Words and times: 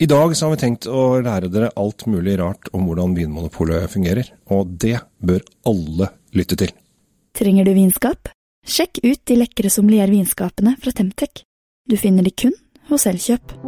I 0.00 0.06
dag 0.06 0.36
så 0.36 0.46
har 0.46 0.52
vi 0.54 0.60
tenkt 0.60 0.86
å 0.86 1.18
lære 1.18 1.48
dere 1.50 1.72
alt 1.74 2.04
mulig 2.06 2.36
rart 2.38 2.68
om 2.70 2.84
hvordan 2.86 3.16
Vinmonopolet 3.16 3.90
fungerer, 3.90 4.28
og 4.46 4.70
det 4.78 5.00
bør 5.18 5.42
alle 5.66 6.12
lytte 6.38 6.54
til. 6.60 6.70
Trenger 7.34 7.66
du 7.66 7.72
vinskap? 7.74 8.30
Sjekk 8.62 9.00
ut 9.02 9.24
de 9.26 9.38
lekre 9.40 9.72
sommeliervinskapene 9.74 10.76
fra 10.78 10.94
Temtec. 10.94 11.42
Du 11.90 11.96
finner 11.98 12.22
de 12.22 12.30
kun 12.30 12.54
hos 12.92 13.08
Elkjøp. 13.10 13.58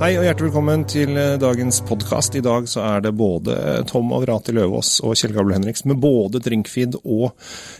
Hei 0.00 0.14
og 0.16 0.22
hjertelig 0.24 0.48
velkommen 0.48 0.86
til 0.88 1.10
eh, 1.20 1.34
dagens 1.36 1.82
podkast. 1.84 2.32
I 2.38 2.40
dag 2.40 2.64
så 2.72 2.80
er 2.86 3.02
det 3.04 3.10
både 3.20 3.52
Tom 3.84 4.14
Avrati 4.16 4.54
Løvaas 4.56 4.94
og 5.04 5.12
Kjell 5.12 5.34
Gabel 5.36 5.52
Henriks 5.52 5.84
med 5.84 6.00
både 6.00 6.40
Drinkfeed 6.40 6.96
og 7.02 7.34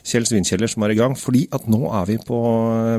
Kjell 0.05 0.27
Svinkjeller 0.29 0.69
som 0.69 0.84
er 0.84 0.93
i 0.93 0.98
gang. 0.98 1.16
Fordi 1.16 1.46
at 1.56 1.65
nå 1.73 1.80
er 1.88 2.10
vi 2.10 2.19
på 2.20 2.41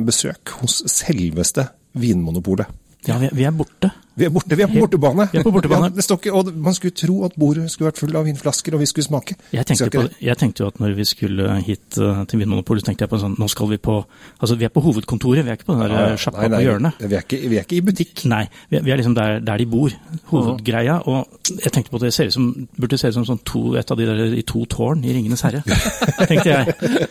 besøk 0.07 0.55
hos 0.63 0.80
selveste 0.89 1.67
Vinmonopolet. 2.02 2.73
Ja, 3.05 3.20
vi 3.21 3.45
er 3.45 3.53
borte. 3.53 3.91
Vi 4.21 4.27
er 4.27 4.34
borte, 4.34 4.53
vi 4.57 4.61
er 4.61 4.70
på 4.70 4.77
bortebane. 4.84 5.25
Vi 5.31 5.39
er 5.39 5.45
på 5.45 5.52
bortebane. 5.55 5.88
Ja, 5.98 6.03
ikke, 6.13 6.34
og 6.38 6.49
man 6.61 6.75
skulle 6.77 6.93
tro 6.93 7.16
at 7.25 7.34
bordet 7.41 7.66
skulle 7.73 7.89
vært 7.89 8.02
full 8.02 8.16
av 8.20 8.27
vinflasker, 8.27 8.75
og 8.77 8.84
vi 8.84 8.89
skulle 8.89 9.07
smake. 9.07 9.35
Jeg 9.55 9.66
tenkte, 9.66 9.88
på, 9.95 10.03
jeg 10.21 10.38
tenkte 10.38 10.61
jo 10.63 10.67
at 10.70 10.77
når 10.84 10.94
vi 10.99 11.05
skulle 11.09 11.55
hit 11.66 11.97
uh, 11.97 12.21
til 12.30 12.41
Vinmonopolet, 12.44 12.85
tenkte 12.85 13.07
jeg 13.07 13.11
på 13.11 13.20
sånn 13.21 13.34
Nå 13.41 13.47
skal 13.49 13.71
vi 13.71 13.80
på 13.81 13.95
Altså, 14.38 14.57
vi 14.59 14.67
er 14.67 14.73
på 14.73 14.84
hovedkontoret, 14.85 15.41
vi 15.47 15.53
er 15.53 15.57
ikke 15.57 15.70
på 15.71 15.77
den 15.80 15.88
der 15.88 16.13
uh, 16.13 16.20
sjappa 16.21 16.45
på 16.53 16.61
hjørnet. 16.61 17.02
Vi 17.02 17.17
er, 17.17 17.25
ikke, 17.25 17.39
vi 17.49 17.57
er 17.57 17.66
ikke 17.66 17.80
i 17.80 17.84
butikk. 17.89 18.23
Nei, 18.30 18.44
vi 18.70 18.77
er, 18.77 18.85
vi 18.85 18.94
er 18.94 19.02
liksom 19.02 19.16
der, 19.17 19.39
der 19.47 19.63
de 19.63 19.67
bor. 19.73 19.95
Hovedgreia. 20.31 20.99
Og 21.09 21.41
jeg 21.66 21.73
tenkte 21.73 21.94
på 21.95 22.02
at 22.02 22.05
det 22.05 22.13
ser 22.13 22.30
ut 22.30 22.35
som, 22.38 22.52
burde 22.77 22.99
se 23.02 23.09
ut 23.09 23.17
som 23.17 23.25
sånn 23.31 23.41
to, 23.47 23.63
et 23.81 23.91
av 23.95 23.97
de 23.99 24.08
der 24.11 24.38
i 24.38 24.45
to 24.47 24.63
tårn 24.69 25.02
i 25.08 25.16
'Ringenes 25.16 25.41
herre', 25.47 25.63
tenkte 26.30 26.53
jeg. 26.53 27.02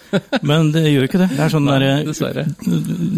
Men 0.47 0.70
det 0.74 0.86
gjør 0.92 1.08
ikke 1.11 1.22
det. 1.24 1.30
Det 1.34 1.45
er 1.47 1.52
sånn 1.56 1.66
der 1.66 1.86
Dessverre. 2.06 2.47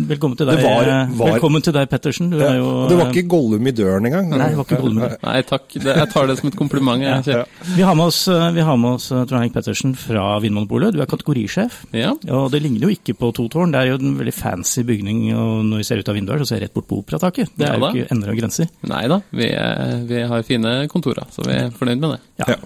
Velkommen 0.09 0.37
til 0.41 0.49
deg, 0.49 0.63
var- 0.65 0.89
eh, 0.89 1.13
var- 1.19 1.33
velkommen 1.37 1.63
til 1.63 1.77
deg 1.77 1.89
Pettersen. 1.93 2.31
Du 2.33 2.41
er 2.41 2.57
jo 2.57 2.89
det 2.89 2.99
var 2.99 3.13
ikke 3.13 3.29
Gollum 3.29 3.67
i 3.67 3.73
døren 3.83 4.09
engang. 4.09 4.31
Nei, 4.33 4.49
det 4.53 4.59
var 4.61 4.67
ikke 4.69 4.79
døren. 4.81 5.17
Nei 5.29 5.37
takk, 5.49 5.67
det, 5.77 5.97
jeg 5.99 6.11
tar 6.15 6.31
det 6.31 6.39
som 6.41 6.51
et 6.53 6.59
kompliment. 6.59 7.03
Jeg, 7.03 7.27
Ja. 7.33 7.45
Vi 7.77 7.85
har 7.87 7.97
med 7.99 8.09
oss, 8.11 8.23
eh, 8.33 8.49
vi 8.57 8.65
har 8.67 8.79
med 8.81 8.97
oss 8.99 9.11
eh, 9.13 9.23
Trond 9.27 9.41
Henrik 9.43 9.55
Pettersen 9.57 9.95
fra 9.99 10.25
Vinmonopolet. 10.43 10.95
Du 10.97 11.03
er 11.03 11.11
kategorisjef. 11.11 11.83
Ja. 11.97 12.13
Og 12.33 12.51
det 12.55 12.63
ligner 12.65 12.87
jo 12.89 12.93
ikke 12.95 13.17
på 13.19 13.33
to 13.37 13.49
tårn. 13.53 13.75
Det 13.75 13.83
er 13.83 13.93
jo 13.93 14.01
en 14.01 14.17
veldig 14.21 14.35
fancy 14.37 14.85
bygning, 14.89 15.25
og 15.37 15.65
når 15.69 15.83
vi 15.83 15.89
ser 15.91 16.03
ut 16.03 16.13
av 16.13 16.19
vinduet, 16.19 16.39
her, 16.39 16.45
så 16.45 16.53
ser 16.55 16.61
vi 16.63 16.67
rett 16.67 16.77
bort 16.77 16.89
på 16.91 17.01
Operataket. 17.03 17.53
Det 17.57 17.69
er 17.69 17.75
Ja 17.77 17.81
jo 17.83 17.91
ikke 18.03 18.15
ender 18.15 18.33
og 18.33 18.39
grenser. 18.43 18.71
Nei 18.89 19.03
da, 19.11 19.21
vi, 19.35 19.49
vi 20.11 20.23
har 20.33 20.47
fine 20.47 20.77
kontorer, 20.93 21.27
så 21.35 21.45
vi 21.47 21.59
er 21.59 21.75
fornøyd 21.77 22.03
med 22.03 22.17
det. 22.17 22.21
Ja. 22.45 22.57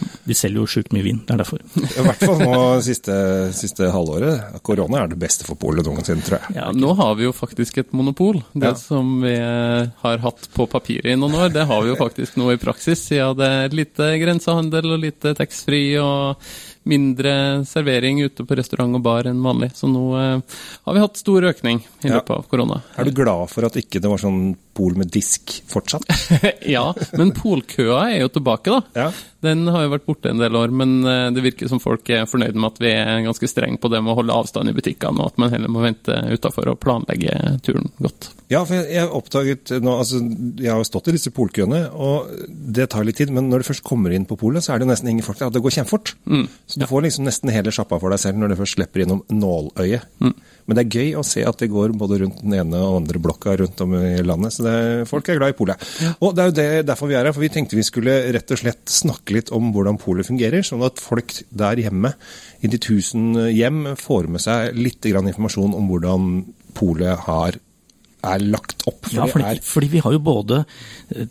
Ja. 0.00 0.08
De 0.28 0.34
selger 0.36 0.60
jo 0.60 0.66
sjukt 0.68 0.92
mye 0.92 1.02
vin, 1.06 1.20
det 1.26 1.34
er 1.34 1.40
derfor. 1.42 1.62
I 1.98 2.04
hvert 2.04 2.22
fall 2.24 2.38
nå 2.42 2.58
siste, 2.84 3.14
siste 3.56 3.88
halvåret. 3.94 4.60
Korona 4.62 5.02
er 5.04 5.12
det 5.12 5.18
beste 5.22 5.46
for 5.48 5.56
polet 5.60 5.86
noensinne, 5.86 6.22
tror 6.26 6.38
jeg. 6.40 6.56
Ja, 6.60 6.70
nå 6.76 6.94
har 6.98 7.14
vi 7.18 7.24
jo 7.28 7.32
faktisk 7.32 7.78
et 7.82 7.92
monopol. 7.96 8.42
Det 8.54 8.68
Ja. 8.68 8.74
som 8.74 9.20
vi 9.22 9.34
har 9.38 10.18
hatt 10.24 10.48
på 10.54 10.66
papiret 10.70 11.12
i 11.12 11.16
noen 11.16 11.34
år, 11.34 11.52
det 11.52 11.66
har 11.66 11.82
vi 11.82 11.88
jo 11.94 11.96
faktisk 11.96 12.36
nå 12.36 12.52
i 12.52 12.60
praksis, 12.60 13.06
siden 13.08 13.36
det 13.38 13.48
er 13.48 13.76
lite 13.76 14.10
grensehandel 14.20 14.92
og 14.94 15.00
lite 15.00 15.34
taxfree 15.38 15.96
og 16.02 16.36
mindre 16.88 17.64
servering 17.68 18.20
ute 18.24 18.44
på 18.48 18.56
restaurant 18.56 18.94
og 18.96 19.02
bar 19.04 19.26
enn 19.28 19.42
vanlig. 19.44 19.70
Så 19.76 19.88
nå 19.90 20.04
eh, 20.16 20.56
har 20.86 20.94
vi 20.96 21.02
hatt 21.02 21.18
stor 21.20 21.44
økning 21.50 21.82
i 22.04 22.08
Ja. 22.08 22.14
løpet 22.20 22.30
av 22.36 22.46
korona. 22.48 22.80
Er 22.96 23.04
du 23.04 23.12
glad 23.12 23.50
for 23.52 23.64
at 23.68 23.76
ikke 23.76 24.00
det 24.00 24.08
var 24.08 24.18
sånn 24.22 24.56
pol 24.78 24.96
med 24.98 25.10
disk 25.14 25.58
fortsatt? 25.68 26.06
ja, 26.76 26.86
men 27.18 27.34
polkøa 27.36 28.04
er 28.12 28.22
jo 28.22 28.32
tilbake, 28.38 28.78
da. 28.78 29.04
Ja. 29.06 29.10
Den 29.44 29.68
har 29.70 29.84
jo 29.84 29.92
vært 29.92 30.06
borte 30.08 30.32
en 30.32 30.40
del 30.42 30.56
år, 30.58 30.72
men 30.74 30.96
eh, 31.06 31.28
det 31.34 31.44
virker 31.44 31.70
som 31.70 31.82
folk 31.82 32.08
er 32.10 32.26
fornøyd 32.30 32.56
med 32.58 32.72
at 32.72 32.80
vi 32.82 32.90
er 32.90 33.22
ganske 33.26 33.50
strenge 33.50 33.78
på 33.78 33.90
det 33.92 34.00
med 34.02 34.14
å 34.14 34.18
holde 34.18 34.34
avstand 34.34 34.70
i 34.70 34.74
butikkene, 34.74 35.22
og 35.22 35.32
at 35.32 35.38
man 35.42 35.52
heller 35.54 35.70
må 35.70 35.84
vente 35.84 36.16
utafor 36.32 36.72
og 36.72 36.80
planlegge 36.82 37.36
turen 37.66 37.92
godt. 38.02 38.32
Ja, 38.48 38.62
for 38.64 38.78
jeg, 38.78 38.88
jeg 38.96 39.12
oppdaget 39.12 39.74
nå, 39.84 39.94
altså 40.00 40.22
jeg 40.22 40.72
har 40.72 40.80
jo 40.80 40.88
stått 40.88 41.10
i 41.10 41.14
disse 41.14 41.32
polkøene, 41.36 41.84
og 41.92 42.30
det 42.48 42.88
tar 42.94 43.06
litt 43.06 43.20
tid, 43.20 43.30
men 43.34 43.50
når 43.52 43.62
du 43.62 43.68
først 43.68 43.84
kommer 43.86 44.14
inn 44.14 44.26
på 44.28 44.38
polet, 44.40 44.64
så 44.64 44.74
er 44.74 44.82
det 44.82 44.88
nesten 44.90 45.12
ingen 45.12 45.26
folk 45.26 45.38
der. 45.38 45.52
Det 45.54 45.62
går 45.62 45.76
kjempefort. 45.76 46.14
Så 46.66 46.80
du 46.80 46.86
får 46.88 47.04
liksom 47.04 47.28
nesten 47.28 47.52
hele 47.52 47.74
sjappa 47.74 48.00
for 48.00 48.14
deg 48.14 48.22
selv 48.22 48.40
når 48.40 48.54
du 48.54 48.60
først 48.62 48.78
slipper 48.78 49.04
innom 49.04 49.20
nåløyet. 49.28 50.08
Men 50.68 50.76
det 50.76 50.84
er 50.84 50.96
gøy 50.98 51.14
å 51.20 51.24
se 51.24 51.44
at 51.48 51.60
det 51.60 51.70
går 51.72 51.94
både 52.00 52.22
rundt 52.24 52.40
den 52.42 52.56
ene 52.58 52.80
og 52.84 53.02
andre 53.02 53.20
blokka 53.24 53.54
rundt 53.60 53.84
om 53.84 53.94
i 54.00 54.18
landet, 54.24 54.56
så 54.56 54.66
det, 54.66 54.67
folk 55.08 55.28
er 55.28 55.40
glad 55.40 55.54
i 55.54 55.58
polet. 55.58 55.86
Og 56.24 56.34
det 56.34 56.42
er 56.42 56.50
jo 56.50 56.56
det, 56.58 56.68
derfor 56.88 57.10
vi 57.10 57.18
er 57.18 57.28
her, 57.28 57.34
for 57.36 57.44
vi 57.44 57.52
tenkte 57.52 57.78
vi 57.78 57.86
skulle 57.86 58.16
rett 58.34 58.54
og 58.54 58.62
slett 58.62 58.92
snakke 58.92 59.36
litt 59.36 59.52
om 59.54 59.70
hvordan 59.74 60.00
polet 60.02 60.28
fungerer, 60.28 60.66
sånn 60.66 60.84
at 60.86 61.02
folk 61.02 61.36
der 61.48 61.84
hjemme, 61.84 62.14
i 62.64 62.70
de 62.70 62.80
tusen 62.82 63.32
hjem, 63.52 63.94
får 64.00 64.28
med 64.32 64.42
seg 64.42 64.78
litt 64.78 65.04
grann 65.06 65.30
informasjon 65.30 65.76
om 65.78 65.90
hvordan 65.92 66.28
polet 66.78 67.26
har 67.28 67.58
er 68.26 68.42
lagt 68.42 68.82
opp. 68.88 69.06
For 69.06 69.14
Ja, 69.14 69.26
fordi, 69.30 69.60
fordi 69.62 69.90
vi 69.92 70.02
har 70.02 70.14
jo 70.14 70.20
både 70.22 70.62
eh, 71.14 71.26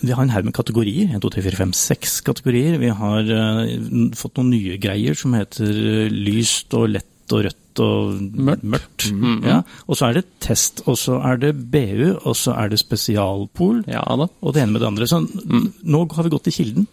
Vi 0.00 0.12
har 0.12 0.22
en 0.22 0.32
haug 0.32 0.44
med 0.48 0.56
kategorier. 0.56 1.10
1, 1.12 1.20
2, 1.20 1.32
3, 1.36 1.42
4, 1.50 1.60
5, 1.60 1.72
6 1.76 2.20
kategorier. 2.26 2.78
Vi 2.80 2.92
har 3.02 3.28
uh, 3.28 4.14
fått 4.16 4.40
noen 4.40 4.52
nye 4.54 4.78
greier 4.80 5.18
som 5.18 5.36
heter 5.36 5.68
eh, 5.70 6.08
lyst 6.10 6.72
og 6.78 6.90
lett 6.94 7.34
og 7.34 7.44
rødt 7.46 7.69
og 7.82 8.20
Mørkt. 8.40 9.08
Ja. 9.44 9.60
Og 9.86 9.98
så 9.98 10.10
er 10.10 10.20
det 10.20 10.26
test, 10.44 10.82
og 10.86 10.98
så 11.00 11.18
er 11.26 11.40
det 11.42 11.54
BU, 11.72 12.16
og 12.20 12.36
så 12.38 12.54
er 12.56 12.72
det 12.72 12.80
spesialpol. 12.82 13.82
Ja 13.90 14.04
da. 14.20 14.28
Og 14.40 14.54
det 14.54 14.62
ene 14.64 14.76
med 14.76 14.84
det 14.84 14.90
andre. 14.90 15.08
Så 15.10 15.22
nå 15.24 16.04
har 16.14 16.26
vi 16.26 16.34
gått 16.34 16.48
til 16.50 16.58
kilden. 16.60 16.86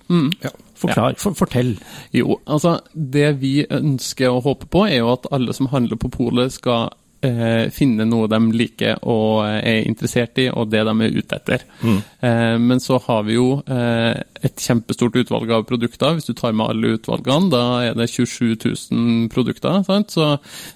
ja. 0.44 0.54
Forklar, 0.78 1.16
for, 1.18 1.34
fortell. 1.34 1.72
Jo, 2.14 2.36
altså 2.46 2.76
det 2.94 3.40
vi 3.42 3.64
ønsker 3.66 4.30
og 4.30 4.44
håper 4.46 4.70
på, 4.70 4.84
er 4.86 5.00
jo 5.00 5.12
at 5.16 5.26
alle 5.34 5.56
som 5.58 5.72
handler 5.72 5.98
på 5.98 6.12
polet, 6.14 6.54
skal 6.54 6.92
eh, 7.26 7.70
finne 7.74 8.06
noe 8.06 8.30
de 8.30 8.40
liker 8.54 9.02
og 9.10 9.48
er 9.48 9.88
interessert 9.88 10.38
i, 10.42 10.48
og 10.52 10.70
det 10.70 10.84
de 10.86 10.94
er 10.94 11.18
ute 11.18 11.40
etter. 11.40 11.66
Eh, 11.82 12.56
men 12.62 12.84
så 12.84 13.00
har 13.08 13.26
vi 13.28 13.40
jo 13.40 13.48
eh, 13.66 14.14
et 14.46 14.62
kjempestort 14.62 15.16
utvalg 15.22 15.52
av 15.54 15.66
produkter. 15.70 16.18
Hvis 16.18 16.30
du 16.30 16.36
tar 16.38 16.56
med 16.56 16.70
alle 16.72 16.96
utvalgene, 16.98 17.52
da 17.54 17.64
er 17.88 17.98
det 17.98 18.10
27 18.12 18.56
000 18.92 19.28
produkter. 19.34 19.82
Sant? 19.88 20.14
Så 20.14 20.28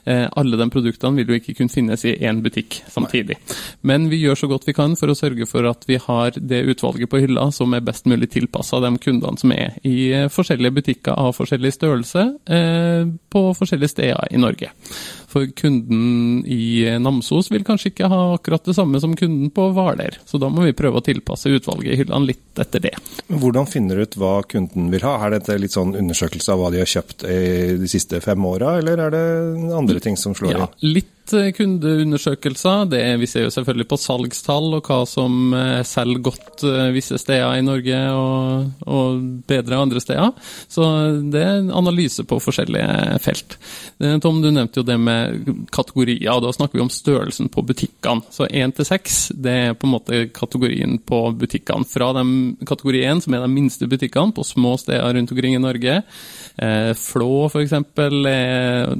eh, 0.05 0.27
alle 0.27 0.59
de 0.59 0.69
produktene 0.73 1.21
vil 1.21 1.33
jo 1.33 1.39
ikke 1.39 1.57
kunne 1.59 1.73
finnes 1.73 2.05
i 2.07 2.15
én 2.17 2.41
butikk 2.43 2.81
samtidig. 2.91 3.37
Men 3.87 4.09
vi 4.11 4.21
gjør 4.23 4.43
så 4.43 4.51
godt 4.51 4.67
vi 4.69 4.75
kan 4.77 4.97
for 4.99 5.11
å 5.11 5.17
sørge 5.17 5.47
for 5.49 5.67
at 5.69 5.87
vi 5.89 5.99
har 6.01 6.37
det 6.37 6.63
utvalget 6.73 7.11
på 7.11 7.21
hylla 7.23 7.49
som 7.55 7.73
er 7.77 7.85
best 7.85 8.09
mulig 8.09 8.31
tilpassa 8.33 8.81
de 8.83 8.93
kundene 9.01 9.41
som 9.41 9.55
er 9.55 9.77
i 9.87 10.11
eh, 10.15 10.29
forskjellige 10.31 10.77
butikker 10.81 11.17
av 11.17 11.35
forskjellig 11.37 11.73
størrelse 11.77 12.27
eh, 12.51 13.09
på 13.31 13.47
forskjellige 13.57 13.95
steder 13.95 14.31
i 14.31 14.41
Norge. 14.41 14.71
For 15.31 15.47
kunden 15.55 16.41
i 16.43 16.83
Namsos 16.99 17.47
vil 17.53 17.63
kanskje 17.67 17.93
ikke 17.93 18.09
ha 18.11 18.19
akkurat 18.35 18.65
det 18.67 18.75
samme 18.75 18.99
som 18.99 19.15
kunden 19.15 19.51
på 19.55 19.69
Hvaler, 19.75 20.17
så 20.27 20.39
da 20.41 20.49
må 20.51 20.65
vi 20.65 20.75
prøve 20.75 20.99
å 20.99 21.05
tilpasse 21.05 21.51
utvalget 21.55 21.93
i 21.93 21.99
hyllene 22.01 22.33
litt 22.33 22.59
etter 22.59 22.83
det. 22.83 22.93
Hvordan 23.51 23.67
finner 23.67 23.97
du 23.99 24.05
ut 24.07 24.15
hva 24.15 24.33
kunden 24.47 24.85
vil 24.93 25.03
ha? 25.03 25.17
Er 25.27 25.33
dette 25.35 25.57
litt 25.59 25.73
sånn 25.75 25.91
undersøkelse 25.99 26.53
av 26.53 26.61
hva 26.61 26.69
de 26.71 26.79
har 26.79 26.87
kjøpt 26.87 27.25
i 27.27 27.39
de 27.81 27.89
siste 27.91 28.21
fem 28.23 28.45
åra, 28.47 28.77
eller 28.79 29.01
er 29.09 29.11
det 29.11 29.23
andre 29.75 29.99
ting 29.99 30.15
som 30.15 30.31
slår 30.37 30.53
Ja, 30.55 30.69
inn? 30.79 30.93
litt 30.95 31.09
eh, 31.37 31.51
kundeundersøkelser. 31.55 32.87
Det, 32.91 33.01
vi 33.21 33.27
ser 33.29 33.45
jo 33.45 33.53
selvfølgelig 33.53 33.87
på 33.91 33.99
salgstall 34.01 34.75
og 34.77 34.87
hva 34.89 35.01
som 35.09 35.53
eh, 35.55 35.81
selger 35.87 36.23
godt 36.25 36.65
eh, 36.67 36.89
visse 36.95 37.19
steder 37.21 37.59
i 37.59 37.65
Norge 37.65 37.99
og, 38.17 38.71
og 38.89 39.21
bedre 39.49 39.79
andre 39.81 40.01
steder. 40.03 40.33
Så 40.71 40.87
det 41.33 41.43
er 41.43 41.71
analyse 41.77 42.25
på 42.27 42.39
forskjellige 42.43 43.19
felt. 43.23 43.57
Eh, 44.01 44.17
Tom, 44.23 44.41
du 44.43 44.49
nevnte 44.51 44.81
jo 44.81 44.87
det 44.87 44.97
med 45.01 45.51
kategorier, 45.73 46.31
og 46.33 46.45
da 46.45 46.53
snakker 46.55 46.79
vi 46.79 46.85
om 46.85 46.91
størrelsen 46.93 47.51
på 47.53 47.65
butikkene. 47.69 48.25
Så 48.33 48.49
én 48.49 48.73
til 48.75 48.87
seks, 48.87 49.21
er 49.51 49.75
på 49.77 49.87
en 49.87 49.95
måte 49.95 50.23
kategorien 50.35 50.97
på 51.05 51.23
butikkene. 51.37 51.87
Fra 51.87 52.11
de, 52.17 52.25
kategori 52.67 53.05
én, 53.07 53.21
som 53.23 53.35
er 53.35 53.45
de 53.45 53.51
minste 53.51 53.89
butikkene 53.89 54.35
på 54.35 54.45
små 54.47 54.75
steder 54.81 55.13
rundt 55.15 55.31
omkring 55.33 55.57
i 55.57 55.61
Norge. 55.61 56.01
Flå, 56.97 57.31
er, 57.57 58.91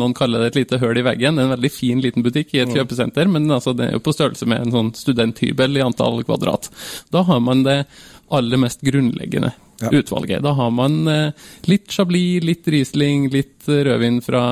noen 0.00 0.14
kaller 0.16 0.44
det 0.44 0.50
et 0.50 0.58
lite 0.60 0.78
høl 0.82 1.00
i 1.00 1.04
veggen. 1.04 1.36
Det 1.36 1.44
er 1.44 1.50
en 1.50 1.59
veldig 1.60 1.72
fin 1.72 2.00
liten 2.00 2.24
butikk 2.24 2.54
i 2.54 2.62
et 2.64 2.72
kjøpesenter, 2.74 3.28
men 3.28 3.50
altså, 3.50 3.74
det 3.76 3.88
er 3.88 3.98
jo 3.98 4.04
på 4.04 4.14
størrelse 4.16 4.48
med 4.48 4.64
en 4.64 4.74
sånn 4.74 4.92
studenthybel 4.96 5.76
i 5.76 5.84
antall 5.84 6.22
kvadrat. 6.24 6.70
Da 7.12 7.22
har 7.28 7.40
man 7.44 7.64
det 7.66 7.84
aller 8.30 8.62
mest 8.62 8.80
grunnleggende 8.86 9.52
Ja. 9.80 9.90
utvalget. 9.92 10.42
Da 10.42 10.52
har 10.52 10.70
man 10.70 11.08
eh, 11.08 11.32
litt 11.64 11.88
Chablis, 11.92 12.44
litt 12.44 12.68
Riesling, 12.68 13.30
litt 13.32 13.68
eh, 13.68 13.80
rødvin 13.86 14.18
fra 14.20 14.42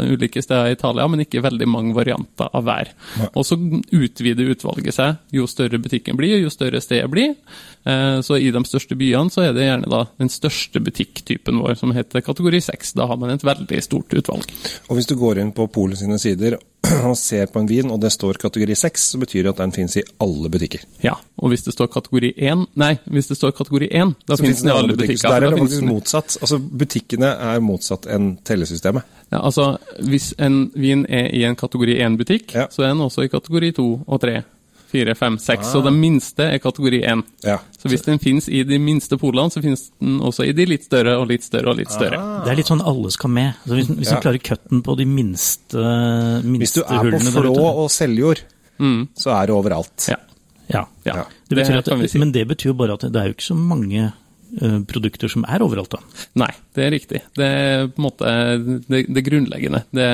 ulike 0.00 0.42
steder 0.42 0.70
i 0.70 0.76
Italia, 0.76 1.04
men 1.08 1.24
ikke 1.24 1.42
veldig 1.44 1.68
mange 1.68 1.92
varianter 1.96 2.48
av 2.56 2.64
hver. 2.64 2.92
Og 3.34 3.44
så 3.44 3.58
utvider 3.58 4.48
utvalget 4.54 4.96
seg 4.96 5.36
jo 5.36 5.44
større 5.50 5.80
butikken 5.82 6.16
blir, 6.16 6.38
jo 6.40 6.52
større 6.52 6.80
stedet 6.80 7.10
blir. 7.12 7.36
Eh, 7.84 8.20
så 8.24 8.40
i 8.40 8.48
de 8.54 8.64
største 8.64 8.96
byene 8.96 9.32
så 9.32 9.44
er 9.44 9.54
det 9.56 9.68
gjerne 9.68 9.92
da 9.92 10.06
den 10.20 10.32
største 10.32 10.80
butikktypen 10.84 11.60
vår, 11.60 11.76
som 11.80 11.92
heter 11.96 12.24
kategori 12.24 12.62
6. 12.70 12.96
Da 12.96 13.08
har 13.10 13.20
man 13.20 13.36
et 13.36 13.44
veldig 13.44 13.84
stort 13.84 14.16
utvalg. 14.16 14.48
Og 14.88 14.96
hvis 14.96 15.10
du 15.10 15.16
går 15.20 15.42
inn 15.44 15.52
på 15.56 15.68
Polet 15.72 16.00
sine 16.00 16.18
sider 16.22 16.56
og 17.10 17.16
ser 17.18 17.46
på 17.52 17.60
en 17.62 17.68
vin, 17.70 17.90
og 17.90 18.00
det 18.02 18.10
står 18.14 18.38
kategori 18.42 18.74
6, 18.78 19.04
så 19.12 19.20
betyr 19.22 19.42
det 19.46 19.52
at 19.54 19.62
den 19.62 19.72
finnes 19.76 19.96
i 20.00 20.04
alle 20.22 20.50
butikker. 20.52 20.84
Ja, 21.04 21.14
og 21.40 21.52
hvis 21.52 21.62
det 21.66 21.74
står 21.74 21.90
kategori 21.94 22.32
1, 22.36 22.66
nei, 22.80 22.92
hvis 23.10 23.30
det 23.30 23.36
står 23.38 23.54
kategori 23.56 23.88
1, 24.02 24.14
da 24.28 24.36
Så 24.36 24.42
finnes 24.44 24.62
den 24.62 24.70
i 24.72 24.76
alle 24.76 24.96
butikker. 24.96 25.16
Så 25.22 25.28
der 25.34 25.46
er 25.46 25.50
det 25.54 25.58
faktisk 25.62 25.86
motsatt. 25.88 26.36
Altså, 26.42 26.58
butikkene 26.58 27.32
er 27.50 27.60
motsatt 27.64 28.06
enn 28.10 28.32
tellesystemet. 28.44 29.02
Ja, 29.30 29.42
altså, 29.46 29.76
hvis 30.02 30.32
en 30.42 30.70
vin 30.74 31.06
er 31.08 31.28
i 31.34 31.44
en 31.46 31.56
kategori 31.56 32.00
1-butikk, 32.02 32.54
Ja. 32.54 32.66
så 32.70 32.82
er 32.82 32.88
den 32.94 33.00
også 33.06 33.22
i 33.24 33.28
kategori 33.30 33.72
2 33.78 33.88
og 34.06 34.20
3, 34.20 34.42
4, 34.90 35.14
5, 35.14 35.38
6. 35.38 35.60
Ah. 35.62 35.72
Så 35.72 35.82
den 35.86 35.96
minste 36.00 36.46
er 36.54 36.58
kategori 36.62 37.00
1. 37.06 37.24
Ja. 37.46 37.58
Så 37.78 37.88
hvis 37.88 38.02
den 38.04 38.18
finnes 38.22 38.48
i 38.48 38.62
de 38.66 38.78
minste 38.82 39.16
polene, 39.20 39.50
så 39.54 39.62
finnes 39.62 39.86
den 40.00 40.18
også 40.20 40.44
i 40.48 40.52
de 40.52 40.66
litt 40.66 40.84
større 40.84 41.16
og 41.20 41.28
litt 41.30 41.42
større 41.46 41.70
og 41.72 41.78
litt 41.80 41.90
større. 41.94 42.18
Det 42.44 42.52
er 42.52 42.56
litt 42.60 42.70
sånn 42.70 42.82
alle 42.84 43.10
skal 43.14 43.30
med. 43.30 43.54
Så 43.66 43.78
hvis 43.78 43.88
hvis 43.94 44.10
Ja. 44.10 44.18
du 44.20 44.26
klarer 44.26 44.42
cutten 44.50 44.82
på 44.82 44.96
de 44.98 45.04
minste, 45.06 45.84
minste 46.44 46.60
Hvis 46.64 46.74
du 46.74 46.82
er 46.82 47.10
på 47.10 47.20
Flå 47.40 47.54
og 47.84 47.90
Seljord, 47.90 48.42
Mm. 48.80 49.08
så 49.16 49.30
er 49.42 49.46
det 49.46 49.54
overalt. 49.54 50.08
Ja. 50.08 50.16
Ja. 50.72 50.86
Det 51.48 51.56
betyr 51.58 51.78
at. 51.78 52.14
Men 52.14 52.32
det 52.32 52.46
betyr 52.48 52.70
jo 52.70 52.74
bare 52.74 52.92
at 52.94 53.00
det 53.00 53.16
er 53.16 53.26
jo 53.28 53.34
ikke 53.34 53.48
så 53.50 53.56
mange 53.56 54.12
produkter 54.88 55.30
som 55.30 55.44
er 55.48 55.62
overalt, 55.64 55.94
da. 55.94 56.24
Nei, 56.42 56.50
det 56.76 56.84
er 56.84 56.94
riktig. 56.94 57.22
Det 57.36 57.46
er 57.46 57.88
på 57.90 58.00
en 58.00 58.06
måte 58.06 58.32
det, 58.90 59.04
det 59.08 59.24
grunnleggende. 59.26 59.84
Det, 59.94 60.08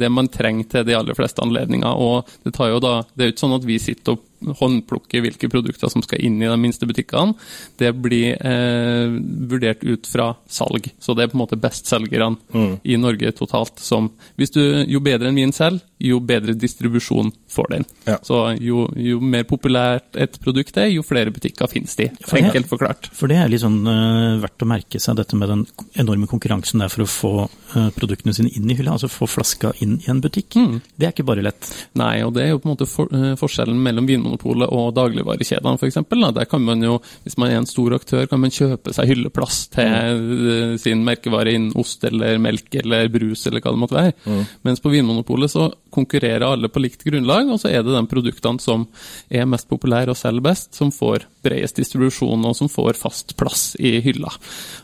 det 0.00 0.12
man 0.12 0.30
trenger 0.32 0.68
til 0.70 0.86
de 0.88 0.96
aller 0.98 1.18
fleste 1.18 1.42
anledninger. 1.44 2.02
Og 2.02 2.28
det 2.46 2.54
tar 2.56 2.72
jo 2.72 2.82
da 2.82 2.94
Det 3.12 3.24
er 3.24 3.30
jo 3.30 3.36
ikke 3.36 3.44
sånn 3.46 3.58
at 3.58 3.68
vi 3.68 3.78
sitter 3.82 4.16
og 4.16 4.28
håndplukker 4.58 5.24
hvilke 5.24 5.50
produkter 5.52 5.92
som 5.92 6.04
skal 6.04 6.22
inn 6.24 6.40
i 6.42 6.50
de 6.50 6.58
minste 6.60 6.88
butikkene. 6.88 7.36
Det 7.80 7.92
blir 8.02 8.36
eh, 8.38 9.16
vurdert 9.52 9.84
ut 9.84 10.08
fra 10.08 10.32
salg. 10.50 10.90
Så 11.02 11.16
det 11.16 11.26
er 11.26 11.32
på 11.32 11.38
en 11.38 11.44
måte 11.44 11.60
bestselgerne 11.60 12.78
i 12.82 12.96
Norge 13.00 13.32
totalt 13.36 13.80
som 13.82 14.10
du 14.52 14.84
Jo 14.88 15.00
bedre 15.00 15.30
en 15.30 15.38
vin 15.38 15.52
selger, 15.54 15.80
jo 16.02 16.18
bedre 16.20 16.54
distribusjon 16.58 17.30
får 17.48 17.68
den. 17.70 17.84
Ja. 18.08 18.18
Så 18.26 18.38
jo, 18.60 18.86
jo 18.96 19.20
mer 19.22 19.44
populært 19.48 20.18
et 20.18 20.38
produkt 20.42 20.76
er, 20.80 20.90
jo 20.90 21.04
flere 21.06 21.32
butikker 21.34 21.70
finnes 21.70 21.94
de. 21.98 22.08
for 22.26 22.40
Enkelt 22.40 22.68
forklart. 22.70 23.08
For 23.14 23.30
det 23.30 23.38
er 23.38 23.50
litt 23.52 23.62
sånn 23.62 23.80
uh, 23.86 24.40
verdt 24.42 24.64
å 24.64 24.68
merke 24.68 25.00
seg, 25.02 25.16
dette 25.20 25.38
med 25.38 25.52
den 25.52 25.64
enorme 26.02 26.28
konkurransen 26.30 26.82
det 26.82 26.88
er 26.88 26.94
for 26.94 27.04
å 27.04 27.10
få 27.10 27.32
uh, 27.46 27.90
produktene 27.94 28.34
sine 28.36 28.50
inn 28.56 28.70
i 28.70 28.76
hylla. 28.78 28.96
Altså 28.96 29.10
få 29.12 29.28
flaska 29.30 29.74
inn 29.84 29.98
i 30.02 30.10
en 30.10 30.22
butikk. 30.24 30.58
Det 30.96 31.06
er 31.06 31.14
ikke 31.14 31.28
bare 31.28 31.44
lett. 31.44 31.70
Nei, 31.98 32.16
og 32.26 32.34
det 32.36 32.46
er 32.46 32.52
jo 32.52 32.62
på 32.62 32.68
en 32.68 32.74
måte 32.74 32.88
for, 32.90 33.12
uh, 33.14 33.32
forskjellen 33.38 33.78
mellom 33.86 34.08
Vinmonopolet 34.32 34.70
og 34.72 34.94
dagligvarekjedene 34.96 35.78
f.eks. 35.78 35.98
Der 36.34 36.48
kan 36.48 36.62
man 36.62 36.82
jo, 36.82 36.98
hvis 37.24 37.36
man 37.38 37.50
er 37.50 37.60
en 37.60 37.66
stor 37.66 37.94
aktør, 37.94 38.26
kan 38.26 38.40
man 38.40 38.50
kjøpe 38.52 38.92
seg 38.92 39.08
hylleplass 39.10 39.68
til 39.72 39.88
mm. 39.88 40.78
sin 40.78 41.04
merkevare 41.04 41.52
innen 41.52 41.76
ost 41.78 42.04
eller 42.04 42.38
melk 42.38 42.72
eller 42.74 43.08
brus 43.12 43.46
eller 43.46 43.60
hva 43.60 43.72
det 43.72 43.82
måtte 43.82 43.98
være. 43.98 44.46
Mens 44.62 44.80
på 44.80 44.92
Vinmonopolet 44.92 45.52
så 45.52 45.68
konkurrerer 45.92 46.46
alle 46.46 46.70
på 46.72 46.80
likt 46.80 47.04
grunnlag, 47.04 47.50
og 47.52 47.60
så 47.60 47.68
er 47.68 47.84
det 47.84 47.94
de 47.94 48.04
produktene 48.08 48.62
som 48.62 48.86
er 49.28 49.48
mest 49.48 49.68
populære 49.68 50.14
og 50.14 50.18
selger 50.18 50.44
best, 50.44 50.72
som 50.78 50.92
får 50.94 51.26
bredest 51.44 51.80
distribusjon 51.80 52.48
og 52.48 52.56
som 52.56 52.70
får 52.72 52.96
fast 53.00 53.36
plass 53.36 53.72
i 53.80 53.98
hylla. 54.04 54.30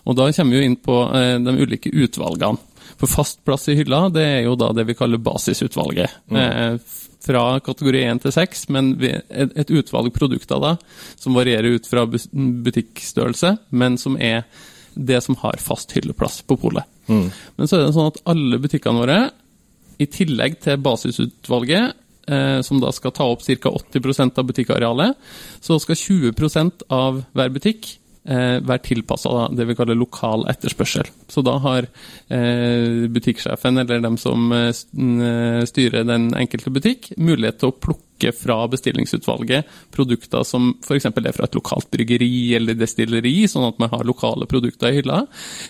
Og 0.05 0.19
da 0.19 0.29
kommer 0.35 0.55
vi 0.55 0.61
jo 0.61 0.69
inn 0.69 0.79
på 0.83 0.99
eh, 1.17 1.37
de 1.41 1.55
ulike 1.59 1.93
utvalgene. 1.95 2.61
For 2.99 3.11
fast 3.11 3.45
plass 3.47 3.69
i 3.71 3.77
hylla, 3.79 4.09
det 4.11 4.25
er 4.27 4.41
jo 4.49 4.57
da 4.59 4.73
det 4.75 4.89
vi 4.89 4.97
kaller 4.99 5.21
basisutvalget. 5.23 6.17
Eh, 6.35 6.79
fra 7.23 7.45
kategori 7.63 8.03
1 8.09 8.23
til 8.25 8.35
6, 8.35 8.65
men 8.75 8.93
et, 9.03 9.71
utvalg 9.71 10.11
produkter 10.15 10.61
da, 10.63 10.75
som 11.19 11.37
varierer 11.37 11.77
ut 11.77 11.87
fra 11.87 12.07
butikkstørrelse, 12.09 13.55
men 13.71 13.99
som 14.01 14.17
er 14.19 14.45
det 14.99 15.21
som 15.23 15.39
har 15.43 15.61
fast 15.63 15.93
hylleplass 15.95 16.41
på 16.49 16.57
polet. 16.59 16.87
Men 17.57 17.69
så 17.69 17.79
er 17.79 17.87
det 17.87 17.95
sånn 17.97 18.11
at 18.11 18.23
alle 18.29 18.59
butikkene 18.63 19.03
våre, 19.05 19.21
i 19.99 20.07
tillegg 20.07 20.61
til 20.63 20.79
basisutvalget, 20.83 21.95
eh, 22.31 22.59
som 22.67 22.83
da 22.83 22.91
skal 22.95 23.15
ta 23.15 23.27
opp 23.27 23.43
ca. 23.47 23.71
80% 23.71 24.39
av 24.39 24.47
butikkarealet, 24.51 25.31
så 25.61 25.79
skal 25.83 25.99
20% 25.99 26.87
av 26.95 27.25
hver 27.35 27.55
butikk 27.55 27.97
eh, 28.25 28.59
være 28.65 28.85
tilpassa 28.87 29.49
det 29.55 29.69
vi 29.69 29.77
kaller 29.79 29.99
lokal 29.99 30.47
etterspørsel. 30.51 31.11
Så 31.29 31.45
da 31.47 31.59
har 31.65 31.89
eh, 32.33 33.07
butikksjefen 33.13 33.79
eller 33.85 34.03
dem 34.05 34.19
som 34.21 34.51
eh, 34.57 34.73
eh, 34.73 35.63
styrer 35.69 36.09
den 36.09 36.31
enkelte 36.39 36.73
butikk, 36.75 37.13
mulighet 37.17 37.61
til 37.63 37.73
å 37.73 37.79
plukke 37.79 38.08
fra 38.35 38.67
bestillingsutvalget 38.71 39.69
produkter 39.95 40.45
som 40.47 40.73
f.eks. 40.85 41.07
er 41.09 41.35
fra 41.37 41.47
et 41.47 41.57
lokalt 41.57 41.89
bryggeri 41.95 42.55
eller 42.59 42.77
destilleri, 42.79 43.47
sånn 43.51 43.69
at 43.69 43.79
man 43.83 43.91
har 43.93 44.07
lokale 44.09 44.49
produkter 44.51 44.91
i 44.91 44.99
hylla, 44.99 45.23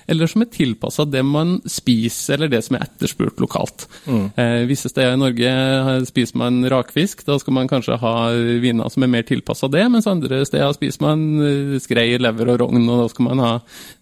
eller 0.08 0.30
som 0.30 0.44
er 0.44 0.50
tilpassa 0.52 1.06
det 1.08 1.22
man 1.26 1.58
spiser, 1.68 2.38
eller 2.38 2.52
det 2.52 2.62
som 2.66 2.78
er 2.78 2.86
etterspurt 2.86 3.40
lokalt. 3.42 3.86
Eh, 4.08 4.64
visse 4.70 4.90
steder 4.90 5.16
i 5.16 5.20
Norge 5.20 5.52
eh, 5.52 5.92
spiser 6.08 6.40
man 6.40 6.60
rakfisk, 6.70 7.24
da 7.26 7.38
skal 7.40 7.56
man 7.58 7.70
kanskje 7.70 7.98
ha 8.00 8.14
viner 8.62 8.92
som 8.92 9.04
er 9.04 9.12
mer 9.12 9.26
tilpassa 9.28 9.70
det, 9.72 9.84
mens 9.92 10.08
andre 10.10 10.42
steder 10.48 10.76
spiser 10.76 11.04
man 11.04 11.24
eh, 11.44 11.74
skrei, 11.82 12.10
lever 12.20 12.54
og 12.54 12.62
rogn, 12.64 12.84
og 12.88 13.04
da 13.04 13.08
skal 13.12 13.28
man 13.30 13.44
ha 13.44 13.52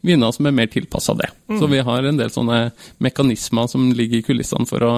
viner 0.07 0.35
som 0.35 0.49
er 0.49 0.57
mer 0.57 0.71
tilpassa 0.73 1.17
det. 1.19 1.31
Så 1.47 1.69
vi 1.71 1.83
har 1.87 2.05
en 2.05 2.19
del 2.19 2.31
sånne 2.33 2.71
mekanismer 3.03 3.69
som 3.71 3.91
ligger 3.95 4.21
i 4.21 4.27
kulissene 4.27 4.69
for 4.69 4.85
å 4.87 4.93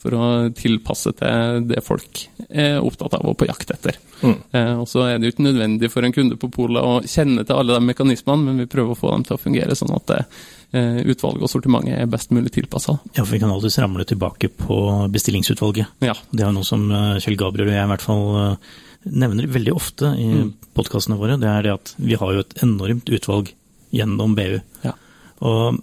for 0.00 0.14
å 0.16 0.26
tilpasse 0.56 1.12
til 1.18 1.64
det 1.68 1.82
folk 1.84 2.22
er 2.48 2.78
opptatt 2.80 3.18
av 3.18 3.26
og 3.28 3.36
på 3.40 3.46
jakt 3.48 3.70
etter. 3.74 3.98
Mm. 4.22 4.38
og 4.80 4.86
Så 4.88 5.02
er 5.06 5.18
det 5.18 5.28
jo 5.28 5.32
ikke 5.34 5.44
nødvendig 5.46 5.90
for 5.92 6.04
en 6.04 6.12
kunde 6.16 6.36
på 6.40 6.48
polet 6.52 6.80
å 6.84 6.98
kjenne 7.04 7.44
til 7.44 7.56
alle 7.56 7.76
de 7.76 7.84
mekanismene, 7.90 8.44
men 8.46 8.62
vi 8.64 8.68
prøver 8.72 8.94
å 8.94 8.98
få 8.98 9.10
dem 9.12 9.24
til 9.28 9.36
å 9.36 9.40
fungere 9.40 9.76
sånn 9.76 9.92
at 9.96 10.12
eh, 10.16 11.00
utvalget 11.04 11.44
og 11.44 11.52
sortimentet 11.52 11.98
er 12.00 12.08
best 12.12 12.32
mulig 12.32 12.52
tilpassa. 12.56 12.98
Ja, 13.16 13.24
for 13.24 13.32
vi 13.36 13.40
kan 13.42 13.52
alltids 13.52 13.78
ramle 13.80 14.04
tilbake 14.08 14.48
på 14.56 14.80
bestillingsutvalget. 15.12 15.86
Ja. 16.04 16.14
Det 16.32 16.42
er 16.44 16.48
jo 16.50 16.56
noe 16.58 16.68
som 16.68 16.88
eh, 16.90 17.18
Kjell 17.20 17.36
Gabriel 17.40 17.68
og 17.70 17.76
jeg 17.76 17.84
i 17.84 17.92
hvert 17.94 18.04
fall 18.08 18.26
eh, 18.40 18.74
nevner 19.20 19.48
veldig 19.52 19.72
ofte 19.76 20.14
i 20.20 20.28
Mm. 20.30 20.50
podkastene 20.76 21.16
våre. 21.20 21.36
Det 21.40 21.48
er 21.48 21.62
det 21.68 21.72
at 21.76 21.94
vi 22.00 22.16
har 22.20 22.32
jo 22.36 22.40
et 22.44 22.56
enormt 22.64 23.08
utvalg 23.12 23.52
gjennom 23.92 24.36
BU. 24.36 24.60
Ja. 24.84 24.92
Og 25.40 25.80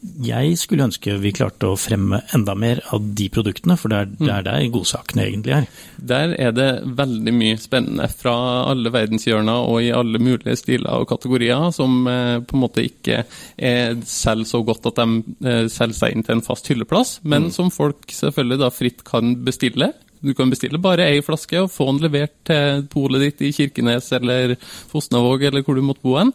jeg 0.00 0.54
skulle 0.56 0.86
ønske 0.86 1.12
vi 1.20 1.32
klarte 1.36 1.68
å 1.68 1.78
fremme 1.78 2.22
enda 2.34 2.54
mer 2.58 2.80
av 2.94 3.04
de 3.16 3.26
produktene, 3.32 3.76
for 3.76 3.92
det 3.92 3.98
er, 3.98 4.10
det 4.16 4.30
er 4.32 4.46
der 4.46 4.66
godsakene 4.72 5.26
egentlig 5.26 5.54
er. 5.58 5.66
Der 6.12 6.34
er 6.40 6.54
det 6.56 6.68
veldig 6.96 7.34
mye 7.36 7.58
spennende 7.60 8.08
fra 8.12 8.34
alle 8.70 8.92
verdenshjørner 8.94 9.68
og 9.68 9.84
i 9.84 9.92
alle 9.94 10.20
mulige 10.22 10.56
stiler 10.56 11.02
og 11.02 11.08
kategorier, 11.10 11.68
som 11.76 12.00
eh, 12.08 12.38
på 12.40 12.56
en 12.56 12.64
måte 12.64 12.86
ikke 12.86 13.24
er 13.56 13.98
selger 14.08 14.48
så 14.48 14.62
godt 14.64 14.88
at 14.88 15.02
de 15.02 15.36
eh, 15.44 15.64
selger 15.72 15.98
seg 16.00 16.16
inn 16.16 16.24
til 16.24 16.38
en 16.38 16.46
fast 16.46 16.70
hylleplass, 16.72 17.18
men 17.28 17.50
som 17.52 17.72
folk 17.74 18.08
selvfølgelig 18.14 18.62
da 18.64 18.72
fritt 18.72 19.04
kan 19.04 19.36
bestille. 19.44 19.92
Du 20.20 20.32
kan 20.36 20.50
bestille 20.52 20.80
bare 20.80 21.06
ei 21.08 21.20
flaske 21.24 21.62
og 21.62 21.70
få 21.72 21.90
den 21.92 22.02
levert 22.04 22.34
til 22.48 22.84
polet 22.92 23.24
ditt 23.24 23.44
i 23.44 23.54
Kirkenes 23.56 24.10
eller 24.16 24.56
Fosnavåg 24.90 25.46
eller 25.48 25.64
hvor 25.64 25.76
du 25.76 25.84
måtte 25.84 26.04
bo 26.04 26.18
hen. 26.20 26.34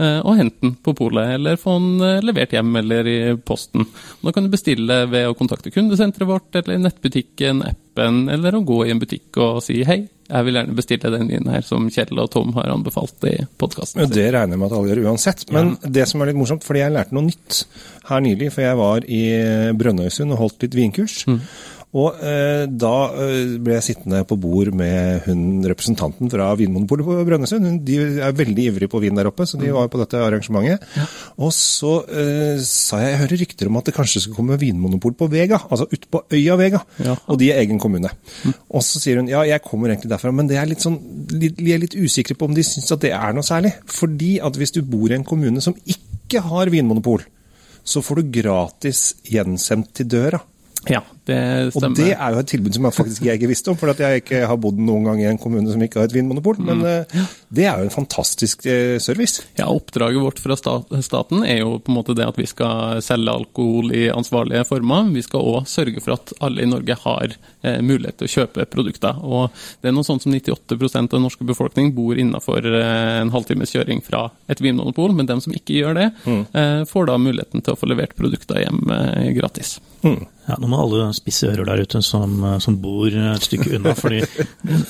Eh, 0.00 0.18
Og 0.24 0.38
hente 0.38 0.64
den 0.64 0.76
på 0.82 0.94
polet, 0.98 1.34
eller 1.36 1.60
få 1.60 1.76
den 1.78 2.06
eh, 2.06 2.22
levert 2.24 2.54
hjem 2.56 2.72
eller 2.80 3.10
i 3.10 3.18
posten. 3.36 3.86
Da 4.24 4.32
kan 4.34 4.46
du 4.46 4.52
bestille 4.52 5.02
ved 5.10 5.28
å 5.28 5.36
kontakte 5.38 5.72
kundesenteret 5.74 6.28
vårt, 6.28 6.48
eller 6.60 6.80
nettbutikken, 6.82 7.62
appen, 7.68 8.24
eller 8.32 8.56
å 8.56 8.64
gå 8.66 8.84
i 8.86 8.94
en 8.94 9.02
butikk 9.02 9.38
og 9.42 9.60
si 9.64 9.82
hei, 9.86 10.02
jeg 10.30 10.46
vil 10.46 10.60
gjerne 10.60 10.76
bestille 10.78 11.10
den 11.10 11.26
vinen 11.26 11.50
her 11.50 11.64
som 11.66 11.88
Kjell 11.90 12.20
og 12.22 12.28
Tom 12.30 12.52
har 12.54 12.70
anbefalt 12.70 13.24
i 13.26 13.34
podkasten. 13.58 14.04
Det 14.12 14.28
regner 14.30 14.54
jeg 14.54 14.60
med 14.62 14.68
at 14.68 14.76
alle 14.78 14.92
gjør 14.92 15.02
uansett. 15.10 15.42
Men 15.50 15.72
det 15.82 16.06
som 16.06 16.22
er 16.22 16.30
litt 16.30 16.38
morsomt, 16.38 16.62
fordi 16.62 16.84
jeg 16.84 16.94
lærte 16.94 17.16
noe 17.16 17.26
nytt 17.26 17.64
her 18.10 18.22
nylig, 18.22 18.52
for 18.54 18.62
jeg 18.62 18.78
var 18.78 19.06
i 19.10 19.24
Brønnøysund 19.80 20.36
og 20.36 20.42
holdt 20.44 20.66
litt 20.68 20.78
vinkurs. 20.78 21.24
Og 21.90 22.20
eh, 22.22 22.68
da 22.70 22.90
eh, 23.18 23.56
ble 23.58 23.74
jeg 23.74 23.82
sittende 23.88 24.20
på 24.30 24.36
bord 24.38 24.68
med 24.78 25.24
hun 25.24 25.40
representanten 25.66 26.28
fra 26.30 26.52
Vinmonopolet 26.54 27.02
på 27.08 27.16
Brønnøysund. 27.26 27.64
Hun- 27.66 27.80
De 27.84 27.96
er 28.22 28.36
veldig 28.38 28.66
ivrige 28.70 28.88
på 28.92 29.00
vin 29.02 29.16
der 29.18 29.26
oppe, 29.26 29.42
så 29.42 29.58
de 29.58 29.72
var 29.74 29.88
på 29.90 29.98
dette 29.98 30.14
arrangementet. 30.22 30.84
Og 31.42 31.50
så 31.56 31.96
eh, 32.06 32.60
sa 32.62 33.00
jeg 33.02 33.10
jeg 33.10 33.18
hører 33.24 33.40
rykter 33.42 33.66
om 33.72 33.80
at 33.80 33.88
det 33.90 33.94
kanskje 33.96 34.22
skal 34.22 34.36
komme 34.36 34.58
vinmonopol 34.60 35.16
på 35.18 35.26
Vega, 35.32 35.58
altså 35.66 35.88
ute 35.90 36.06
på 36.06 36.22
øya 36.30 36.54
Vega. 36.60 36.80
Ja. 37.02 37.16
Og 37.26 37.40
de 37.42 37.50
er 37.50 37.58
egen 37.64 37.80
kommune. 37.82 38.12
Og 38.70 38.84
så 38.86 39.02
sier 39.02 39.18
hun 39.18 39.26
ja, 39.32 39.42
jeg 39.48 39.64
kommer 39.66 39.90
egentlig 39.90 40.12
derfra, 40.12 40.30
men 40.32 40.46
det 40.46 40.60
er 40.62 40.70
litt 40.70 40.84
sånn, 40.86 41.00
de 41.26 41.50
er 41.74 41.82
litt 41.82 41.96
usikre 41.98 42.38
på 42.38 42.46
om 42.46 42.54
de 42.54 42.62
syns 42.62 42.92
at 42.94 43.02
det 43.02 43.10
er 43.16 43.34
noe 43.34 43.42
særlig. 43.42 43.74
Fordi 43.90 44.36
at 44.46 44.54
hvis 44.54 44.76
du 44.78 44.82
bor 44.86 45.10
i 45.10 45.18
en 45.18 45.26
kommune 45.26 45.58
som 45.64 45.74
ikke 45.90 46.38
har 46.46 46.70
vinmonopol, 46.70 47.26
så 47.82 47.98
får 48.04 48.20
du 48.22 48.30
gratis 48.42 49.16
gjensendt 49.26 49.90
til 49.98 50.06
døra. 50.06 50.38
Ja, 50.88 51.02
det 51.28 51.36
stemmer. 51.74 51.90
Og 51.90 51.96
det 51.98 52.12
er 52.14 52.32
jo 52.32 52.40
et 52.40 52.48
tilbud 52.48 52.72
som 52.72 52.86
jeg 52.86 52.96
faktisk 52.96 53.24
jeg 53.26 53.36
ikke 53.36 53.50
visste 53.50 53.72
om, 53.72 53.76
for 53.76 53.92
at 53.92 53.98
jeg 54.00 54.22
ikke 54.22 54.38
har 54.48 54.58
bodd 54.60 54.78
noen 54.80 55.04
gang 55.10 55.20
i 55.20 55.26
en 55.28 55.40
kommune 55.40 55.68
som 55.68 55.82
ikke 55.84 56.00
har 56.00 56.08
et 56.08 56.14
vinmonopol. 56.14 56.60
Men 56.64 56.80
eh, 56.88 57.26
det 57.52 57.66
er 57.68 57.82
jo 57.82 57.88
en 57.88 57.92
fantastisk 57.92 58.64
eh, 58.70 58.96
service. 59.02 59.44
Ja, 59.58 59.68
Oppdraget 59.68 60.24
vårt 60.24 60.40
fra 60.40 60.56
staten 60.56 61.44
er 61.44 61.60
jo 61.60 61.74
på 61.84 61.92
en 61.92 61.98
måte 61.98 62.16
det 62.16 62.24
at 62.24 62.40
vi 62.40 62.48
skal 62.48 63.02
selge 63.04 63.34
alkohol 63.34 63.92
i 63.96 64.06
ansvarlige 64.14 64.64
former. 64.70 65.10
Vi 65.12 65.24
skal 65.26 65.52
òg 65.52 65.68
sørge 65.70 66.00
for 66.00 66.16
at 66.16 66.32
alle 66.40 66.64
i 66.64 66.70
Norge 66.70 66.96
har 67.04 67.36
eh, 67.36 67.78
mulighet 67.84 68.22
til 68.22 68.30
å 68.30 68.34
kjøpe 68.38 68.68
produkter. 68.72 69.20
Og 69.20 69.52
det 69.82 69.92
er 69.92 69.96
noe 69.96 70.08
sånt 70.08 70.24
som 70.24 70.32
98% 70.32 71.04
av 71.04 71.18
den 71.18 71.28
norske 71.28 71.46
befolkning 71.46 71.92
bor 71.96 72.16
innenfor 72.16 72.64
eh, 72.72 73.20
en 73.20 73.34
halvtimes 73.36 73.76
kjøring 73.76 74.00
fra 74.06 74.30
et 74.50 74.64
vinmonopol, 74.64 75.12
men 75.12 75.28
dem 75.28 75.44
som 75.44 75.52
ikke 75.54 75.76
gjør 75.76 75.96
det, 75.98 76.08
mm. 76.24 76.86
får 76.88 77.06
da 77.10 77.20
muligheten 77.20 77.62
til 77.64 77.74
å 77.74 77.78
få 77.78 77.88
levert 77.90 78.16
produkter 78.18 78.62
hjem 78.62 78.80
gratis. 79.36 79.76
Mm. 80.02 80.26
Ja, 80.48 80.56
Nå 80.58 80.70
må 80.70 80.78
alle 80.80 81.10
spisse 81.14 81.50
ører 81.50 81.68
der 81.68 81.82
ute 81.84 82.00
som, 82.02 82.38
eh, 82.44 82.58
som 82.64 82.78
bor 82.82 83.06
et 83.12 83.46
stykke 83.46 83.74
unna. 83.76 83.94
fordi 83.98 84.22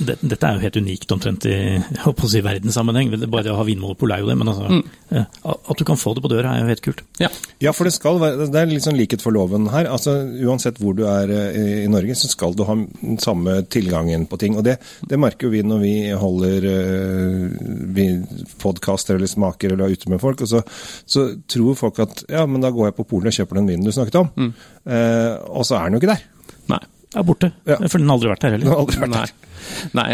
det, 0.06 0.16
Dette 0.22 0.46
er 0.46 0.56
jo 0.56 0.64
helt 0.64 0.78
unikt 0.80 1.14
omtrent 1.14 1.46
i 1.50 1.56
jeg 1.56 2.02
håper 2.04 2.28
å 2.28 2.32
si 2.32 2.42
verdenssammenheng. 2.46 3.12
Bare 3.30 3.54
å 3.54 3.58
ha 3.58 3.66
vinmonopol 3.66 4.14
er 4.14 4.22
jo 4.22 4.30
det, 4.30 4.38
men 4.40 4.52
altså, 4.52 4.70
mm. 4.70 4.99
At 5.10 5.78
du 5.78 5.84
kan 5.86 5.98
få 5.98 6.12
det 6.14 6.22
på 6.22 6.30
døra 6.30 6.54
er 6.54 6.62
jo 6.62 6.70
helt 6.70 6.82
kult. 6.84 7.00
Ja, 7.18 7.30
ja 7.62 7.72
for 7.74 7.88
det 7.88 7.94
skal 7.96 8.20
være, 8.22 8.46
det 8.52 8.60
er 8.60 8.68
litt 8.70 8.84
sånn 8.86 8.98
likhet 8.98 9.24
for 9.24 9.34
loven 9.34 9.66
her. 9.72 9.88
altså 9.90 10.14
Uansett 10.46 10.78
hvor 10.82 10.94
du 10.96 11.02
er 11.10 11.32
i, 11.34 11.64
i 11.84 11.90
Norge, 11.90 12.14
så 12.18 12.30
skal 12.30 12.54
du 12.54 12.62
ha 12.68 12.76
den 12.78 13.18
samme 13.22 13.60
tilgangen 13.70 14.28
på 14.30 14.38
ting. 14.40 14.58
og 14.58 14.64
Det, 14.66 14.76
det 15.10 15.18
merker 15.20 15.48
jo 15.48 15.54
vi 15.54 15.64
når 15.66 15.82
vi 15.82 15.94
holder 16.20 16.68
uh, 16.70 18.40
podkaster 18.62 19.18
eller 19.18 19.30
smaker 19.30 19.74
eller 19.74 19.88
er 19.88 19.98
ute 19.98 20.12
med 20.12 20.22
folk. 20.22 20.44
og 20.46 20.50
så, 20.50 20.62
så, 21.04 21.26
tror 21.50 21.78
folk 21.78 21.98
at 22.02 22.24
ja, 22.30 22.46
men 22.46 22.62
da 22.62 22.70
går 22.74 22.90
jeg 22.90 22.98
på 23.00 23.08
polet 23.10 23.32
og 23.32 23.40
kjøper 23.40 23.60
den 23.60 23.70
vinen 23.70 23.86
du 23.86 23.94
snakket 23.94 24.22
om. 24.22 24.30
Mm. 24.36 24.50
Eh, 24.86 25.34
og 25.50 25.66
så 25.66 25.78
er 25.78 25.88
den 25.88 25.98
jo 25.98 26.02
ikke 26.02 26.14
der. 26.14 26.26
Nei. 26.70 26.82
Er 27.10 27.26
borte. 27.26 27.50
Ja. 27.66 27.80
For 27.88 27.98
den 27.98 28.06
har 28.06 28.20
aldri 28.20 28.30
vært 28.30 28.44
her 28.46 28.54
heller. 28.54 28.68
Den 28.68 28.74
har 28.74 28.82
aldri 28.84 29.00
vært. 29.02 29.14
Der. 29.16 29.32
Nei, 29.34 29.49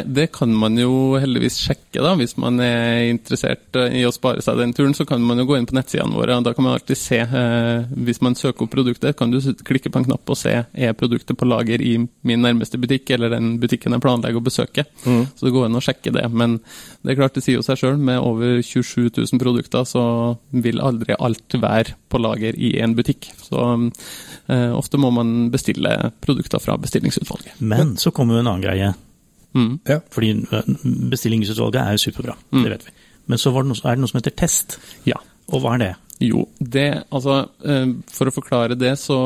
det 0.04 0.26
kan 0.34 0.52
man 0.54 0.76
jo 0.78 1.16
heldigvis 1.20 1.58
sjekke, 1.62 2.00
da. 2.02 2.14
Hvis 2.18 2.36
man 2.40 2.60
er 2.62 3.06
interessert 3.10 3.76
eh, 3.78 4.00
i 4.00 4.04
å 4.06 4.12
spare 4.14 4.42
seg 4.44 4.58
den 4.60 4.74
turen, 4.76 4.94
så 4.96 5.06
kan 5.08 5.22
man 5.24 5.40
jo 5.40 5.46
gå 5.48 5.58
inn 5.58 5.68
på 5.68 5.76
nettsidene 5.76 6.16
våre. 6.16 6.38
Da 6.44 6.52
kan 6.56 6.66
man 6.66 6.76
alltid 6.76 6.98
se, 6.98 7.20
eh, 7.24 7.86
hvis 8.06 8.22
man 8.24 8.36
søker 8.38 8.66
opp 8.66 8.74
produktet, 8.74 9.16
kan 9.18 9.32
du 9.32 9.38
klikke 9.66 9.92
på 9.92 10.02
en 10.02 10.08
knapp 10.08 10.32
og 10.32 10.40
se 10.40 10.54
er 10.56 10.96
produktet 10.98 11.38
på 11.38 11.48
lager 11.48 11.82
i 11.82 11.96
min 11.98 12.44
nærmeste 12.44 12.80
butikk, 12.80 13.10
eller 13.16 13.32
den 13.32 13.56
butikken 13.62 13.96
jeg 13.96 14.04
planlegger 14.04 14.42
å 14.42 14.46
besøke. 14.46 14.86
Mm. 15.04 15.24
Så 15.34 15.48
det 15.48 15.54
går 15.54 15.68
an 15.68 15.80
å 15.80 15.84
sjekke 15.84 16.14
det. 16.16 16.26
Men 16.32 16.58
det 17.02 17.14
er 17.14 17.20
klart 17.20 17.38
det 17.38 17.44
sier 17.46 17.60
jo 17.60 17.66
seg 17.66 17.80
sjøl, 17.80 17.96
med 17.96 18.20
over 18.20 18.60
27 18.62 19.10
000 19.22 19.42
produkter, 19.42 19.86
så 19.88 20.04
vil 20.52 20.82
aldri 20.84 21.16
alt 21.18 21.58
være 21.60 21.96
på 22.10 22.20
lager 22.22 22.56
i 22.58 22.76
en 22.82 22.96
butikk. 22.98 23.30
Så 23.42 23.62
eh, 24.50 24.70
ofte 24.76 25.00
må 25.00 25.12
man 25.14 25.50
bestille 25.52 26.12
produkter 26.24 26.62
fra 26.62 26.76
bestillingsutvalget. 26.80 27.60
Men 27.60 27.96
så 28.00 28.12
kommer 28.14 28.36
jo 28.36 28.44
en 28.44 28.52
annen 28.52 28.64
greie. 28.66 28.94
Mm. 29.56 29.72
Ja. 29.88 30.00
Fordi 30.12 30.32
eh, 30.44 30.72
bestillingsutvalget 31.12 31.82
er 31.82 31.96
jo 31.96 32.04
superbra, 32.06 32.36
mm. 32.52 32.62
det 32.62 32.74
vet 32.74 32.88
vi. 32.88 32.96
Men 33.26 33.42
så 33.42 33.52
det 33.54 33.66
noe, 33.66 33.82
er 33.82 33.96
det 33.96 34.04
noe 34.04 34.12
som 34.12 34.20
heter 34.20 34.36
test. 34.38 34.78
Ja. 35.08 35.18
Og 35.50 35.62
hva 35.62 35.76
er 35.76 35.82
det? 35.82 35.92
Jo, 36.22 36.46
det 36.58 36.88
Altså, 37.12 37.44
eh, 37.64 37.86
for 38.12 38.28
å 38.28 38.34
forklare 38.34 38.78
det, 38.78 38.96
så 39.00 39.18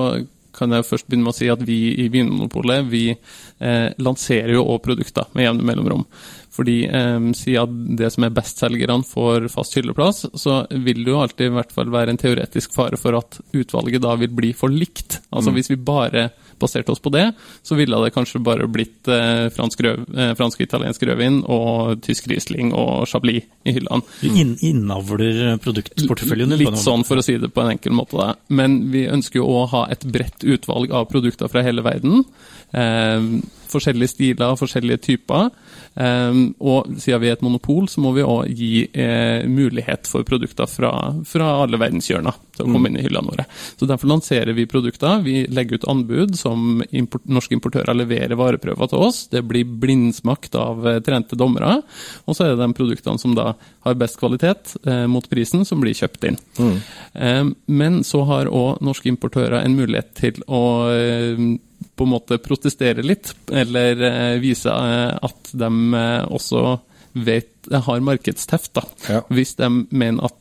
kan 0.56 0.72
jeg 0.74 0.86
først 0.86 1.06
begynne 1.06 1.28
med 1.28 1.34
å 1.34 1.38
si 1.38 1.48
at 1.52 1.62
vi 1.62 1.78
i 2.02 2.08
Vinmonopolet 2.10 2.86
vi 2.90 3.04
eh, 3.12 3.88
lanserer 4.02 4.56
jo 4.56 4.66
òg 4.72 4.80
produkter 4.82 5.28
med 5.36 5.46
jevne 5.46 5.66
mellomrom. 5.68 6.04
Fordi 6.50 6.76
eh, 6.88 7.28
siden 7.38 7.94
det 7.98 8.10
som 8.14 8.26
er 8.26 8.34
bestselgerne 8.34 9.06
får 9.06 9.46
fast 9.52 9.78
hylleplass, 9.78 10.24
så 10.34 10.64
vil 10.70 11.04
det 11.04 11.14
jo 11.14 11.20
alltid 11.22 11.50
i 11.50 11.54
hvert 11.54 11.74
fall 11.74 11.92
være 11.94 12.14
en 12.14 12.20
teoretisk 12.20 12.74
fare 12.74 12.98
for 13.00 13.18
at 13.20 13.38
utvalget 13.54 14.02
da 14.02 14.16
vil 14.20 14.34
bli 14.34 14.52
for 14.56 14.72
likt. 14.74 15.20
Altså 15.30 15.52
mm. 15.52 15.58
hvis 15.58 15.72
vi 15.72 15.80
bare 15.92 16.30
baserte 16.60 16.92
oss 16.92 17.02
på 17.02 17.12
det, 17.14 17.26
så 17.66 17.78
ville 17.78 17.98
det 18.04 18.12
kanskje 18.14 18.42
bare 18.44 18.68
blitt 18.70 19.08
eh, 19.10 19.48
fransk, 19.54 19.82
røv, 19.86 20.04
eh, 20.14 20.32
fransk 20.38 20.60
og 20.60 20.66
italiensk 20.66 21.06
rødvin 21.08 21.40
og 21.50 22.00
tysk 22.06 22.28
Riesling 22.30 22.74
og 22.76 23.08
Chablis 23.10 23.48
i 23.64 23.74
hyllene. 23.76 24.04
Du 24.20 24.28
inn, 24.30 24.56
innavler 24.66 25.56
produktporteføljen 25.64 26.54
din? 26.54 26.64
Litt 26.64 26.82
sånn, 26.82 27.04
for 27.08 27.20
å 27.20 27.24
si 27.24 27.38
det 27.40 27.52
på 27.54 27.64
en 27.64 27.74
enkel 27.74 27.96
måte. 27.96 28.18
Da. 28.20 28.34
Men 28.52 28.80
vi 28.92 29.06
ønsker 29.10 29.40
jo 29.40 29.48
å 29.62 29.64
ha 29.72 29.86
et 29.92 30.04
bredt 30.04 30.44
utvalg 30.44 30.92
av 30.94 31.08
produkter 31.10 31.50
fra 31.52 31.64
hele 31.66 31.84
verden. 31.86 32.24
Eh, 32.70 33.30
forskjellige 33.70 34.14
stiler 34.14 34.58
forskjellige 34.58 35.04
typer. 35.04 35.50
Um, 35.94 36.54
og 36.62 36.86
siden 37.02 37.20
vi 37.22 37.30
er 37.30 37.36
et 37.36 37.42
monopol, 37.44 37.88
så 37.90 38.02
må 38.02 38.12
vi 38.16 38.26
òg 38.26 38.50
gi 38.54 38.84
eh, 38.88 39.46
mulighet 39.50 40.06
for 40.10 40.26
produkter 40.26 40.70
fra, 40.70 40.92
fra 41.26 41.50
alle 41.64 41.80
verdenshjørner 41.80 42.38
til 42.60 42.68
å 42.68 42.72
komme 42.72 42.88
mm. 42.88 42.92
inn 42.92 43.00
i 43.00 43.04
hyllene 43.06 43.32
våre. 43.32 43.46
Så 43.76 43.88
Derfor 43.90 44.12
lanserer 44.12 44.56
vi 44.56 44.66
produkter. 44.70 45.22
Vi 45.24 45.44
legger 45.50 45.80
ut 45.80 45.88
anbud 45.90 46.36
som 46.38 46.82
import, 46.90 47.24
norske 47.24 47.56
importører 47.56 47.96
leverer 47.96 48.38
vareprøver 48.38 48.92
til 48.92 49.06
oss. 49.08 49.24
Det 49.32 49.42
blir 49.48 49.68
blindsmakt 49.82 50.54
av 50.60 50.86
eh, 50.88 51.00
trente 51.04 51.38
dommere. 51.38 51.80
Og 52.26 52.36
så 52.36 52.46
er 52.46 52.54
det 52.54 52.62
de 52.62 52.76
produktene 52.76 53.20
som 53.20 53.34
da 53.38 53.54
har 53.86 53.98
best 53.98 54.20
kvalitet 54.20 54.76
eh, 54.84 55.06
mot 55.10 55.26
prisen, 55.30 55.64
som 55.68 55.82
blir 55.82 55.96
kjøpt 55.96 56.28
inn. 56.28 56.38
Mm. 56.60 56.76
Eh, 57.14 57.42
men 57.80 58.02
så 58.06 58.22
har 58.28 58.52
òg 58.52 58.84
norske 58.84 59.10
importører 59.10 59.62
en 59.62 59.76
mulighet 59.78 60.14
til 60.20 60.44
å 60.46 60.62
eh, 60.92 61.44
på 61.96 62.04
en 62.04 62.12
måte 62.12 62.38
protestere 62.40 63.04
litt, 63.04 63.32
eller 63.52 64.04
eh, 64.04 64.36
vise 64.42 64.72
eh, 64.72 65.16
at 65.16 65.52
de 65.56 65.70
også 66.28 66.78
vet, 67.12 67.50
har 67.86 68.04
markedsteft. 68.04 68.72
da. 68.74 68.84
Ja. 69.08 69.22
Hvis 69.28 69.54
de 69.58 69.68
mener 69.90 70.30
at 70.30 70.36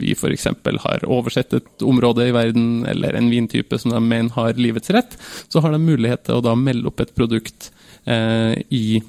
vi 0.00 0.14
f.eks. 0.16 0.46
har 0.84 1.04
oversett 1.06 1.52
et 1.54 1.82
område 1.86 2.28
i 2.28 2.34
verden, 2.34 2.86
eller 2.88 3.14
en 3.14 3.30
vintype 3.30 3.78
som 3.78 3.94
de 3.94 4.00
mener 4.02 4.34
har 4.34 4.58
livets 4.58 4.90
rett, 4.90 5.18
så 5.48 5.62
har 5.62 5.74
de 5.74 5.82
mulighet 5.82 6.26
til 6.26 6.38
å 6.38 6.44
da 6.44 6.56
melde 6.58 6.90
opp 6.90 7.04
et 7.04 7.14
produkt 7.14 7.70
eh, 8.04 8.56
i 8.70 9.02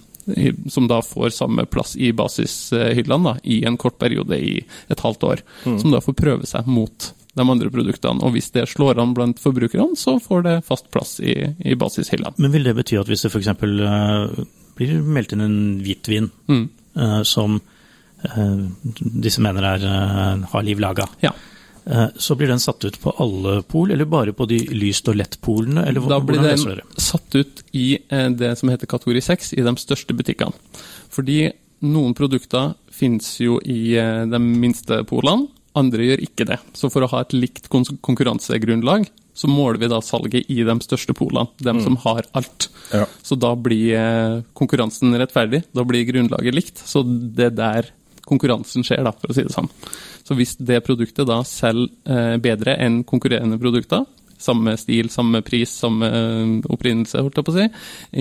som 0.68 0.88
da 0.92 1.02
får 1.02 1.30
samme 1.30 1.64
plass 1.72 1.94
i 1.96 2.12
basishyllene 2.12 3.38
i 3.44 3.62
en 3.66 3.78
kort 3.80 3.96
periode 4.00 4.36
i 4.36 4.58
et 4.92 5.00
halvt 5.00 5.24
år. 5.24 5.44
Mm. 5.64 5.78
Som 5.80 5.94
da 5.94 6.02
får 6.04 6.18
prøve 6.20 6.50
seg 6.50 6.68
mot 6.68 7.12
de 7.38 7.46
andre 7.46 7.72
produktene. 7.72 8.24
Og 8.26 8.36
hvis 8.36 8.52
det 8.56 8.68
slår 8.72 9.00
an 9.02 9.14
blant 9.18 9.40
forbrukerne, 9.42 9.96
så 10.00 10.18
får 10.24 10.46
det 10.48 10.56
fast 10.68 10.90
plass 10.94 11.18
i, 11.22 11.36
i 11.60 11.78
basishyllene. 11.80 12.36
Men 12.42 12.54
vil 12.56 12.68
det 12.68 12.76
bety 12.80 13.00
at 13.00 13.10
hvis 13.10 13.26
det 13.26 13.32
f.eks. 13.34 13.54
Eh, 13.54 14.48
blir 14.78 15.00
meldt 15.02 15.34
inn 15.34 15.42
en 15.42 15.60
hvitvin 15.82 16.30
mm. 16.50 16.66
Uh, 17.00 17.22
som 17.28 17.60
uh, 17.60 18.64
disse 18.98 19.44
mener 19.44 19.68
er, 19.76 19.86
uh, 19.86 20.48
har 20.52 20.66
liv 20.66 20.82
laga, 20.82 21.08
ja. 21.24 21.34
så 22.20 22.36
blir 22.36 22.50
den 22.52 22.60
satt 22.60 22.84
ut 22.84 22.98
på 23.00 23.14
alle 23.24 23.62
pol, 23.64 23.94
eller 23.96 24.10
bare 24.12 24.34
på 24.36 24.44
de 24.50 24.58
lyst 24.76 25.08
og 25.08 25.16
lett-polene? 25.16 25.86
Da 25.96 26.18
blir 26.20 26.42
den 26.44 26.82
satt 27.00 27.36
ut 27.36 27.62
i 27.72 27.94
det 28.10 28.50
som 28.60 28.68
heter 28.74 28.90
kategori 28.92 29.22
6, 29.24 29.54
i 29.56 29.64
de 29.64 29.74
største 29.80 30.12
butikkene. 30.18 30.52
Fordi 31.08 31.46
noen 31.88 32.12
produkter 32.18 32.74
finnes 32.92 33.30
jo 33.40 33.62
i 33.64 33.96
de 33.96 34.42
minste 34.44 35.00
polene, 35.08 35.48
andre 35.80 36.10
gjør 36.10 36.26
ikke 36.28 36.50
det. 36.52 36.60
Så 36.76 36.92
for 36.92 37.06
å 37.06 37.12
ha 37.14 37.24
et 37.24 37.38
likt 37.38 37.72
konkurransegrunnlag, 37.72 39.08
så 39.38 39.50
måler 39.50 39.78
vi 39.84 39.90
da 39.92 40.00
salget 40.02 40.50
i 40.50 40.64
de 40.66 40.76
største 40.82 41.14
polene, 41.18 41.52
dem 41.62 41.78
mm. 41.78 41.84
som 41.86 41.98
har 42.08 42.26
alt. 42.38 42.70
Ja. 42.90 43.06
Så 43.22 43.38
da 43.38 43.52
blir 43.54 43.94
eh, 43.94 44.40
konkurransen 44.58 45.14
rettferdig, 45.20 45.62
da 45.78 45.86
blir 45.86 46.08
grunnlaget 46.10 46.58
likt. 46.58 46.82
Så 46.82 47.04
det 47.06 47.52
er 47.52 47.58
der 47.60 47.92
konkurransen 48.28 48.86
skjer, 48.86 49.06
da, 49.06 49.14
for 49.14 49.32
å 49.32 49.38
si 49.38 49.46
det 49.46 49.54
sånn. 49.54 49.70
Så 50.28 50.36
hvis 50.36 50.58
det 50.58 50.82
produktet 50.84 51.30
da 51.30 51.40
selger 51.48 51.94
eh, 52.10 52.36
bedre 52.42 52.76
enn 52.82 53.04
konkurrerende 53.08 53.60
produkter, 53.62 54.08
samme 54.42 54.76
stil, 54.80 55.10
samme 55.14 55.42
pris, 55.46 55.72
samme 55.84 56.08
eh, 56.08 56.54
opprinnelse, 56.74 57.22
holdt 57.24 57.40
jeg 57.40 57.48
på 57.48 57.54
å 57.54 57.58
si, 57.58 57.68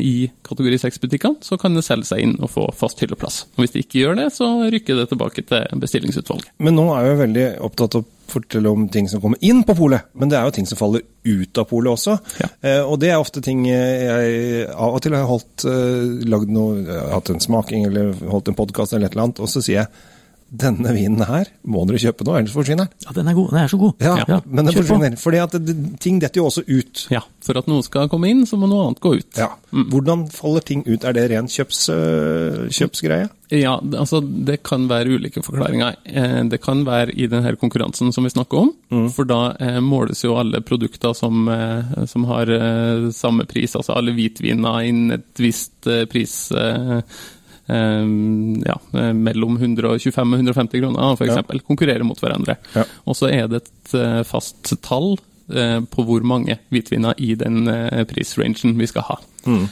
i 0.03 0.17
kategori 0.47 0.81
6-butikkene, 0.87 1.45
så 1.45 1.59
kan 1.61 1.77
det 1.77 1.85
selge 1.87 2.11
seg 2.11 2.25
inn 2.25 2.37
og 2.41 2.53
få 2.53 2.67
fast 2.77 3.01
hylleplass. 3.03 3.45
Og 3.57 3.65
Hvis 3.65 3.77
det 3.77 3.87
ikke 3.87 4.03
gjør 4.03 4.21
det, 4.23 4.29
så 4.35 4.51
rykker 4.73 5.01
det 5.01 5.09
tilbake 5.13 5.47
til 5.47 5.83
bestillingsutvalget. 5.83 6.53
Men 6.63 6.79
nå 6.79 6.89
er 6.97 7.11
jeg 7.11 7.23
veldig 7.25 7.49
opptatt 7.69 7.99
av 8.01 8.07
fortelle 8.27 8.69
om 8.69 8.89
ting 8.91 9.07
som 9.09 9.21
kommer 9.23 9.39
inn 9.45 9.63
på 9.67 9.77
polet, 9.79 10.09
men 10.19 10.31
det 10.31 10.39
er 10.39 10.49
jo 10.49 10.57
ting 10.57 10.67
som 10.67 10.79
faller 10.79 11.05
ut 11.27 11.61
av 11.61 11.69
polet 11.71 11.93
også. 11.93 12.17
Ja. 12.43 12.51
Eh, 12.61 12.83
og 12.83 12.99
det 13.03 13.13
er 13.13 13.23
ofte 13.23 13.43
ting 13.45 13.63
jeg 13.69 14.67
av 14.73 14.97
og 14.97 15.03
til 15.05 15.15
har 15.15 15.29
holdt, 15.31 15.67
eh, 15.71 16.27
lagd 16.27 16.51
noe, 16.51 16.83
hatt 17.13 17.31
en 17.31 17.43
smaking 17.43 17.87
eller 17.87 18.15
holdt 18.27 18.51
en 18.51 18.59
podkast 18.59 18.97
eller 18.97 19.07
et 19.07 19.17
eller 19.17 19.29
annet, 19.29 19.43
og 19.43 19.51
så 19.53 19.63
sier 19.63 19.85
jeg 19.85 20.15
denne 20.47 20.93
vinen 20.95 21.25
her 21.27 21.49
må 21.67 21.83
dere 21.89 21.99
kjøpe 22.01 22.27
nå, 22.27 22.37
ellers 22.39 22.55
forsvinner 22.55 22.87
den. 22.87 23.07
Ja, 23.07 23.15
den 23.17 23.31
er 23.31 23.37
god. 23.37 23.49
Den 23.51 23.61
er 23.63 23.73
så 23.73 23.79
god. 23.81 24.05
Ja, 24.07 24.15
ja 24.31 24.39
men 24.47 24.69
den 24.69 24.77
forsvinner. 24.77 25.17
Fordi 25.21 25.41
at 25.43 25.57
det, 25.59 25.77
ting 26.03 26.21
detter 26.23 26.43
jo 26.43 26.47
også 26.51 26.63
ut. 26.69 27.07
Ja, 27.11 27.25
for 27.45 27.59
at 27.59 27.71
noe 27.71 27.85
skal 27.87 28.11
komme 28.13 28.31
inn, 28.31 28.45
så 28.47 28.59
må 28.61 28.69
noe 28.71 28.87
annet 28.87 29.03
gå 29.03 29.17
ut. 29.19 29.31
Ja. 29.39 29.51
Mm. 29.73 29.89
Hvordan 29.93 30.27
faller 30.35 30.67
ting 30.67 30.85
ut? 30.87 31.03
Er 31.03 31.17
det 31.17 31.27
ren 31.33 31.51
kjøps, 31.51 31.83
øh, 31.95 32.63
kjøpsgreie? 32.71 33.29
Ja, 33.55 33.77
altså 33.79 34.19
det 34.21 34.59
kan 34.67 34.89
være 34.91 35.19
ulike 35.19 35.43
forklaringer. 35.45 35.95
Eh, 36.05 36.41
det 36.51 36.59
kan 36.65 36.83
være 36.87 37.15
i 37.15 37.29
denne 37.31 37.55
konkurransen 37.61 38.11
som 38.15 38.27
vi 38.27 38.33
snakker 38.35 38.65
om. 38.65 38.73
Mm. 38.91 39.07
For 39.15 39.29
da 39.29 39.41
eh, 39.63 39.79
måles 39.85 40.25
jo 40.25 40.35
alle 40.39 40.63
produkter 40.67 41.15
som, 41.15 41.47
eh, 41.49 42.07
som 42.11 42.27
har 42.31 42.51
samme 43.15 43.47
pris, 43.47 43.77
altså 43.79 43.95
alle 43.95 44.15
hvitviner 44.17 44.81
innen 44.89 45.19
et 45.21 45.43
visst 45.43 45.87
pris 46.11 46.35
ja, 47.69 48.77
eh, 49.01 49.13
mellom 49.13 49.57
125 49.59 50.35
og 50.35 50.39
150 50.39 50.83
kroner, 50.83 51.17
f.eks. 51.17 51.39
Ja. 51.41 51.63
Konkurrerer 51.67 52.07
mot 52.07 52.21
hverandre. 52.23 52.59
Ja. 52.77 52.85
Og 53.07 53.19
så 53.19 53.31
er 53.33 53.49
det 53.51 53.65
et 53.65 53.97
eh, 53.99 54.21
fast 54.29 54.75
tall 54.87 55.17
eh, 55.51 55.81
på 55.83 56.07
hvor 56.07 56.27
mange 56.27 56.59
hvitviner 56.75 57.19
i 57.19 57.35
den 57.39 57.67
prisrangen 58.11 58.79
vi 58.79 58.91
skal 58.91 59.09
ha. 59.11 59.19
Mm. 59.47 59.67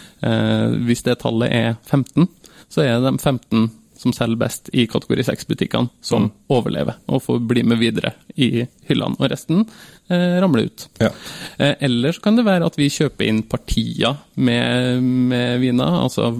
Hvis 0.87 1.03
det 1.03 1.17
tallet 1.19 1.51
er 1.51 1.73
15, 1.91 2.29
så 2.71 2.85
er 2.85 3.01
de 3.03 3.17
15 3.19 3.73
som 4.05 4.13
selger 4.13 4.41
best 4.41 4.69
i 4.77 4.87
kategori 4.91 5.25
6-butikkene, 5.25 5.89
som 6.05 6.27
mm. 6.27 6.33
overlever 6.53 6.99
og 7.09 7.23
får 7.25 7.41
bli 7.49 7.65
med 7.67 7.81
videre 7.81 8.15
i 8.37 8.67
hyllene. 8.89 9.17
Og 9.19 9.31
resten 9.33 9.65
eh, 10.13 10.37
ramler 10.43 10.69
ut. 10.69 10.87
Ja. 11.01 11.11
Eh, 11.57 11.75
eller 11.89 12.15
så 12.15 12.25
kan 12.25 12.39
det 12.39 12.47
være 12.47 12.69
at 12.69 12.79
vi 12.81 12.91
kjøper 12.93 13.29
inn 13.29 13.43
partier 13.49 14.19
med, 14.35 15.03
med 15.03 15.63
viner. 15.63 16.01
altså 16.05 16.33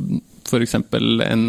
f.eks. 0.49 0.79
en 1.29 1.47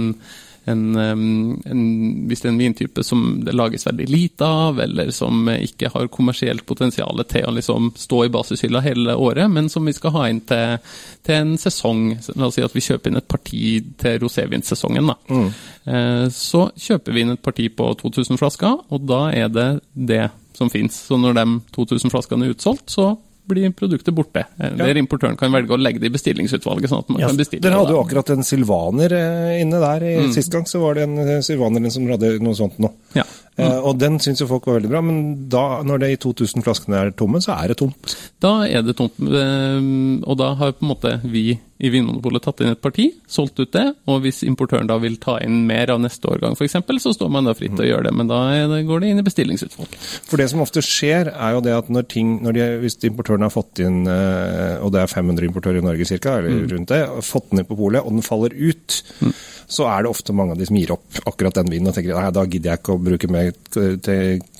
en, 0.67 0.95
en, 0.97 1.81
hvis 2.25 2.41
det 2.41 2.47
er 2.47 2.53
en 2.53 2.57
vintype 2.59 3.03
som 3.05 3.21
det 3.45 3.53
lages 3.53 3.85
veldig 3.85 4.07
lite 4.09 4.47
av, 4.49 4.79
eller 4.81 5.11
som 5.13 5.45
ikke 5.53 5.91
har 5.93 6.09
kommersielt 6.13 6.65
potensial 6.65 7.21
til 7.29 7.45
å 7.45 7.53
liksom 7.53 7.91
stå 8.01 8.23
i 8.25 8.31
basishylla 8.33 8.81
hele 8.81 9.13
året, 9.13 9.45
men 9.51 9.69
som 9.69 9.85
vi 9.85 9.93
skal 9.93 10.15
ha 10.15 10.23
inn 10.31 10.41
til, 10.49 10.79
til 11.25 11.37
en 11.37 11.53
sesong. 11.61 12.07
La 12.33 12.49
oss 12.49 12.57
si 12.57 12.65
at 12.65 12.73
vi 12.73 12.83
kjøper 12.87 13.11
inn 13.11 13.21
et 13.21 13.29
parti 13.29 13.67
til 14.01 14.17
rosévinsesongen. 14.25 15.13
Mm. 15.29 15.51
Eh, 15.85 16.25
så 16.33 16.65
kjøper 16.87 17.13
vi 17.13 17.25
inn 17.25 17.35
et 17.35 17.45
parti 17.45 17.69
på 17.69 17.91
2000 18.01 18.41
flasker, 18.41 18.81
og 18.89 19.05
da 19.05 19.21
er 19.37 19.53
det 19.53 19.69
det 19.93 20.23
som 20.57 20.71
finnes. 20.73 20.97
Så 20.97 21.19
når 21.21 21.37
de 21.37 21.45
2000 21.77 22.09
flaskene 22.13 22.49
er 22.49 22.57
utsolgt, 22.57 22.89
så 22.89 23.11
blir 23.45 23.71
produktet 23.77 24.13
borte. 24.15 24.45
Eller 24.57 24.93
ja. 24.93 25.01
importøren 25.01 25.37
kan 25.39 25.53
velge 25.53 25.75
å 25.75 25.79
legge 25.79 26.01
det 26.01 26.09
i 26.09 26.13
bestillingsutvalget. 26.15 26.89
sånn 26.91 27.03
at 27.03 27.11
man 27.13 27.23
ja, 27.23 27.29
kan 27.31 27.39
bestille 27.39 27.63
Dere 27.65 27.81
hadde 27.81 27.95
jo 27.95 28.01
akkurat 28.03 28.31
en 28.35 28.47
silvaner 28.47 29.15
eh, 29.17 29.61
inne 29.61 29.81
der. 29.81 30.07
Mm. 30.25 30.31
Sist 30.35 30.53
gang 30.53 30.67
så 30.69 30.81
var 30.83 30.97
det 30.97 31.07
en 31.07 31.17
eh, 31.23 31.41
silvaner 31.45 31.89
som 31.93 32.07
hadde 32.09 32.35
noe 32.43 32.57
sånt 32.57 32.79
nå. 32.81 32.91
Ja. 33.17 33.25
Mm. 33.55 33.85
Og 33.87 33.93
den 33.99 34.17
syns 34.19 34.41
jo 34.43 34.49
folk 34.49 34.65
var 34.67 34.79
veldig 34.79 34.91
bra, 34.91 35.01
men 35.05 35.19
da, 35.51 35.63
når 35.87 36.01
det 36.01 36.09
i 36.11 36.17
2000 36.25 36.65
flaskene 36.65 36.99
er 36.99 37.13
tomme, 37.15 37.39
så 37.43 37.55
er 37.55 37.71
det 37.71 37.79
tomt. 37.79 38.15
Da 38.43 38.57
er 38.67 38.83
det 38.83 38.97
tomt, 38.99 39.15
uh, 39.21 39.79
og 40.27 40.35
da 40.41 40.51
har 40.59 40.75
på 40.75 40.83
en 40.83 40.91
måte 40.91 41.13
vi 41.23 41.53
i 41.75 41.89
Vinmonopolet 41.91 42.43
tatt 42.43 42.61
inn 42.63 42.71
et 42.71 42.79
parti, 42.79 43.09
solgt 43.27 43.59
ut 43.59 43.71
det, 43.75 43.83
og 44.07 44.21
hvis 44.23 44.41
importøren 44.47 44.87
da 44.87 44.95
vil 45.01 45.17
ta 45.19 45.35
inn 45.43 45.65
mer 45.67 45.91
av 45.91 45.99
neste 46.03 46.29
årgang 46.31 46.55
f.eks., 46.55 46.77
så 47.03 47.11
står 47.15 47.31
man 47.31 47.49
da 47.49 47.55
fritt 47.55 47.75
til 47.75 47.83
å 47.83 47.89
gjøre 47.89 48.07
det, 48.07 48.13
men 48.15 48.31
da 48.31 48.39
det, 48.71 48.81
går 48.87 49.03
det 49.03 49.09
inn 49.11 49.19
i 49.19 49.25
bestillingsutvalget. 49.27 50.05
For 50.29 50.39
det 50.39 50.47
som 50.51 50.63
ofte 50.63 50.83
skjer, 50.85 51.33
er 51.35 51.57
jo 51.57 51.63
det 51.65 51.75
at 51.75 51.91
når 51.91 52.07
ting, 52.11 52.37
når 52.45 52.55
de, 52.55 52.69
hvis 52.85 52.99
importøren 53.07 53.43
har 53.43 53.51
fått 53.51 53.83
inn, 53.83 54.03
uh, 54.07 54.79
og 54.83 54.93
det 54.95 55.03
er 55.03 55.11
500 55.11 55.49
importører 55.49 55.81
i 55.81 55.85
Norge 55.85 56.07
ca., 56.11 56.37
eller 56.39 56.55
mm. 56.55 56.63
rundt 56.71 56.95
det, 56.95 57.01
fått 57.27 57.51
den 57.51 57.63
inn 57.63 57.67
på 57.67 57.79
polet, 57.79 58.03
og 58.03 58.15
den 58.15 58.25
faller 58.25 58.55
ut, 58.55 59.01
mm. 59.19 59.35
Så 59.67 59.87
er 59.89 60.03
det 60.03 60.11
ofte 60.11 60.33
mange 60.35 60.53
av 60.53 60.59
de 60.59 60.67
som 60.67 60.77
gir 60.77 60.93
opp 60.93 61.19
akkurat 61.25 61.57
den 61.59 61.71
vinen 61.73 61.89
og 61.89 61.95
tenker 61.95 62.17
nei, 62.17 62.31
da 62.35 62.43
gidder 62.45 62.71
jeg 62.71 62.81
ikke 62.81 62.95
å 62.95 63.01
bruke 63.01 63.29
mer 63.31 63.51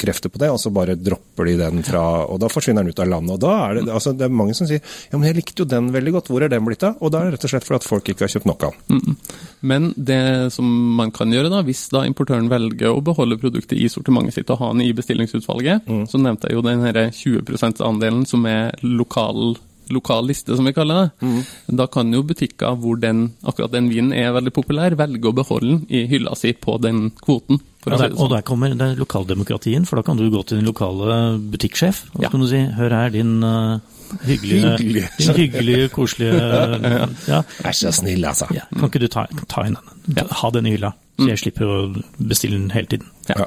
krefter 0.02 0.32
på 0.34 0.42
det, 0.42 0.50
og 0.54 0.60
så 0.62 0.72
bare 0.74 0.98
dropper 0.98 1.50
de 1.50 1.56
den 1.60 1.84
fra 1.86 2.04
Og 2.32 2.40
da 2.42 2.50
forsvinner 2.52 2.84
den 2.84 2.94
ut 2.94 3.02
av 3.02 3.10
landet. 3.10 3.36
Og 3.36 3.42
da 3.44 3.54
er 3.68 3.78
det, 3.78 3.86
altså, 3.94 4.14
det 4.18 4.26
er 4.28 4.34
mange 4.34 4.56
som 4.58 4.68
sier 4.70 4.82
ja, 4.82 5.18
men 5.18 5.28
jeg 5.30 5.38
likte 5.40 5.64
jo 5.64 5.70
den 5.70 5.92
veldig 5.94 6.16
godt, 6.18 6.32
hvor 6.32 6.46
er 6.46 6.52
den 6.52 6.66
blitt 6.66 6.86
av? 6.88 6.98
Og 7.04 7.14
da 7.14 7.22
er 7.22 7.30
det 7.30 7.38
rett 7.38 7.48
og 7.48 7.54
slett 7.54 7.68
fordi 7.68 7.82
at 7.82 7.90
folk 7.90 8.12
ikke 8.12 8.26
har 8.26 8.34
kjøpt 8.36 8.50
nok 8.50 8.66
av 8.70 8.80
den. 8.90 9.18
Men 9.66 9.92
det 9.98 10.22
som 10.56 10.68
man 10.98 11.14
kan 11.16 11.34
gjøre, 11.34 11.52
da, 11.54 11.62
hvis 11.66 11.86
da 11.94 12.06
importøren 12.08 12.50
velger 12.52 12.92
å 12.94 13.04
beholde 13.06 13.40
produktet 13.42 13.78
i 13.80 13.90
sortimentet 13.92 14.38
sitt 14.40 14.52
og 14.54 14.62
ha 14.62 14.72
den 14.74 14.86
i 14.86 14.94
bestillingsutvalget, 14.96 15.88
mm. 15.88 16.04
så 16.12 16.22
nevnte 16.22 16.50
jeg 16.50 16.60
jo 16.60 16.66
den 16.66 16.86
20 16.86 17.46
%-andelen 17.56 18.26
som 18.30 18.46
er 18.50 18.76
lokal 18.86 19.56
lokal 19.94 20.28
liste, 20.30 20.56
som 20.58 20.68
vi 20.68 20.74
kaller 20.76 21.02
det. 21.02 21.28
Mm. 21.28 21.78
Da 21.82 21.88
kan 21.92 22.14
jo 22.14 22.24
butikker 22.26 22.78
hvor 22.82 23.00
den, 23.02 23.28
akkurat 23.44 23.74
den 23.74 23.90
vinen 23.92 24.14
er 24.16 24.34
veldig 24.36 24.54
populær, 24.56 24.98
velge 25.00 25.32
å 25.32 25.36
beholde 25.36 25.72
den 25.74 25.82
i 25.90 26.06
hylla 26.12 26.36
si 26.40 26.54
på 26.54 26.78
den 26.84 27.10
kvoten. 27.22 27.62
Ja, 27.86 28.00
der, 28.02 28.16
og 28.18 28.32
der 28.32 28.42
kommer 28.42 28.74
det 28.74 28.96
lokaldemokratien, 28.98 29.86
for 29.86 30.00
da 30.00 30.06
kan 30.06 30.18
du 30.18 30.26
gå 30.34 30.42
til 30.42 30.58
din 30.58 30.66
lokale 30.66 31.36
butikksjef 31.54 32.00
og 32.16 32.24
ja. 32.24 32.32
kan 32.34 32.42
du 32.42 32.48
si 32.50 32.64
hør 32.74 32.96
her, 32.98 33.12
din 33.14 33.36
uh, 33.46 33.78
hyggelige, 34.26 34.72
hyggelige. 34.80 35.12
Din 35.20 35.36
hyggelige, 35.38 35.90
koselige 35.94 36.40
ja. 37.34 37.44
Vær 37.62 37.78
så 37.78 37.94
snill, 37.94 38.26
altså. 38.26 38.50
Ja, 38.58 38.66
kan 38.74 38.90
ikke 38.90 39.04
du 39.06 39.12
ta, 39.14 39.28
ta 39.52 39.68
inn 39.70 39.78
den? 39.78 40.26
Ha 40.42 40.52
den 40.56 40.66
i 40.66 40.74
hylla, 40.74 40.96
så 41.20 41.30
jeg 41.30 41.38
mm. 41.38 41.44
slipper 41.44 41.76
å 41.76 41.78
bestille 42.18 42.58
den 42.58 42.74
hele 42.74 42.90
tiden. 42.96 43.14
Ja. 43.30 43.46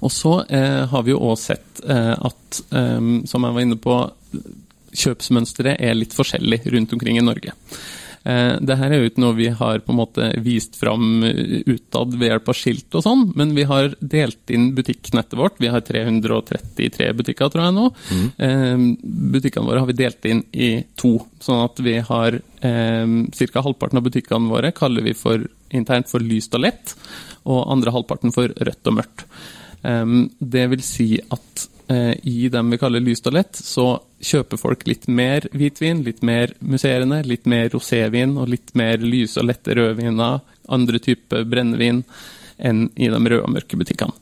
Og 0.00 0.12
så 0.12 0.40
eh, 0.48 0.82
har 0.88 1.04
vi 1.04 1.12
jo 1.12 1.20
òg 1.30 1.36
sett 1.40 1.82
eh, 1.84 2.14
at, 2.16 2.62
eh, 2.72 3.00
som 3.28 3.46
jeg 3.46 3.56
var 3.56 3.66
inne 3.66 3.78
på, 3.80 4.00
kjøpsmønsteret 4.96 5.80
er 5.80 5.98
litt 5.98 6.14
forskjellig 6.16 6.62
rundt 6.74 6.94
omkring 6.96 7.18
i 7.20 7.24
Norge. 7.24 7.54
Eh, 8.22 8.56
det 8.60 8.76
her 8.76 8.92
er 8.92 9.00
jo 9.00 9.08
ikke 9.08 9.22
noe 9.22 9.36
vi 9.38 9.48
har 9.56 9.80
på 9.80 9.94
en 9.94 9.98
måte 10.02 10.26
vist 10.44 10.74
fram 10.76 11.22
utad 11.24 12.16
ved 12.18 12.28
hjelp 12.28 12.50
av 12.52 12.58
skilt 12.58 12.98
og 12.98 13.04
sånn, 13.06 13.22
men 13.38 13.54
vi 13.56 13.64
har 13.68 13.94
delt 14.00 14.52
inn 14.52 14.70
butikknettet 14.76 15.38
vårt. 15.40 15.56
Vi 15.62 15.70
har 15.72 15.84
333 15.86 17.10
butikker, 17.16 17.52
tror 17.52 17.64
jeg 17.64 17.76
nå. 17.78 17.86
Mm. 18.10 18.26
Eh, 18.46 18.84
butikkene 19.36 19.70
våre 19.70 19.84
har 19.84 19.88
vi 19.90 19.98
delt 20.02 20.28
inn 20.28 20.44
i 20.52 20.72
to, 21.00 21.14
sånn 21.40 21.64
at 21.64 21.80
vi 21.84 21.96
har 22.10 22.36
eh, 22.36 23.16
ca. 23.40 23.64
halvparten 23.64 24.02
av 24.02 24.10
butikkene 24.10 24.52
våre 24.52 24.74
kaller 24.76 25.06
vi 25.06 25.16
for 25.16 25.48
internt 25.70 26.10
for 26.10 26.20
lyst 26.20 26.54
og 26.58 26.66
lett, 26.66 26.94
og 27.48 27.64
andre 27.72 27.94
halvparten 27.94 28.34
for 28.34 28.52
rødt 28.52 28.90
og 28.90 29.00
mørkt. 29.00 29.24
Det 29.82 30.64
vil 30.68 30.82
si 30.84 31.14
at 31.32 31.68
Eh, 31.90 32.14
i 32.22 32.48
dem 32.48 32.70
vi 32.70 32.78
kaller 32.78 33.02
lyst 33.02 33.26
og 33.26 33.34
lett, 33.34 33.56
så 33.56 33.98
kjøper 34.22 34.60
folk 34.60 34.84
litt 34.86 35.08
mer 35.10 35.48
hvitvin, 35.50 36.04
litt 36.06 36.20
mer 36.22 36.52
musserende, 36.62 37.18
litt 37.26 37.48
mer 37.50 37.66
rosévin 37.72 38.36
og 38.38 38.46
litt 38.52 38.70
mer 38.78 39.02
lyse 39.02 39.40
og 39.42 39.48
lette 39.48 39.74
rødviner, 39.74 40.38
andre 40.70 41.00
typer 41.02 41.48
brennevin, 41.50 42.04
enn 42.62 42.84
i 42.94 43.08
de 43.10 43.18
røde 43.24 43.42
og 43.42 43.50
mørke 43.56 43.80
butikkene. 43.80 44.14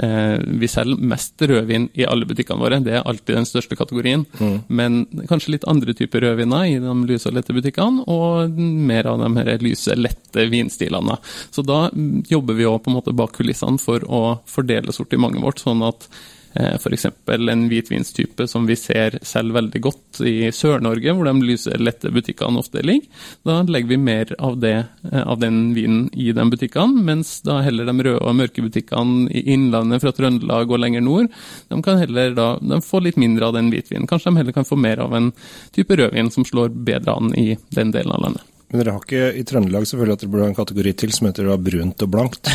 Eh, 0.00 0.38
vi 0.60 0.68
selger 0.68 0.96
mest 1.04 1.42
rødvin 1.42 1.88
i 1.98 2.06
alle 2.08 2.24
butikkene 2.28 2.62
våre, 2.62 2.78
det 2.80 2.94
er 2.96 3.04
alltid 3.04 3.36
den 3.36 3.48
største 3.48 3.76
kategorien. 3.76 4.24
Mm. 4.40 4.56
Men 4.68 4.98
kanskje 5.28 5.56
litt 5.56 5.66
andre 5.68 5.94
typer 5.96 6.24
rødviner 6.24 6.68
i 6.70 6.78
de 6.80 6.94
lyse 7.10 7.28
og 7.28 7.36
lette 7.36 7.56
butikkene, 7.56 8.06
og 8.08 8.56
mer 8.56 9.10
av 9.10 9.20
de 9.20 9.30
her 9.36 9.64
lyse, 9.64 9.96
lette 9.98 10.46
vinstilene. 10.52 11.18
Så 11.52 11.64
da 11.66 11.88
jobber 12.30 12.56
vi 12.56 12.68
òg 12.68 12.88
bak 13.12 13.36
kulissene 13.36 13.80
for 13.82 14.04
å 14.08 14.22
fordele 14.48 14.94
sortimentet 14.94 15.44
vårt, 15.44 15.60
sånn 15.60 15.84
at 15.84 16.08
F.eks. 16.54 17.06
en 17.26 17.68
hvitvinstype 17.70 18.46
som 18.50 18.66
vi 18.66 18.74
ser 18.76 19.18
selger 19.22 19.54
veldig 19.54 19.82
godt 19.84 20.20
i 20.26 20.50
Sør-Norge, 20.54 21.14
hvor 21.14 21.28
de 21.28 21.46
lyse, 21.46 21.76
lette 21.78 22.10
butikkene 22.10 22.58
ofte 22.58 22.82
ligger. 22.82 23.06
Da 23.46 23.60
legger 23.62 23.92
vi 23.92 24.00
mer 24.02 24.34
av, 24.38 24.58
det, 24.62 24.74
eh, 25.12 25.22
av 25.22 25.38
den 25.42 25.74
vinen 25.76 26.08
i 26.12 26.32
de 26.34 26.46
butikkene, 26.50 27.04
mens 27.06 27.38
da 27.46 27.60
heller 27.64 27.86
de 27.86 27.96
røde 28.08 28.18
og 28.24 28.36
mørke 28.36 28.64
butikkene 28.66 29.30
i 29.30 29.44
Innlandet 29.54 30.02
fra 30.02 30.14
Trøndelag 30.16 30.70
og 30.70 30.82
lenger 30.82 31.06
nord, 31.06 31.30
de 31.70 31.82
kan 31.86 32.02
heller 32.02 32.34
da 32.34 32.52
de 32.58 32.82
får 32.82 33.06
litt 33.06 33.20
mindre 33.20 33.46
av 33.46 33.58
den 33.58 33.70
hvitvinen. 33.70 34.10
Kanskje 34.10 34.32
de 34.32 34.42
heller 34.42 34.56
kan 34.56 34.66
få 34.66 34.78
mer 34.80 35.02
av 35.06 35.14
en 35.14 35.30
type 35.76 35.96
rødvin 35.96 36.34
som 36.34 36.46
slår 36.46 36.74
bedre 36.74 37.14
an 37.14 37.34
i 37.38 37.52
den 37.70 37.94
delen 37.94 38.16
av 38.16 38.26
landet. 38.26 38.49
Men 38.70 38.80
dere 38.80 38.94
har 38.94 39.02
ikke 39.02 39.30
i 39.34 39.42
Trøndelag 39.46 39.86
selvfølgelig 39.90 40.14
at 40.14 40.22
dere 40.22 40.30
burde 40.30 40.44
ha 40.44 40.50
en 40.52 40.58
kategori 40.58 40.92
til 41.02 41.14
som 41.14 41.26
heter 41.26 41.48
brunt 41.66 42.04
og 42.06 42.10
blankt? 42.12 42.50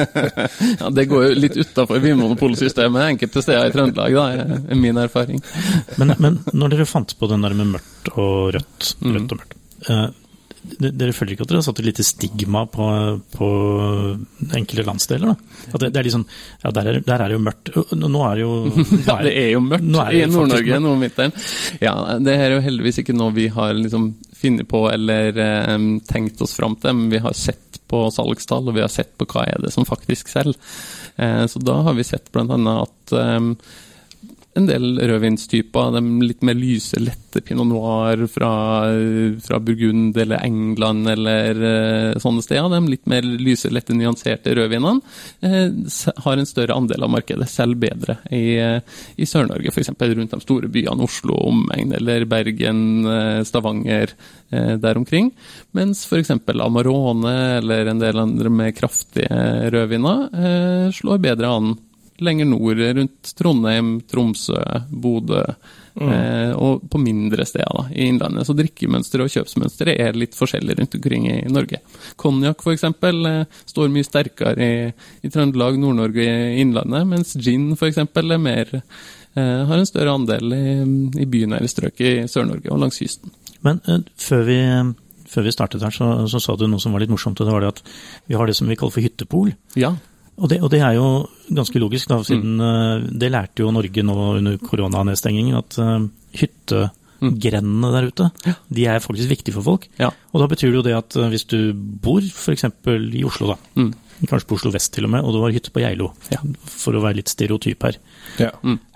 ja, 0.82 0.90
Det 0.92 1.06
går 1.08 1.24
jo 1.24 1.38
litt 1.38 1.56
utafor 1.56 2.02
vinmonopolsystemet 2.04 3.14
enkelte 3.14 3.44
steder 3.46 3.70
i 3.70 3.72
Trøndelag, 3.72 4.18
da, 4.18 4.26
er 4.36 4.80
min 4.80 5.00
erfaring. 5.00 5.40
men, 5.96 6.12
men, 6.20 6.42
når 6.52 6.74
dere 6.74 6.88
fant 6.88 7.16
på 7.16 7.30
den 7.30 7.46
der 7.46 7.56
med 7.56 7.72
mørkt 7.72 8.12
og 8.12 8.52
rødt, 8.58 8.90
mm. 9.00 9.14
rødt 9.16 9.32
og 9.32 9.40
mørkt, 9.40 9.56
uh, 9.88 10.08
dere 10.60 11.14
føler 11.16 11.34
ikke 11.34 11.46
at 11.46 11.50
dere 11.50 11.60
har 11.62 11.64
satt 11.64 11.80
et 11.80 11.86
lite 11.86 12.04
stigma 12.04 12.66
på, 12.68 12.86
på 13.32 13.48
enkelte 14.56 14.84
landsdeler? 14.84 15.32
da? 15.32 15.62
At 15.72 15.80
det, 15.80 15.90
det 15.94 16.02
er 16.02 16.08
liksom, 16.08 16.26
ja, 16.64 16.72
der 16.76 16.90
er, 16.90 16.98
der 17.06 17.14
er, 17.16 17.24
det 17.24 17.38
jo 17.38 17.44
mørkt. 17.46 17.72
Nå 17.96 18.24
er 18.26 18.36
det 18.36 18.44
jo 18.44 18.52
Ja, 19.08 19.16
det 19.24 19.32
er 19.40 19.48
jo 19.54 19.62
mørkt 19.64 19.88
er 20.04 20.18
i 20.18 20.22
Nord-Norge 20.28 20.80
nå 20.84 20.94
om 20.96 21.04
vinteren. 21.06 21.34
Ja, 21.80 21.94
det 22.20 22.36
er 22.36 22.56
jo 22.56 22.64
heldigvis 22.66 23.00
ikke 23.02 23.16
noe 23.16 23.34
vi 23.36 23.48
har 23.52 23.72
liksom 23.78 24.12
funnet 24.40 24.68
på 24.68 24.84
eller 24.88 25.36
um, 25.74 25.90
tenkt 26.08 26.40
oss 26.44 26.54
fram 26.56 26.76
til, 26.80 26.96
men 26.96 27.12
vi 27.12 27.20
har 27.24 27.36
sett 27.36 27.80
på 27.90 28.06
salgstall 28.14 28.70
og 28.70 28.76
vi 28.76 28.84
har 28.84 28.92
sett 28.92 29.12
på 29.18 29.28
hva 29.32 29.46
er 29.50 29.64
det 29.64 29.72
som 29.74 29.88
faktisk 29.88 30.28
selger. 30.32 30.56
Uh, 31.16 31.44
så 31.50 31.62
da 31.64 31.80
har 31.88 31.96
vi 31.96 32.06
sett 32.08 32.28
bl.a. 32.32 32.76
at 32.76 33.16
um, 33.16 33.54
en 34.58 34.66
del 34.66 34.98
rødvinstyper. 34.98 35.92
De 35.94 36.00
litt 36.26 36.42
mer 36.46 36.56
lyse, 36.58 36.98
lette 36.98 37.42
pinot 37.46 37.68
noir 37.70 38.24
fra, 38.30 38.50
fra 39.44 39.60
Burgund 39.62 40.16
eller 40.18 40.42
England 40.42 41.08
eller 41.12 41.60
uh, 41.62 42.18
sånne 42.20 42.42
steder. 42.42 42.70
De 42.72 42.80
litt 42.90 43.06
mer 43.10 43.26
lyse, 43.26 43.70
lette, 43.70 43.94
nyanserte 43.94 44.54
rødvinene 44.58 44.98
uh, 45.44 46.00
har 46.24 46.40
en 46.40 46.48
større 46.48 46.74
andel 46.74 47.06
av 47.06 47.12
markedet, 47.14 47.46
selv 47.50 47.78
bedre 47.82 48.18
i, 48.34 48.58
i 48.58 49.28
Sør-Norge. 49.28 49.70
F.eks. 49.70 49.92
rundt 50.00 50.34
de 50.34 50.40
store 50.42 50.70
byene 50.72 51.06
Oslo 51.06 51.38
omegn, 51.50 51.94
eller 52.00 52.26
Bergen, 52.30 52.80
Stavanger, 53.46 54.12
der 54.50 54.98
omkring. 54.98 55.30
Mens 55.76 56.02
f.eks. 56.08 56.32
Amarone 56.60 57.34
eller 57.60 57.88
en 57.90 58.02
del 58.02 58.18
andre 58.18 58.50
med 58.52 58.74
kraftige 58.76 59.70
rødviner 59.72 60.90
slår 60.94 61.22
bedre 61.22 61.52
an 61.54 61.72
lenger 62.24 62.48
nord, 62.50 62.80
rundt 62.80 63.34
Trondheim, 63.38 64.00
Tromsø, 64.10 64.60
Bodø. 64.90 65.44
Mm. 66.00 66.08
Eh, 66.08 66.52
og 66.54 66.84
på 66.90 67.00
mindre 67.02 67.44
steder 67.44 67.72
da, 67.74 67.82
i 67.90 68.06
Innlandet. 68.08 68.46
Så 68.46 68.54
drikkemønsteret 68.56 69.26
og 69.26 69.32
kjøpsmønsteret 69.34 69.98
er 70.00 70.18
litt 70.18 70.36
forskjellig 70.38 70.76
rundt 70.78 70.94
omkring 70.96 71.26
i 71.32 71.38
Norge. 71.50 71.82
Konjakk 72.20 72.62
f.eks. 72.62 72.86
Eh, 72.86 73.60
står 73.72 73.92
mye 73.92 74.06
sterkere 74.06 74.68
i, 74.68 74.86
i 75.26 75.32
Trøndelag, 75.32 75.80
Nord-Norge 75.82 76.24
i 76.24 76.62
Innlandet, 76.62 77.08
mens 77.10 77.34
gin 77.36 77.72
f.eks. 77.74 78.00
er 78.00 78.38
mer 78.38 78.72
eh, 78.78 79.60
har 79.66 79.76
en 79.76 79.88
større 79.88 80.14
andel 80.14 80.56
i, 80.56 80.64
i 81.24 81.28
bynære 81.30 81.70
strøk 81.70 82.02
i 82.06 82.16
Sør-Norge 82.30 82.70
og 82.70 82.82
langs 82.84 83.00
kysten. 83.02 83.34
Men 83.66 83.82
eh, 83.90 84.04
før 84.20 84.46
vi 84.46 84.60
før 85.30 85.46
vi 85.46 85.54
startet 85.54 85.84
her, 85.86 85.94
så, 85.94 86.06
så, 86.30 86.40
sa 86.42 86.56
du 86.58 86.66
noe 86.66 86.82
som 86.82 86.94
var 86.94 87.04
litt 87.04 87.12
morsomt. 87.12 87.38
og 87.38 87.46
Det 87.46 87.54
var 87.54 87.62
det 87.62 87.74
at 87.76 87.82
vi 88.26 88.38
har 88.38 88.48
det 88.50 88.56
som 88.58 88.70
vi 88.70 88.76
kaller 88.78 88.96
for 88.96 89.04
hyttepol. 89.04 89.52
Ja. 89.78 89.92
Og 90.40 90.48
det, 90.48 90.60
og 90.62 90.70
det, 90.72 90.80
er 90.80 90.94
jo 90.96 91.08
ganske 91.52 91.80
logisk, 91.82 92.08
da, 92.08 92.20
siden 92.24 92.56
mm. 92.56 92.64
Eh, 92.66 93.08
det 93.22 93.32
lærte 93.32 93.64
jo 93.64 93.72
Norge 93.74 94.04
nå 94.06 94.16
under 94.38 94.56
koronanedstengingen, 94.62 95.58
at 95.58 95.76
uh, 95.82 96.06
hyttegrendene 96.36 97.90
der 97.92 98.08
ute, 98.08 98.28
de 98.72 98.86
er 98.88 99.02
faktisk 99.04 99.28
viktige 99.28 99.56
for 99.58 99.66
folk. 99.66 99.88
Ja. 100.00 100.08
Og 100.32 100.40
da 100.40 100.48
betyr 100.48 100.70
det 100.70 100.80
jo 100.80 100.86
det 100.86 100.96
at 100.96 101.18
eh, 101.20 101.28
hvis 101.32 101.44
du 101.50 101.58
bor 101.74 102.24
f.eks. 102.24 102.68
i 103.20 103.24
Oslo, 103.26 103.52
da, 103.52 103.58
Mm. 103.80 103.92
Kanskje 104.28 104.48
på 104.50 104.58
Oslo 104.58 104.70
vest 104.74 104.92
til 104.92 105.06
og 105.08 105.10
med, 105.14 105.24
og 105.24 105.32
det 105.32 105.40
var 105.40 105.54
hytte 105.56 105.72
på 105.72 105.80
Geilo, 105.80 106.12
Ja. 106.30 106.38
for 106.64 106.92
å 106.92 107.02
være 107.02 107.16
litt 107.16 107.28
stereotyp 107.28 107.82
her, 107.82 107.96
Ja. 108.38 108.50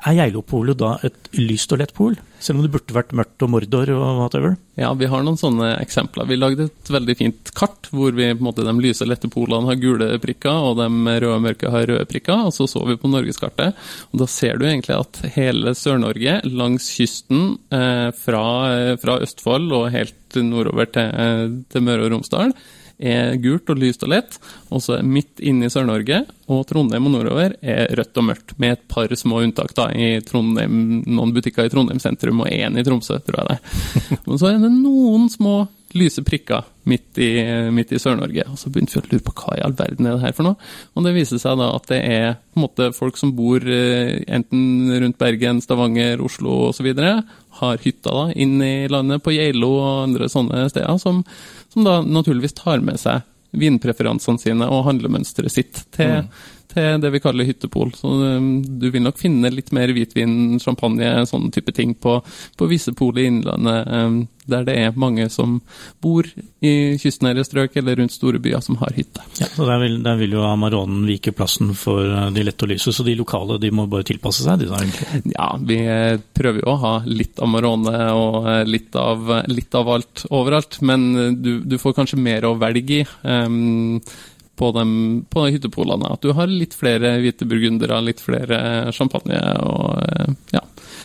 er 0.06 0.14
Geilopolet 0.14 0.76
da 0.76 0.98
et 1.02 1.28
lyst 1.32 1.72
og 1.72 1.78
lett 1.78 1.94
pol? 1.94 2.16
Selv 2.40 2.58
om 2.58 2.62
det 2.66 2.72
burde 2.72 2.92
vært 2.92 3.14
mørkt 3.16 3.42
og 3.42 3.48
Mordor 3.48 3.88
og 3.88 4.18
whatever? 4.18 4.56
Ja, 4.76 4.92
vi 4.92 5.06
har 5.06 5.22
noen 5.22 5.38
sånne 5.38 5.78
eksempler. 5.80 6.26
Vi 6.28 6.36
lagde 6.36 6.64
et 6.64 6.90
veldig 6.92 7.16
fint 7.16 7.52
kart 7.54 7.88
hvor 7.90 8.12
vi 8.12 8.26
på 8.34 8.36
en 8.36 8.44
måte, 8.44 8.64
de 8.66 8.74
lyse, 8.84 9.06
lette 9.06 9.30
polene 9.30 9.64
har 9.70 9.76
gule 9.80 10.18
prikker, 10.20 10.50
og 10.52 10.76
de 10.76 10.88
røde, 11.24 11.40
mørke 11.40 11.70
har 11.70 11.86
røde 11.86 12.04
prikker. 12.10 12.44
Og 12.44 12.52
så 12.52 12.68
så 12.68 12.84
vi 12.84 12.96
på 12.96 13.08
norgeskartet, 13.08 13.72
og 14.12 14.20
da 14.20 14.26
ser 14.26 14.58
du 14.58 14.66
egentlig 14.66 14.98
at 14.98 15.32
hele 15.32 15.72
Sør-Norge 15.72 16.42
langs 16.44 16.90
kysten 16.98 17.58
eh, 17.72 18.10
fra, 18.12 18.44
eh, 18.74 18.96
fra 19.00 19.18
Østfold 19.24 19.72
og 19.72 19.90
helt 19.94 20.14
nordover 20.36 20.90
til, 20.92 21.08
eh, 21.14 21.48
til 21.70 21.80
Møre 21.80 22.04
og 22.04 22.12
Romsdal 22.12 22.52
er 22.98 23.36
gult 23.42 23.70
og 23.72 23.80
lyst 23.80 24.04
og 24.06 24.12
lett, 24.12 24.38
og 24.70 24.82
så 24.84 25.00
midt 25.02 25.42
inne 25.42 25.68
i 25.68 25.72
Sør-Norge 25.72 26.24
og 26.52 26.64
Trondheim 26.68 27.08
og 27.08 27.14
nordover 27.16 27.56
er 27.60 27.94
rødt 27.96 28.20
og 28.20 28.28
mørkt, 28.30 28.56
med 28.60 28.76
et 28.76 28.84
par 28.90 29.14
små 29.18 29.42
unntak 29.44 29.72
da, 29.76 29.88
i 29.90 30.20
Trondheim, 30.24 31.00
noen 31.06 31.32
butikker 31.34 31.66
i 31.66 31.72
Trondheim 31.72 32.02
sentrum 32.02 32.44
og 32.44 32.52
én 32.52 32.78
i 32.78 32.84
Tromsø, 32.86 33.18
tror 33.24 33.42
jeg 33.42 33.54
det. 33.54 33.58
Men 34.26 34.40
så 34.40 34.52
er 34.52 34.60
det 34.62 34.74
noen 34.74 35.30
små 35.32 35.64
lyse 35.94 36.24
prikker 36.26 36.64
midt 36.90 37.18
i, 37.22 37.30
midt 37.72 37.92
i 37.94 38.00
Sør-Norge. 38.02 38.44
Og 38.50 38.58
så 38.58 38.70
begynte 38.72 38.96
vi 38.96 39.00
å 39.00 39.06
lure 39.12 39.24
på 39.28 39.34
hva 39.38 39.56
i 39.56 39.62
all 39.64 39.76
verden 39.78 40.08
er 40.08 40.16
det 40.16 40.26
her 40.26 40.34
for 40.36 40.48
noe. 40.48 40.70
Og 40.94 41.06
det 41.06 41.14
viser 41.16 41.40
seg 41.40 41.58
da 41.60 41.70
at 41.76 41.86
det 41.90 42.00
er 42.02 42.26
på 42.34 42.58
en 42.58 42.64
måte 42.64 42.88
folk 42.96 43.18
som 43.20 43.32
bor 43.36 43.62
eh, 43.62 44.18
enten 44.26 44.90
rundt 44.90 45.20
Bergen, 45.20 45.62
Stavanger, 45.64 46.22
Oslo 46.24 46.68
osv., 46.70 46.90
har 47.60 47.82
hytta 47.84 48.14
da 48.14 48.24
inn 48.32 48.62
i 48.62 48.88
landet 48.90 49.22
på 49.24 49.34
Geilo 49.34 49.70
og 49.78 50.02
andre 50.08 50.28
sånne 50.32 50.66
steder, 50.72 50.98
som, 51.02 51.22
som 51.74 51.86
da 51.86 52.00
naturligvis 52.02 52.56
tar 52.58 52.84
med 52.84 53.00
seg 53.00 53.22
vinpreferansene 53.54 54.40
sine 54.42 54.66
og 54.66 54.86
handlemønsteret 54.88 55.52
sitt 55.54 55.84
til, 55.94 56.24
til 56.74 57.00
det 57.02 57.12
vi 57.14 57.22
kaller 57.22 57.48
hyttepol. 57.48 57.94
Så 57.96 58.10
um, 58.10 58.50
du 58.62 58.88
vil 58.90 59.04
nok 59.04 59.20
finne 59.20 59.52
litt 59.54 59.72
mer 59.76 59.92
hvitvin, 59.94 60.60
champagne, 60.62 61.24
sånne 61.30 61.52
type 61.54 61.74
ting 61.74 61.94
på, 61.94 62.18
på 62.58 62.70
visse 62.70 62.94
pol 62.96 63.18
i 63.18 63.28
Innlandet, 63.30 63.90
um, 63.90 64.22
der 64.50 64.64
det 64.66 64.74
er 64.76 64.98
mange 65.00 65.26
som 65.32 65.56
bor 66.04 66.26
i 66.64 66.72
kystnære 67.00 67.44
strøk 67.46 67.78
eller 67.80 67.96
rundt 68.00 68.12
store 68.12 68.40
byer 68.42 68.60
som 68.64 68.76
har 68.82 68.92
hytte. 68.96 69.24
Ja, 69.40 69.48
så 69.48 69.64
der 69.68 69.80
vil, 69.80 69.96
der 70.04 70.18
vil 70.20 70.36
jo 70.36 70.44
Amaronen 70.44 71.06
vike 71.08 71.32
plassen 71.36 71.72
for 71.78 72.04
eh, 72.04 72.28
de 72.34 72.44
lette 72.44 72.66
og 72.66 72.74
lyse, 72.74 72.92
så 72.92 73.06
de 73.06 73.16
lokale 73.16 73.56
de 73.62 73.70
må 73.74 73.86
bare 73.90 74.06
tilpasse 74.08 74.44
seg, 74.44 74.60
de 74.60 74.68
der, 74.68 74.84
egentlig. 74.84 75.32
Ja, 75.32 75.48
vi 75.60 75.80
eh, 75.80 76.20
prøver 76.36 76.60
jo 76.60 76.74
å 76.74 76.76
ha 76.82 76.94
litt 77.08 77.40
Amarone 77.44 78.04
og 78.12 78.50
eh, 78.50 78.60
litt 78.68 78.96
av, 79.00 79.32
litt 79.48 79.80
av 79.80 79.90
alt 79.96 80.26
overalt, 80.28 80.80
men 80.84 81.08
eh, 81.16 81.32
du, 81.32 81.52
du 81.64 81.78
får 81.80 81.96
kanskje 81.96 82.20
mer 82.20 82.48
å 82.48 82.54
velge 82.60 83.00
i. 83.00 83.02
Um, 83.24 84.00
på, 84.56 84.70
dem, 84.76 84.90
på 85.30 85.46
hyttepolene. 85.50 86.12
At 86.14 86.22
du 86.24 86.32
har 86.36 86.50
litt 86.50 86.74
flere 86.78 87.16
hvite 87.22 87.46
burgundere, 87.50 88.00
litt 88.06 88.22
flere 88.22 88.90
champagne 88.94 89.40
og 89.66 90.00
eh, 90.04 90.34
ja. 90.56 90.62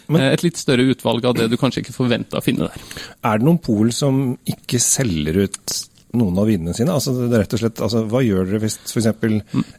Men- 0.10 0.32
Et 0.34 0.44
litt 0.44 0.58
større 0.58 0.88
utvalg 0.90 1.26
av 1.30 1.36
det 1.38 1.50
du 1.52 1.58
kanskje 1.62 1.84
ikke 1.84 1.94
forventa 1.94 2.40
å 2.40 2.44
finne 2.46 2.66
der. 2.70 2.90
Er 3.30 3.38
det 3.38 3.46
noen 3.46 3.62
pol 3.62 3.92
som 3.94 4.38
ikke 4.50 4.80
selger 4.82 5.44
ut 5.46 5.76
noen 6.18 6.40
av 6.42 6.48
vinene 6.50 6.74
sine? 6.74 6.90
Altså, 6.96 7.14
det 7.30 7.44
rett 7.44 7.54
og 7.54 7.62
slett, 7.62 7.82
altså, 7.86 8.02
hva 8.10 8.24
gjør 8.26 8.48
dere 8.50 8.62
hvis 8.64 8.80
f.eks. 8.90 9.10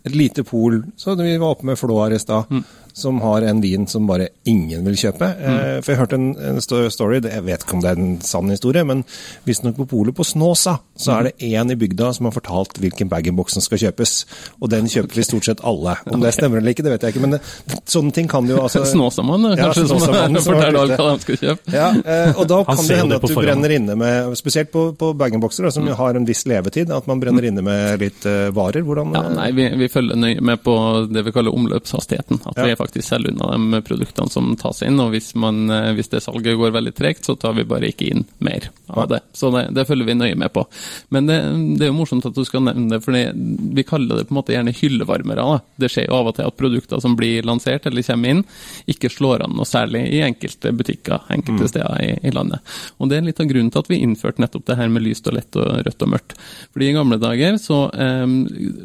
et 0.07 0.15
lite 0.15 0.45
pol, 0.47 0.85
så 0.97 1.17
vi 1.19 1.33
var 1.37 1.57
oppe 1.57 1.67
med 1.67 1.79
Flåar 1.81 2.15
i 2.15 2.21
stad, 2.23 2.53
som 3.01 3.21
har 3.25 3.47
en 3.49 3.63
vin 3.65 3.87
som 3.91 4.07
bare 4.09 4.29
ingen 4.49 4.85
vil 4.87 4.99
kjøpe? 5.01 5.31
Mm. 5.41 5.83
for 5.83 5.93
jeg 5.93 6.01
hørte 6.01 6.19
en, 6.19 6.29
en 6.37 6.61
story, 6.61 7.21
jeg 7.25 7.45
vet 7.47 7.65
ikke 7.65 7.77
om 7.79 7.83
det 7.85 7.91
er 7.91 8.01
en 8.01 8.15
sann 8.25 8.51
historie, 8.53 8.85
men 8.87 9.03
visstnok 9.49 9.77
på 9.81 9.87
polet 9.91 10.17
på 10.17 10.25
Snåsa, 10.27 10.79
så 11.01 11.17
er 11.17 11.29
det 11.31 11.49
én 11.51 11.73
i 11.73 11.77
bygda 11.81 12.13
som 12.17 12.29
har 12.29 12.35
fortalt 12.37 12.79
hvilken 12.81 13.09
bag-in-box 13.11 13.57
som 13.57 13.65
skal 13.65 13.81
kjøpes. 13.87 14.15
Og 14.61 14.71
den 14.73 14.89
kjøper 14.91 15.17
vi 15.21 15.25
stort 15.27 15.49
sett 15.49 15.63
alle. 15.67 15.97
Om 16.11 16.21
det 16.23 16.35
stemmer 16.37 16.61
eller 16.61 16.75
ikke, 16.75 16.85
det 16.87 16.95
vet 16.95 17.07
jeg 17.09 17.15
ikke, 17.17 17.25
men 17.25 17.37
det, 17.37 17.41
sånne 17.89 18.13
ting 18.17 18.29
kan 18.31 18.49
jo 18.49 18.61
altså 18.65 18.85
Snåsamann, 18.89 19.51
Ja, 19.55 19.71
kanskje, 19.71 19.87
Snåsamannen 19.91 20.37
som 20.41 20.51
som 20.51 20.59
forteller 20.59 20.81
alt 20.83 20.97
hva 21.01 21.15
de 21.15 21.25
skal 21.25 21.41
kjøpe. 21.41 21.75
Ja, 21.75 21.89
eh, 22.05 22.37
og 22.37 22.49
da 22.51 22.61
kan 22.69 22.81
det 22.85 22.99
hende 23.01 23.15
det 23.17 23.21
at 23.21 23.27
du 23.27 23.33
forhånd. 23.33 23.47
brenner 23.49 23.75
inne 23.77 23.97
med, 24.01 24.35
spesielt 24.39 24.73
på, 24.75 24.85
på 24.99 25.13
bag-in-boxer, 25.21 25.71
som 25.75 25.89
jo 25.89 25.97
har 25.99 26.19
en 26.19 26.27
viss 26.29 26.45
levetid, 26.51 26.91
at 26.95 27.09
man 27.11 27.23
brenner 27.23 27.47
inne 27.49 27.65
med 27.65 28.03
litt 28.03 28.27
uh, 28.29 28.49
varer. 28.57 28.85
Hvordan 28.87 29.15
Ja, 29.17 29.25
eh, 29.29 29.35
nei, 29.39 29.49
vi, 29.57 29.69
vi 29.85 29.89
følger 29.93 30.19
nøye 30.21 30.45
med 30.45 30.63
på 30.65 30.75
det 31.11 31.25
vi 31.27 31.35
kaller 31.37 31.55
omløpshastigheten. 31.57 32.43
At 32.51 32.59
Ja. 32.61 32.67
vi 32.69 32.77
faktisk 32.79 32.90
selger 33.05 33.31
unna 33.31 33.55
de 33.55 33.81
produktene 33.87 34.33
som 34.33 34.51
tas 34.59 34.83
inn. 34.83 34.99
Og 35.01 35.15
hvis, 35.15 35.33
man, 35.39 35.63
eh, 35.71 35.93
hvis 35.97 36.11
det 36.13 36.23
salget 36.25 36.59
går 36.59 36.75
veldig 36.75 36.95
tregt, 36.99 37.25
så 37.25 37.37
tar 37.39 37.55
vi 37.57 37.67
bare 37.69 37.93
ikke 37.93 38.11
inn 38.11 38.27
mer 38.43 38.71
av 38.91 39.09
det. 39.13 39.23
Så 39.33 39.53
det, 39.55 39.69
det 39.77 39.87
følger 39.87 40.11
vi 40.11 40.19
nøye 40.19 40.39
med 40.39 40.53
på. 40.53 40.67
Men 41.15 41.31
det, 41.31 41.39
det 41.79 41.87
er 41.87 41.93
jo 41.93 41.99
morsomt 42.01 42.27
at 42.27 42.37
du 42.37 42.43
skal 42.47 42.67
nevne 42.67 42.91
det, 42.91 43.01
for 43.05 43.15
vi 43.15 43.87
kaller 43.87 44.21
det 44.21 44.27
på 44.29 44.35
en 44.35 44.41
måte 44.41 44.55
gjerne 44.57 44.75
hyllevarmere. 44.75 45.47
Da. 45.47 45.61
Det 45.85 45.93
skjer 45.95 46.09
jo 46.09 46.19
av 46.19 46.33
og 46.33 46.37
til 46.39 46.51
at 46.51 46.59
produkter 46.59 47.03
som 47.03 47.17
blir 47.19 47.47
lansert 47.47 47.87
eller 47.87 48.07
kommer 48.11 48.35
inn, 48.35 48.45
ikke 48.91 49.13
slår 49.13 49.47
an 49.47 49.55
noe 49.57 49.69
særlig 49.69 50.03
i 50.11 50.23
enkelte 50.27 50.75
butikker 50.75 51.31
enkelte 51.31 51.69
steder 51.71 52.03
i, 52.03 52.11
i 52.29 52.35
landet. 52.35 52.65
Og 52.99 53.11
det 53.11 53.19
er 53.19 53.27
litt 53.27 53.41
av 53.43 53.49
grunnen 53.51 53.71
til 53.73 53.83
at 53.83 53.91
vi 53.91 54.01
innførte 54.05 54.43
nettopp 54.43 54.67
det 54.69 54.79
her 54.79 54.91
med 54.93 55.05
lyst 55.05 55.29
og 55.31 55.37
lett 55.37 55.59
og 55.59 55.81
rødt 55.87 56.05
og 56.07 56.13
mørkt. 56.15 56.37
Fordi 56.73 56.91
i 56.91 56.97
gamle 56.97 57.19
dager 57.21 57.59
så 57.61 57.81
eh, 57.95 58.27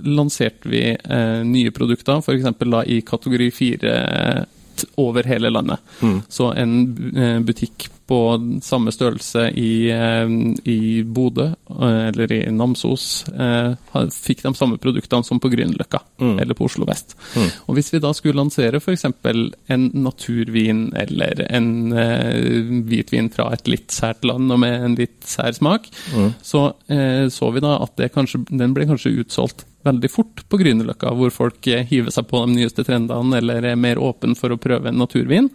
lanserte 0.05 0.71
vi 0.71 0.83
eh, 0.93 1.41
nye 1.47 1.73
produkter, 1.75 2.21
f.eks. 2.21 2.49
i 2.91 3.01
kategori 3.05 3.49
4 3.55 3.84
over 4.99 5.23
hele 5.23 5.49
landet. 5.49 5.79
Så 6.29 6.49
en 6.51 6.73
eh, 7.17 7.39
butikk 7.39 7.87
på 8.05 8.17
samme 8.61 8.91
størrelse 8.93 9.47
i, 9.57 9.89
eh, 9.89 10.29
i 10.69 11.03
Bodø 11.03 11.45
eh, 11.47 12.07
eller 12.09 12.31
i 12.35 12.41
Namsos 12.53 13.25
eh, 13.31 13.71
fikk 14.13 14.43
de 14.43 14.51
samme 14.59 14.77
produktene 14.77 15.25
som 15.25 15.39
på 15.41 15.49
Grünerløkka 15.49 16.01
eller 16.43 16.53
på 16.59 16.67
Oslo 16.67 16.85
vest. 16.85 17.15
Og 17.65 17.75
Hvis 17.79 17.93
vi 17.95 18.01
da 18.03 18.11
skulle 18.13 18.37
lansere 18.37 18.81
f.eks. 18.83 19.07
en 19.07 19.87
naturvin 19.95 20.89
eller 20.93 21.45
en 21.49 21.93
eh, 21.93 22.59
hvitvin 22.85 23.31
fra 23.33 23.47
et 23.55 23.71
litt 23.71 23.95
sært 23.95 24.27
land 24.27 24.51
og 24.51 24.59
med 24.61 24.75
en 24.89 24.99
litt 24.99 25.23
sær 25.25 25.55
smak, 25.55 25.87
så 26.43 26.67
eh, 26.91 27.25
så 27.31 27.49
vi 27.55 27.63
da 27.63 27.77
at 27.81 27.95
det 27.97 28.11
kanskje, 28.13 28.43
den 28.51 28.75
ble 28.75 28.85
kanskje 28.91 29.15
utsolgt 29.23 29.65
veldig 29.85 30.09
fort 30.11 30.43
på 30.49 30.59
Grünerløkka, 30.59 31.11
hvor 31.17 31.33
folk 31.33 31.67
eh, 31.71 31.85
hiver 31.87 32.13
seg 32.13 32.27
på 32.29 32.41
de 32.45 32.57
nyeste 32.57 32.85
trendene 32.87 33.39
eller 33.39 33.67
er 33.71 33.79
mer 33.79 34.01
åpen 34.01 34.35
for 34.37 34.53
å 34.53 34.59
prøve 34.61 34.89
en 34.89 34.99
naturvin. 34.99 35.49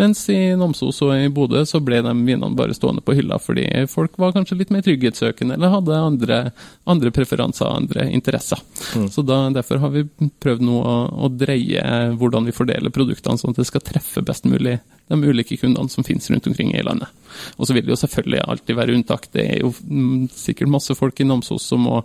Mens 0.00 0.24
i 0.32 0.54
Namsos 0.58 1.02
og 1.04 1.14
i 1.16 1.30
Bodø 1.32 1.64
så 1.68 1.82
ble 1.84 2.00
de 2.04 2.14
vinene 2.22 2.56
bare 2.58 2.76
stående 2.76 3.04
på 3.04 3.16
hylla 3.18 3.40
fordi 3.42 3.66
folk 3.90 4.18
var 4.22 4.34
kanskje 4.36 4.60
litt 4.60 4.72
mer 4.74 4.84
trygghetssøkende 4.86 5.58
eller 5.58 5.74
hadde 5.76 5.98
andre, 5.98 6.40
andre 6.88 7.12
preferanser, 7.14 7.68
andre 7.68 8.08
interesser. 8.14 8.62
Så 9.10 9.24
da, 9.26 9.44
derfor 9.54 9.82
har 9.82 9.92
vi 9.94 10.06
prøvd 10.42 10.66
nå 10.66 10.80
å, 10.80 10.96
å 11.26 11.32
dreie 11.32 11.84
hvordan 12.18 12.48
vi 12.48 12.56
fordeler 12.56 12.94
produktene 12.94 13.40
sånn 13.40 13.54
at 13.54 13.62
det 13.62 13.68
skal 13.68 13.84
treffe 13.84 14.24
best 14.26 14.48
mulig 14.48 14.78
de 15.12 15.28
ulike 15.28 15.56
kundene 15.60 15.90
som 15.92 16.04
finnes 16.04 16.30
rundt 16.30 16.46
omkring 16.46 16.72
i 16.74 16.82
landet. 16.82 17.08
Og 17.56 17.66
så 17.66 17.74
vil 17.74 17.84
det 17.84 17.92
jo 17.92 18.00
selvfølgelig 18.00 18.44
alltid 18.46 18.78
være 18.78 18.94
unntak. 18.96 19.28
Det 19.32 19.44
er 19.44 19.60
jo 19.64 19.72
mm, 19.72 20.28
sikkert 20.32 20.72
masse 20.72 20.96
folk 20.96 21.20
i 21.20 21.26
Namsos 21.28 21.66
som 21.68 21.84
må 21.88 22.00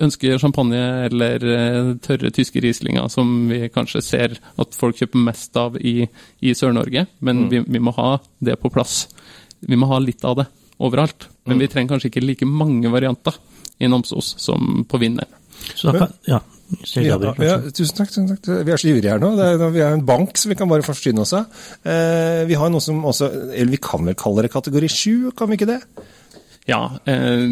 ønsker 0.00 0.38
champagne 0.40 0.80
eller 1.08 1.44
eh, 1.52 1.90
tørre 2.04 2.30
tyske 2.34 2.62
rieslinger, 2.64 3.08
som 3.12 3.48
vi 3.50 3.68
kanskje 3.72 4.02
ser 4.04 4.38
at 4.60 4.78
folk 4.78 4.96
kjøper 5.00 5.24
mest 5.26 5.56
av 5.60 5.76
i, 5.80 6.06
i 6.40 6.54
Sør-Norge. 6.56 7.06
Men 7.20 7.48
vi, 7.52 7.60
vi 7.66 7.82
må 7.82 7.94
ha 7.98 8.16
det 8.40 8.56
på 8.62 8.70
plass. 8.72 9.06
Vi 9.60 9.76
må 9.78 9.90
ha 9.92 10.00
litt 10.02 10.24
av 10.24 10.40
det 10.40 10.48
overalt. 10.82 11.28
Men 11.46 11.60
vi 11.62 11.68
trenger 11.70 11.94
kanskje 11.96 12.10
ikke 12.12 12.24
like 12.24 12.46
mange 12.48 12.90
varianter 12.92 13.36
i 13.82 13.88
Namsos 13.90 14.34
som 14.40 14.84
på 14.88 14.98
Vinner. 15.02 15.28
Så 15.74 15.90
da 15.92 16.04
kan, 16.06 16.18
ja, 16.30 16.40
Ja, 16.96 17.18
ja, 17.20 17.58
tusen 17.68 17.98
takk. 17.98 18.08
tusen 18.08 18.28
takk. 18.30 18.46
Vi 18.64 18.72
er 18.72 18.80
så 18.80 18.88
ivrige 18.88 19.12
her 19.12 19.20
nå. 19.20 19.34
Det 19.36 19.44
er, 19.44 19.62
vi 19.74 19.82
er 19.84 19.92
en 19.92 20.04
bank, 20.08 20.38
så 20.40 20.48
vi 20.48 20.56
kan 20.56 20.70
bare 20.70 20.84
forsyne 20.86 21.20
oss 21.20 21.34
av. 21.36 21.50
Eh, 21.84 22.46
vi 22.48 22.56
har 22.56 22.72
noe 22.72 22.80
som 22.80 23.02
også 23.04 23.28
Eller 23.52 23.74
vi 23.74 23.80
kan 23.82 24.06
vel 24.08 24.16
kalle 24.16 24.46
det 24.46 24.52
kategori 24.54 24.88
sju, 24.88 25.14
kan 25.36 25.50
vi 25.50 25.58
ikke 25.58 25.68
det? 25.68 25.80
Ja, 26.68 26.92
eh, 27.10 27.42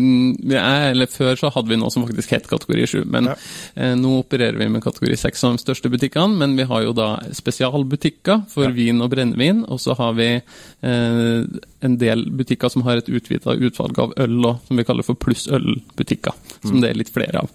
er, 0.54 0.84
eller 0.92 1.08
før 1.10 1.34
så 1.34 1.48
hadde 1.50 1.72
vi 1.72 1.78
noe 1.80 1.90
som 1.90 2.04
faktisk 2.06 2.30
het 2.30 2.46
kategori 2.46 2.84
7, 2.86 3.04
men 3.10 3.24
Ja. 3.26 3.34
eh, 3.74 3.94
nå 3.98 4.12
opererer 4.20 4.56
vi 4.56 4.68
med 4.70 4.84
kategori 4.84 5.16
6 5.18 5.38
som 5.42 5.56
de 5.56 5.62
største 5.64 5.90
butikkene, 5.90 6.36
men 6.38 6.54
vi 6.56 6.62
har 6.62 6.84
jo 6.84 6.92
da 6.94 7.08
spesialbutikker 7.34 8.44
for 8.48 8.70
vin 8.70 9.02
og 9.02 9.10
brennevin, 9.10 9.64
og 9.68 9.80
så 9.82 9.96
har 9.98 10.14
vi 10.14 10.28
eh, 10.36 11.44
en 11.82 11.96
del 11.98 12.24
butikker 12.30 12.70
som 12.70 12.82
har 12.86 12.98
et 13.02 13.08
utvida 13.10 13.56
utvalg 13.58 13.98
av 13.98 14.14
øl, 14.16 14.38
og, 14.46 14.60
som 14.68 14.76
vi 14.78 14.84
kaller 14.86 15.02
for 15.02 15.14
plussølbutikker, 15.18 16.32
som 16.62 16.80
det 16.80 16.90
er 16.90 17.00
litt 17.02 17.10
flere 17.12 17.42
av. 17.42 17.50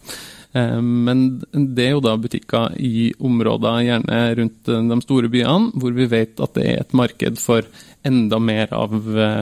Eh, 0.56 0.82
Men 0.82 1.26
det 1.52 1.88
er 1.88 1.96
jo 1.96 2.04
da 2.04 2.16
butikker 2.18 2.78
i 2.80 3.12
områder, 3.20 3.82
gjerne 3.90 4.20
rundt 4.40 4.72
eh, 4.72 4.86
de 4.92 5.00
store 5.04 5.32
byene, 5.32 5.74
hvor 5.76 5.96
vi 5.96 6.08
vet 6.12 6.40
at 6.40 6.56
det 6.56 6.68
er 6.72 6.84
et 6.84 6.96
marked 6.96 7.42
for 7.42 7.68
enda 8.06 8.40
mer 8.40 8.72
av 8.76 8.94
eh, 8.94 9.42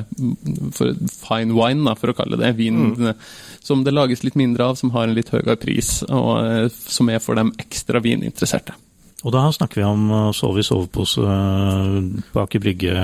fine 1.11 1.53
wine, 1.53 1.83
da, 1.85 1.93
for 1.99 2.13
å 2.13 2.17
kalle 2.17 2.39
det. 2.41 2.53
Vin 2.57 2.95
mm. 2.95 3.11
som 3.61 3.83
det 3.85 3.93
lages 3.93 4.23
litt 4.25 4.39
mindre 4.39 4.71
av, 4.71 4.79
som 4.79 4.93
har 4.95 5.05
en 5.07 5.17
litt 5.17 5.29
høyere 5.33 5.59
pris, 5.59 5.99
og 6.09 6.71
som 6.71 7.11
er 7.11 7.21
for 7.21 7.37
de 7.37 7.49
ekstra 7.61 8.01
vininteresserte. 8.03 8.77
Og 9.23 9.31
da 9.31 9.45
snakker 9.55 9.79
vi 9.79 9.85
om 9.87 10.09
å 10.11 10.23
sove 10.35 10.59
i 10.59 10.65
sovepose 10.67 11.23
bak 12.33 12.57
i 12.57 12.59
brygge 12.59 12.95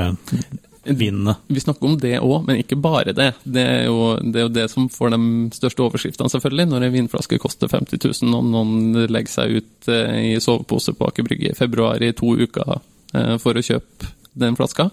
vinene. 0.98 1.36
Vi 1.48 1.62
snakker 1.64 1.88
om 1.88 1.98
det 2.00 2.18
òg, 2.20 2.46
men 2.48 2.62
ikke 2.62 2.80
bare 2.80 3.14
det. 3.16 3.32
Det 3.44 3.64
er, 3.64 3.84
jo, 3.88 4.14
det 4.22 4.42
er, 4.42 4.46
jo, 4.48 4.54
det 4.56 4.68
som 4.72 4.90
får 4.92 5.14
de 5.16 5.22
største 5.56 5.86
overskriftene, 5.86 6.32
selvfølgelig. 6.34 6.68
Når 6.72 6.86
en 6.88 6.96
vinflaske 6.96 7.42
koster 7.42 7.72
50 7.72 8.02
000, 8.24 8.38
og 8.38 8.48
noen 8.54 9.10
legger 9.12 9.34
seg 9.34 9.60
ut 9.60 9.92
eh, 9.92 10.16
i 10.32 10.38
sovepose 10.44 10.96
på 10.98 11.10
Aker 11.10 11.28
Brygge 11.28 11.54
i 11.54 11.58
februar 11.58 12.04
i 12.04 12.14
to 12.18 12.36
uker 12.40 12.80
eh, 13.14 13.36
for 13.42 13.58
å 13.58 13.66
kjøpe 13.66 14.14
den 14.40 14.58
flaska. 14.58 14.90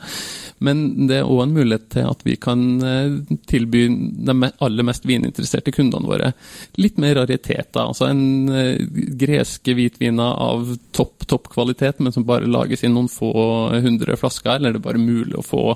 Men 0.64 1.08
det 1.08 1.20
er 1.20 1.28
òg 1.28 1.42
en 1.44 1.56
mulighet 1.56 1.88
til 1.92 2.08
at 2.08 2.22
vi 2.24 2.36
kan 2.40 2.62
eh, 2.80 3.16
tilby 3.50 3.86
de 4.26 4.36
aller 4.64 4.88
mest 4.88 5.04
vininteresserte 5.08 5.74
kundene 5.76 6.08
våre 6.08 6.32
litt 6.80 7.00
mer 7.02 7.18
rariteter. 7.20 7.82
Altså 7.82 8.08
en 8.08 8.22
greske 9.20 9.76
hvitviner 9.76 10.40
av 10.46 10.76
topp, 10.96 11.26
topp 11.28 11.50
kvalitet, 11.52 12.00
men 12.00 12.14
som 12.14 12.26
bare 12.28 12.48
lages 12.48 12.84
i 12.84 12.92
noen 12.92 13.10
få 13.12 13.34
hundre 13.84 14.16
flasker, 14.20 14.56
eller 14.56 14.72
er 14.72 14.78
det 14.78 14.86
bare 14.86 15.02
mulig 15.02 15.36
å 15.36 15.44
få 15.44 15.66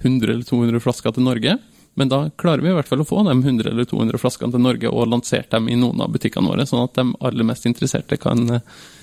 100 0.00 0.32
eller 0.32 0.46
200 0.48 0.82
flasker 0.84 1.16
til 1.16 1.28
Norge. 1.28 1.58
Men 1.94 2.08
da 2.08 2.30
klarer 2.38 2.62
vi 2.62 2.70
i 2.70 2.74
hvert 2.74 2.88
fall 2.88 3.02
å 3.02 3.08
få 3.08 3.22
de 3.26 3.34
100 3.34 3.70
eller 3.72 3.88
200 3.88 4.20
flaskene 4.22 4.54
til 4.54 4.62
Norge 4.62 4.92
og 4.92 5.10
lansert 5.10 5.50
dem 5.52 5.66
i 5.68 5.78
noen 5.78 6.00
av 6.00 6.12
butikkene 6.14 6.52
våre, 6.52 6.66
sånn 6.68 6.86
at 6.86 6.94
de 6.96 7.06
aller 7.18 7.46
mest 7.46 7.66
interesserte 7.68 8.16
kan 8.20 8.60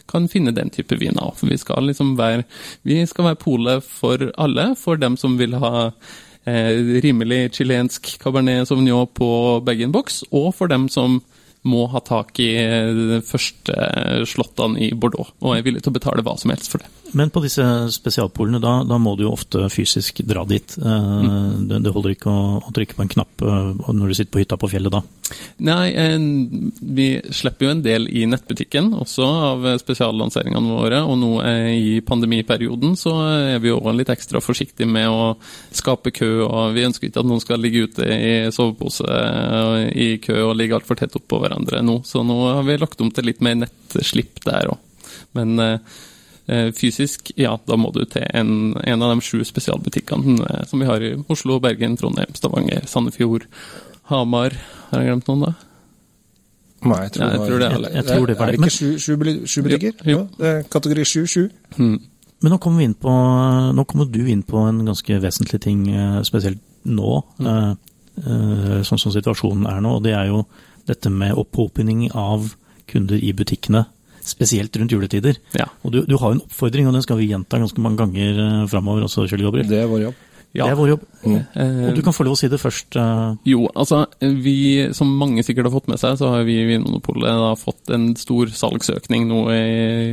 kan 0.09 0.27
finne 0.31 0.53
den 0.55 0.71
type 0.73 0.97
viner. 0.99 1.33
For 1.37 1.51
vi 1.51 1.59
skal 1.61 1.87
liksom 1.89 2.15
være, 2.19 2.45
vi 2.87 3.01
skal 3.09 3.31
være 3.31 3.41
polet 3.41 3.85
for 3.85 4.29
alle, 4.37 4.71
for 4.79 4.99
dem 4.99 5.17
som 5.19 5.37
vil 5.39 5.57
ha 5.61 5.89
eh, 6.47 7.01
rimelig 7.05 7.53
chilensk 7.59 8.17
cabernet 8.23 8.69
sauvignon 8.69 9.09
på 9.17 9.29
bag-in-box, 9.67 10.23
og 10.31 10.53
for 10.57 10.71
dem 10.71 10.87
som 10.91 11.21
må 11.67 11.87
ha 11.91 11.99
tak 12.05 12.37
i 12.39 12.51
de 12.95 13.19
første 13.25 13.75
slåttene 14.29 14.79
i 14.87 14.91
Bordeaux, 14.95 15.33
og 15.41 15.57
er 15.57 15.65
villig 15.65 15.83
til 15.83 15.91
å 15.91 15.97
betale 15.97 16.23
hva 16.23 16.37
som 16.39 16.53
helst 16.53 16.71
for 16.71 16.83
det. 16.83 16.91
Men 17.15 17.29
på 17.31 17.41
disse 17.43 17.63
spesialpolene, 17.93 18.59
da, 18.63 18.81
da 18.87 18.97
må 18.99 19.13
du 19.15 19.25
jo 19.25 19.33
ofte 19.35 19.67
fysisk 19.71 20.21
dra 20.27 20.43
dit. 20.47 20.75
Mm. 20.81 21.67
Det, 21.69 21.79
det, 21.85 21.93
holder 21.93 22.15
ikke 22.15 22.31
å, 22.31 22.57
å, 22.59 22.73
trykke 22.75 22.97
på 22.97 23.05
en 23.05 23.11
knapp 23.11 23.43
eh, 23.45 23.69
når 23.93 24.11
du 24.11 24.17
sitter 24.17 24.33
på 24.33 24.41
hytta 24.41 24.59
på 24.59 24.69
fjellet 24.71 24.93
da? 24.93 25.01
Nei, 25.67 25.91
vi 26.97 27.07
slipper 27.35 27.67
jo 27.67 27.73
en 27.73 27.83
del 27.83 28.07
i 28.07 28.23
nettbutikken, 28.29 28.89
også 29.03 29.27
av 29.51 29.67
spesiallanseringene 29.81 30.77
våre. 30.79 31.01
Og 31.03 31.19
nå 31.19 31.31
i 31.75 31.99
pandemiperioden 32.07 32.95
så 32.99 33.15
er 33.27 33.61
vi 33.63 33.73
òg 33.75 33.91
litt 33.97 34.11
ekstra 34.13 34.41
forsiktige 34.43 34.89
med 34.89 35.11
å 35.11 35.33
skape 35.75 36.13
kø. 36.15 36.31
og 36.47 36.75
Vi 36.77 36.87
ønsker 36.87 37.09
ikke 37.09 37.23
at 37.23 37.29
noen 37.29 37.43
skal 37.43 37.61
ligge 37.63 37.87
ute 37.87 38.07
i 38.07 38.33
sovepose 38.55 39.19
i 39.93 40.09
kø 40.23 40.39
og 40.47 40.57
ligge 40.59 40.79
altfor 40.79 40.99
tett 40.99 41.15
oppå 41.19 41.41
hverandre 41.43 41.83
nå. 41.85 42.01
Så 42.07 42.23
nå 42.25 42.39
har 42.47 42.63
vi 42.67 42.79
lagt 42.79 43.03
om 43.03 43.11
til 43.11 43.27
litt 43.29 43.43
mer 43.43 43.59
nettslipp 43.65 44.43
der 44.47 44.71
òg. 44.71 44.83
Men 45.35 45.57
Eh, 45.67 45.79
fysisk, 46.47 47.31
ja, 47.35 47.57
da 47.67 47.75
må 47.79 47.91
du 47.95 48.03
til 48.07 48.23
en, 48.31 48.73
en 48.79 49.03
av 49.03 49.11
de 49.11 49.23
sju 49.25 49.41
spesialbutikkene 49.47 50.37
eh, 50.45 50.65
som 50.69 50.79
vi 50.79 50.87
har 50.87 51.03
i 51.03 51.13
Oslo, 51.31 51.59
Bergen, 51.63 51.97
Trondheim, 51.99 52.31
Stavanger, 52.37 52.85
Sandefjord, 52.87 53.47
Hamar. 54.11 54.55
Har 54.91 55.03
jeg 55.03 55.11
glemt 55.11 55.31
noen, 55.31 55.47
da? 55.47 55.53
Nei, 56.87 57.01
jeg 57.07 57.15
tror, 57.17 57.25
ja, 57.25 57.33
jeg 57.33 57.41
tror 57.41 57.59
det, 57.59 57.67
er, 57.67 57.87
jeg, 57.97 58.05
tror 58.07 58.29
det 58.29 58.37
var 58.37 58.51
det. 58.51 58.53
Er 58.53 58.61
det 58.61 58.69
ikke 58.69 58.75
sju, 58.77 58.91
sju, 59.01 59.17
sju 59.49 59.65
butikker? 59.65 60.05
Jo, 60.07 60.21
jo. 60.39 60.53
Kategori 60.71 61.05
sju, 61.09 61.25
sju. 61.27 61.43
Hmm. 61.75 61.97
Men 62.45 62.53
nå 62.53 62.61
kommer, 62.61 62.93
på, 63.01 63.17
nå 63.73 63.85
kommer, 63.89 64.07
du 64.13 64.21
inn 64.29 64.45
på 64.45 64.61
en 64.69 64.83
ganske 64.87 65.19
vesentlig 65.23 65.59
ting, 65.65 65.83
eh, 65.89 66.21
spesielt 66.27 66.61
nå, 66.87 67.17
mm. 67.43 68.83
sånn 68.87 69.01
som 69.01 69.11
situasjonen 69.11 69.65
er 69.67 69.81
nå. 69.83 69.97
og 69.97 70.05
Det 70.05 70.13
er 70.15 70.29
jo 70.29 70.45
dette 70.87 71.11
med 71.11 71.35
opphopning 71.35 72.05
av 72.15 72.53
kunder 72.87 73.19
i 73.19 73.33
butikkene 73.35 73.83
spesielt 74.29 74.75
rundt 74.77 74.93
juletider. 74.93 75.39
Ja. 75.57 75.69
Og 75.83 75.95
du, 75.95 76.01
du, 76.07 76.17
har 76.21 76.35
en 76.35 76.43
oppfordring, 76.43 76.87
og 76.89 76.97
den 76.97 77.05
skal 77.05 77.19
vi 77.21 77.31
gjenta 77.31 77.61
ganske 77.61 77.83
mange 77.83 78.01
ganger 78.03 78.41
uh, 78.41 78.63
framover 78.71 79.07
også, 79.07 79.27
Kjell 79.29 79.45
Gabriel. 79.47 79.69
Det 79.69 79.83
er 79.83 79.91
vår 79.91 80.07
jobb. 80.09 80.23
Ja. 80.55 80.65
Det 80.65 80.73
er 80.73 80.77
vår 80.79 80.89
jobb. 80.89 81.01
Mm. 81.27 81.41
Og 81.89 81.97
du 81.97 81.99
kan 82.05 82.15
få 82.15 82.25
lov 82.25 82.33
å 82.37 82.39
si 82.39 82.47
det 82.49 82.57
først. 82.57 82.95
Uh... 82.97 83.35
Jo, 83.45 83.67
altså 83.77 84.05
vi, 84.21 84.87
som 84.95 85.09
mange 85.19 85.43
sikkert 85.45 85.67
har 85.67 85.75
fått 85.75 85.89
med 85.91 85.99
seg, 86.01 86.15
så 86.17 86.31
har 86.33 86.45
vi 86.47 86.55
i 86.57 86.65
Vinmonopolet 86.69 87.59
fått 87.61 87.91
en 87.93 88.07
stor 88.17 88.49
salgsøkning 88.55 89.27
nå 89.29 89.41
i, 89.53 89.65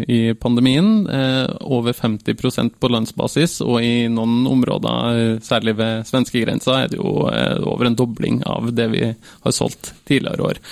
i 0.05 0.21
pandemien. 0.37 0.91
Eh, 1.07 1.55
over 1.65 1.97
50% 1.97 2.77
på 2.77 2.91
landsbasis, 2.93 3.61
og 3.65 3.79
i 3.87 4.11
noen 4.13 4.45
områder, 4.51 5.39
særlig 5.45 5.79
ved 5.81 6.11
svenskegrensa, 6.11 6.83
er 6.83 6.93
det 6.93 7.01
jo 7.01 7.29
eh, 7.31 7.57
over 7.65 7.89
en 7.89 7.99
dobling 7.99 8.43
av 8.45 8.69
det 8.75 8.91
vi 8.93 9.07
har 9.15 9.55
solgt 9.55 9.95
tidligere 10.05 10.51
år. 10.51 10.65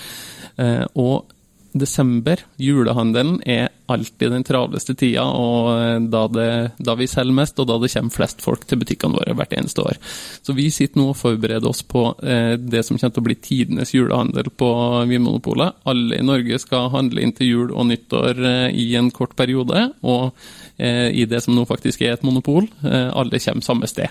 Eh, 0.60 0.84
og 1.00 1.32
desember, 1.72 2.36
julehandelen, 2.58 3.40
er 3.42 3.70
alltid 3.92 4.32
den 4.34 4.46
travleste 4.46 4.96
tida, 4.98 5.24
og 5.24 5.70
eh, 5.76 5.98
da, 6.12 6.24
det, 6.32 6.48
da, 6.78 6.96
vi 6.98 7.08
selger 7.10 7.36
mest, 7.36 7.60
og 7.62 7.68
da 7.70 7.78
det 7.82 7.92
kommer 7.92 8.16
flest 8.16 8.44
folk 8.44 8.66
til 8.68 8.82
butikkene 8.82 9.20
våre 9.20 9.36
hvert 9.38 9.54
eneste 9.58 9.84
år. 9.84 10.00
Så 10.42 10.56
vi 10.56 10.68
sitter 10.74 11.00
nå 11.00 11.10
og 11.12 11.18
forbereder 11.20 11.68
oss 11.68 11.82
på 11.86 12.08
eh, 12.22 12.54
det 12.60 12.84
som 12.86 12.98
kommer 12.98 13.16
til 13.16 13.24
å 13.24 13.28
bli 13.28 13.38
tidenes 13.42 13.94
julehandel 13.94 14.50
på 14.56 14.70
Vinmonopolet. 15.10 15.82
Alle 15.88 16.18
i 16.18 16.26
Norge 16.26 16.58
skal 16.62 16.90
handle 16.94 17.22
inn 17.22 17.34
til 17.36 17.50
jul 17.50 17.72
og 17.72 17.88
nyttår 17.90 18.42
eh, 18.42 18.68
i 18.78 18.92
en 18.98 19.10
kort 19.14 19.34
periode, 19.38 19.84
og 20.02 20.30
eh, 20.76 21.08
i 21.12 21.26
det 21.28 21.42
som 21.44 21.56
nå 21.56 21.66
faktisk 21.68 22.04
er 22.04 22.16
et 22.16 22.26
monopol, 22.26 22.68
eh, 22.86 23.08
alle 23.08 23.40
kommer 23.42 23.66
samme 23.66 23.90
sted. 23.90 24.08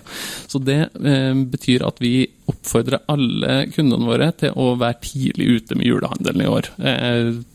Så 0.51 0.59
det 0.61 0.81
betyr 1.51 1.83
at 1.85 1.99
vi 2.01 2.25
oppfordrer 2.49 3.05
alle 3.11 3.67
kundene 3.71 4.07
våre 4.07 4.27
til 4.37 4.55
å 4.59 4.73
være 4.79 4.99
tidlig 5.05 5.47
ute 5.57 5.77
med 5.79 5.87
julehandelen 5.87 6.43
i 6.43 6.49
år. 6.51 6.69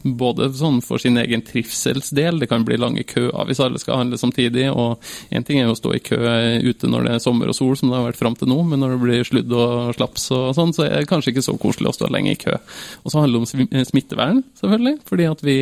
både 0.03 0.49
sånn 0.57 0.81
for 0.85 1.03
sin 1.03 1.19
egen 1.21 1.43
trivsels 1.47 2.11
del. 2.17 2.41
Det 2.41 2.49
kan 2.51 2.65
bli 2.67 2.79
lange 2.81 3.05
køer 3.09 3.47
hvis 3.49 3.61
alle 3.63 3.81
skal 3.83 4.01
handle 4.01 4.19
samtidig. 4.21 4.69
og 4.73 5.03
Én 5.31 5.45
ting 5.47 5.61
er 5.61 5.71
å 5.71 5.77
stå 5.79 5.95
i 5.97 6.03
kø 6.05 6.19
ute 6.65 6.91
når 6.91 7.07
det 7.07 7.15
er 7.15 7.23
sommer 7.23 7.53
og 7.53 7.59
sol, 7.59 7.75
som 7.79 7.93
det 7.93 7.99
har 7.99 8.09
vært 8.09 8.21
fram 8.21 8.37
til 8.39 8.51
nå, 8.51 8.59
men 8.67 8.83
når 8.83 8.95
det 8.95 9.01
blir 9.03 9.29
sludd 9.29 9.55
og 9.57 9.95
slaps 9.97 10.29
og 10.35 10.49
sånn, 10.57 10.75
så 10.77 10.87
er 10.87 11.03
det 11.03 11.11
kanskje 11.11 11.35
ikke 11.35 11.47
så 11.47 11.57
koselig 11.61 11.93
å 11.93 11.97
stå 11.97 12.11
lenge 12.13 12.35
i 12.35 12.41
kø. 12.41 12.57
Og 13.05 13.13
så 13.13 13.23
handler 13.23 13.45
det 13.45 13.45
om 13.45 13.87
smittevern, 13.91 14.43
selvfølgelig. 14.61 14.97
fordi 15.09 15.29
at 15.31 15.45
vi, 15.47 15.57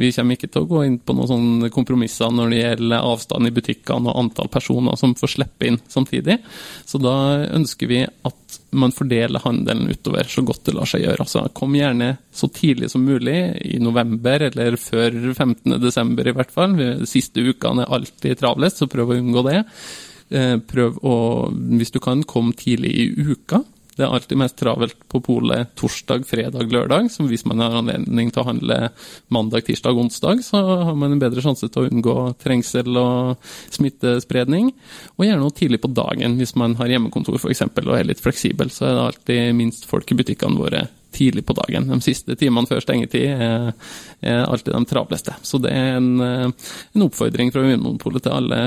vi 0.00 0.12
kommer 0.16 0.38
ikke 0.38 0.50
til 0.52 0.64
å 0.64 0.70
gå 0.70 0.84
inn 0.88 0.98
på 0.98 1.16
noen 1.16 1.30
sånne 1.30 1.72
kompromisser 1.74 2.32
når 2.34 2.52
det 2.52 2.62
gjelder 2.62 3.10
avstand 3.12 3.48
i 3.48 3.54
butikkene 3.54 4.12
og 4.12 4.22
antall 4.24 4.50
personer 4.52 4.98
som 5.00 5.16
får 5.18 5.36
slippe 5.36 5.70
inn 5.70 5.80
samtidig. 5.88 6.40
Så 6.88 7.00
da 7.02 7.16
ønsker 7.54 7.90
vi 7.90 8.02
at 8.04 8.43
man 8.76 8.92
fordeler 8.94 9.42
handelen 9.44 9.90
utover 9.90 10.28
så 10.30 10.44
godt 10.46 10.64
det 10.68 10.74
lar 10.76 10.88
seg 10.88 11.04
gjøre. 11.04 11.24
Altså, 11.24 11.44
kom 11.56 11.76
gjerne 11.76 12.14
så 12.34 12.48
tidlig 12.52 12.90
som 12.92 13.04
mulig, 13.06 13.36
i 13.64 13.80
november 13.82 14.46
eller 14.50 14.78
før 14.80 15.14
15.12. 15.34 16.14
i 16.28 16.36
hvert 16.38 16.54
fall. 16.54 16.76
Siste 17.08 17.44
ukene 17.44 17.84
er 17.84 17.94
alltid 17.98 18.40
travlest, 18.40 18.82
så 18.82 18.90
prøv 18.90 19.12
å 19.12 19.20
unngå 19.20 19.44
det. 19.48 19.60
Eh, 20.34 20.56
prøv 20.64 20.98
å, 21.04 21.16
hvis 21.78 21.94
du 21.94 22.00
kan, 22.02 22.24
komme 22.28 22.56
tidlig 22.58 22.94
i 22.94 23.08
uka. 23.34 23.62
Det 23.94 24.02
er 24.02 24.10
alltid 24.10 24.40
mest 24.40 24.56
travelt 24.58 24.96
på 25.10 25.20
polet 25.22 25.70
torsdag, 25.78 26.24
fredag, 26.26 26.66
lørdag. 26.72 27.10
Så 27.14 27.26
hvis 27.30 27.44
man 27.46 27.62
har 27.62 27.76
anledning 27.78 28.32
til 28.34 28.42
å 28.42 28.48
handle 28.48 28.78
mandag, 29.34 29.66
tirsdag, 29.68 29.98
onsdag, 30.00 30.42
så 30.46 30.62
har 30.88 30.98
man 30.98 31.14
en 31.14 31.22
bedre 31.22 31.44
sjanse 31.44 31.68
til 31.68 31.84
å 31.84 31.92
unngå 31.92 32.16
trengsel 32.42 32.98
og 32.98 33.52
smittespredning. 33.74 34.72
Og 35.14 35.28
gjerne 35.28 35.42
noe 35.44 35.54
tidlig 35.54 35.82
på 35.84 35.92
dagen 35.94 36.38
hvis 36.40 36.56
man 36.58 36.74
har 36.80 36.90
hjemmekontor 36.90 37.38
f.eks. 37.38 37.62
og 37.70 37.94
er 37.94 38.10
litt 38.10 38.22
fleksibel. 38.24 38.72
Så 38.74 38.88
er 38.88 38.96
det 38.96 39.06
alltid 39.08 39.56
minst 39.60 39.86
folk 39.90 40.10
i 40.10 40.18
butikkene 40.18 40.58
våre 40.58 40.86
tidlig 41.14 41.46
på 41.46 41.56
dagen. 41.56 41.88
De 41.90 42.00
siste 42.04 42.36
timene 42.40 42.68
før 42.70 42.82
stengetid 42.84 43.30
er, 43.32 43.72
er 44.24 44.44
alltid 44.44 44.74
de 44.74 44.84
travleste. 44.90 45.36
Så 45.46 45.60
det 45.62 45.72
er 45.74 45.98
en, 45.98 46.12
en 46.20 47.06
oppfordring 47.06 47.52
fra 47.54 47.64
Vinmonopolet 47.64 48.26
til 48.26 48.34
alle 48.34 48.60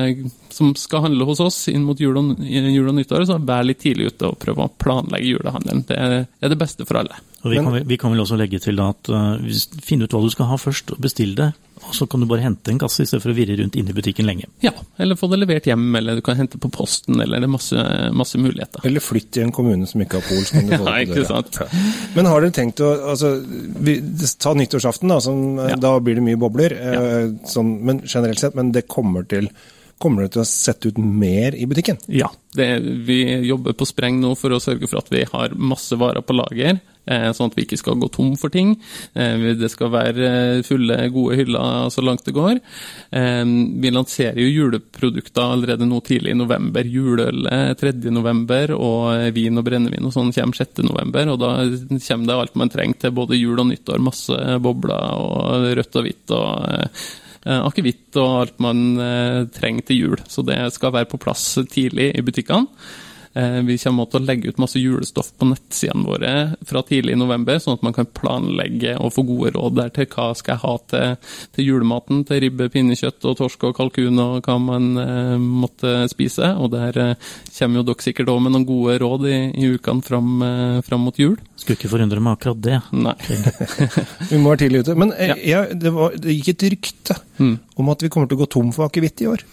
som 0.54 0.74
skal 0.80 1.06
handle 1.06 1.28
hos 1.30 1.42
oss 1.44 1.60
inn 1.72 1.86
mot 1.86 2.00
jul 2.02 2.18
og, 2.18 2.36
jul 2.42 2.90
og 2.90 2.98
nyttår. 2.98 3.28
Så 3.30 3.40
vær 3.44 3.68
litt 3.68 3.84
tidlig 3.84 4.14
ute 4.14 4.32
og 4.32 4.40
prøv 4.42 4.64
å 4.64 4.72
planlegge 4.82 5.36
julehandelen. 5.36 5.86
Det 5.90 5.98
er 6.00 6.54
det 6.54 6.60
beste 6.60 6.88
for 6.88 7.04
alle. 7.04 7.20
Og 7.44 7.54
vi, 7.54 7.62
kan, 7.62 7.78
vi 7.88 7.98
kan 8.02 8.14
vel 8.14 8.24
også 8.24 8.38
legge 8.40 8.60
til 8.64 8.80
at 8.84 9.12
uh, 9.14 9.38
finn 9.84 10.02
ut 10.04 10.14
hva 10.14 10.24
du 10.24 10.32
skal 10.34 10.50
ha 10.50 10.58
først, 10.60 10.96
og 10.96 11.04
bestill 11.04 11.36
det. 11.38 11.52
Og 11.86 11.94
så 11.96 12.08
kan 12.10 12.24
du 12.24 12.28
bare 12.30 12.44
hente 12.44 12.72
en 12.74 12.80
kasse 12.82 13.04
i 13.04 13.08
stedet 13.08 13.24
for 13.24 13.32
å 13.32 13.38
virre 13.38 13.58
rundt 13.60 13.78
inne 13.80 13.94
i 13.94 13.96
butikken 13.96 14.28
lenge. 14.28 14.50
Ja, 14.64 14.74
eller 15.02 15.20
få 15.20 15.30
det 15.32 15.40
levert 15.42 15.68
hjem, 15.70 15.86
eller 16.00 16.18
du 16.18 16.24
kan 16.26 16.40
hente 16.40 16.60
på 16.62 16.72
posten, 16.74 17.20
eller 17.22 17.44
det 17.44 17.48
er 17.48 17.54
masse, 17.54 17.86
masse 18.18 18.42
muligheter. 18.42 18.84
Eller 18.88 19.04
flytt 19.04 19.40
i 19.40 19.46
en 19.46 19.54
kommune 19.56 19.88
som 19.90 20.04
ikke 20.04 20.20
har 20.20 20.28
pol. 20.28 20.44
Så 20.48 20.58
kan 20.58 20.68
du 20.72 20.76
få 20.82 20.90
ja, 20.90 21.06
ikke 21.06 21.28
sant. 21.30 21.62
Men 22.18 22.30
har 22.32 22.44
dere 22.44 22.58
tenkt 22.58 22.84
å 22.84 22.92
altså, 23.14 23.36
vi, 23.44 24.00
Ta 24.42 24.54
nyttårsaften, 24.58 25.12
da, 25.12 25.22
som, 25.24 25.42
ja. 25.62 25.78
da 25.82 25.96
blir 26.04 26.20
det 26.20 26.26
mye 26.26 26.40
bobler. 26.40 26.76
Ja. 26.78 27.02
Eh, 27.02 27.32
sånn, 27.50 27.78
men 27.88 28.04
generelt 28.06 28.42
sett, 28.42 28.58
men 28.58 28.74
det 28.76 28.88
kommer 28.92 29.26
til 29.30 29.50
Kommer 29.98 30.26
det 30.26 30.36
til 30.36 30.44
å 30.44 30.50
sette 30.50 30.92
ut 30.92 31.00
mer 31.02 31.56
i 31.58 31.66
butikken? 31.66 31.98
Ja, 32.14 32.30
det, 32.54 32.68
vi 33.08 33.24
jobber 33.48 33.74
på 33.74 33.88
spreng 33.90 34.20
nå 34.22 34.36
for 34.38 34.54
å 34.54 34.62
sørge 34.62 34.90
for 34.90 35.02
at 35.02 35.10
vi 35.10 35.24
har 35.26 35.56
masse 35.58 35.98
varer 35.98 36.22
på 36.22 36.36
lager. 36.38 36.78
Eh, 37.08 37.30
sånn 37.34 37.50
at 37.50 37.58
vi 37.58 37.64
ikke 37.64 37.80
skal 37.80 37.98
gå 37.98 38.10
tom 38.14 38.36
for 38.38 38.54
ting. 38.54 38.76
Eh, 39.18 39.56
det 39.58 39.72
skal 39.74 39.90
være 39.94 40.30
fulle, 40.68 41.00
gode 41.16 41.40
hyller 41.40 41.90
så 41.94 42.04
langt 42.06 42.26
det 42.28 42.36
går. 42.36 42.60
Eh, 43.16 43.44
vi 43.82 43.94
lanserer 43.96 44.38
jo 44.44 44.52
juleprodukter 44.52 45.58
allerede 45.58 45.88
nå 45.90 46.02
tidlig 46.06 46.36
i 46.36 46.40
november. 46.40 46.86
Juleøl 46.86 47.50
3.11, 47.82 48.76
og 48.78 49.32
vin 49.34 49.58
og 49.58 49.66
brennevin 49.66 50.10
og 50.10 50.14
sånn 50.14 50.34
kommer 50.36 50.62
6.11. 50.62 51.32
Og 51.34 51.40
da 51.42 51.54
kommer 52.10 52.28
det 52.30 52.42
alt 52.42 52.60
man 52.60 52.74
trenger 52.74 53.08
til 53.08 53.18
både 53.18 53.40
jul 53.40 53.64
og 53.64 53.72
nyttår. 53.72 54.04
Masse 54.04 54.60
bobler 54.62 55.24
og 55.24 55.72
rødt 55.80 55.98
og 55.98 56.06
hvitt. 56.06 56.36
og 56.38 57.26
akevitt 57.48 58.18
og 58.20 58.34
alt 58.42 58.58
man 58.64 58.82
trenger 59.56 59.88
til 59.88 60.02
jul. 60.02 60.24
Så 60.28 60.44
det 60.46 60.60
skal 60.76 60.96
være 60.96 61.10
på 61.12 61.20
plass 61.22 61.46
tidlig 61.72 62.12
i 62.12 62.24
butikkene. 62.26 62.68
Eh, 63.38 63.60
vi 63.68 63.76
kommer 63.78 64.08
til 64.10 64.20
å 64.22 64.26
legge 64.26 64.50
ut 64.50 64.58
masse 64.62 64.80
julestoff 64.82 65.30
på 65.38 65.46
nettsidene 65.52 66.08
våre 66.08 66.32
fra 66.66 66.82
tidlig 66.88 67.14
i 67.14 67.20
november, 67.20 67.60
sånn 67.62 67.76
at 67.78 67.84
man 67.86 67.94
kan 67.94 68.08
planlegge 68.18 68.96
og 68.98 69.12
få 69.14 69.24
gode 69.28 69.52
råd 69.58 69.76
der 69.78 69.92
til 69.94 70.08
hva 70.16 70.30
skal 70.40 70.56
jeg 70.56 70.64
ha 70.64 70.74
til, 70.90 71.34
til 71.58 71.68
julematen, 71.70 72.24
til 72.26 72.42
ribbe, 72.46 72.70
pinnekjøtt 72.74 73.28
og 73.30 73.38
torsk 73.42 73.68
og 73.70 73.76
kalkun 73.78 74.18
og 74.24 74.48
hva 74.48 74.56
man 74.64 74.88
eh, 75.04 75.36
måtte 75.38 75.94
spise. 76.10 76.50
Og 76.58 76.72
der 76.74 76.98
eh, 77.04 77.30
kommer 77.60 77.82
jo 77.84 77.88
dere 77.92 78.08
sikkert 78.08 78.34
òg 78.34 78.42
med 78.48 78.56
noen 78.56 78.68
gode 78.70 78.98
råd 79.04 79.28
i, 79.30 79.38
i 79.62 79.70
ukene 79.76 80.02
fram, 80.08 80.34
eh, 80.48 80.82
fram 80.88 81.06
mot 81.06 81.20
jul. 81.22 81.38
Skulle 81.62 81.78
ikke 81.78 81.92
forundre 81.94 82.24
meg 82.24 82.40
akkurat 82.40 82.64
det. 82.64 82.80
Nei. 82.96 83.16
Vi 84.32 84.40
må 84.42 84.52
være 84.54 84.64
tidlig 84.66 84.84
ute. 84.86 84.96
Men 84.98 85.14
eh, 85.18 85.28
Ja. 85.28 85.36
jeg, 85.44 85.80
det, 85.84 85.92
var, 85.94 86.16
det 86.18 86.38
gikk 86.40 86.54
et 86.56 86.68
rykte 86.74 87.22
Mm. 87.38 87.60
om 87.78 87.90
at 87.94 88.02
vi 88.02 88.10
kommer 88.10 88.26
til 88.26 88.34
å 88.40 88.40
gå 88.42 88.46
tom 88.50 88.72
for 88.74 88.88
akevitt 88.90 89.22
i 89.22 89.28
år. 89.30 89.44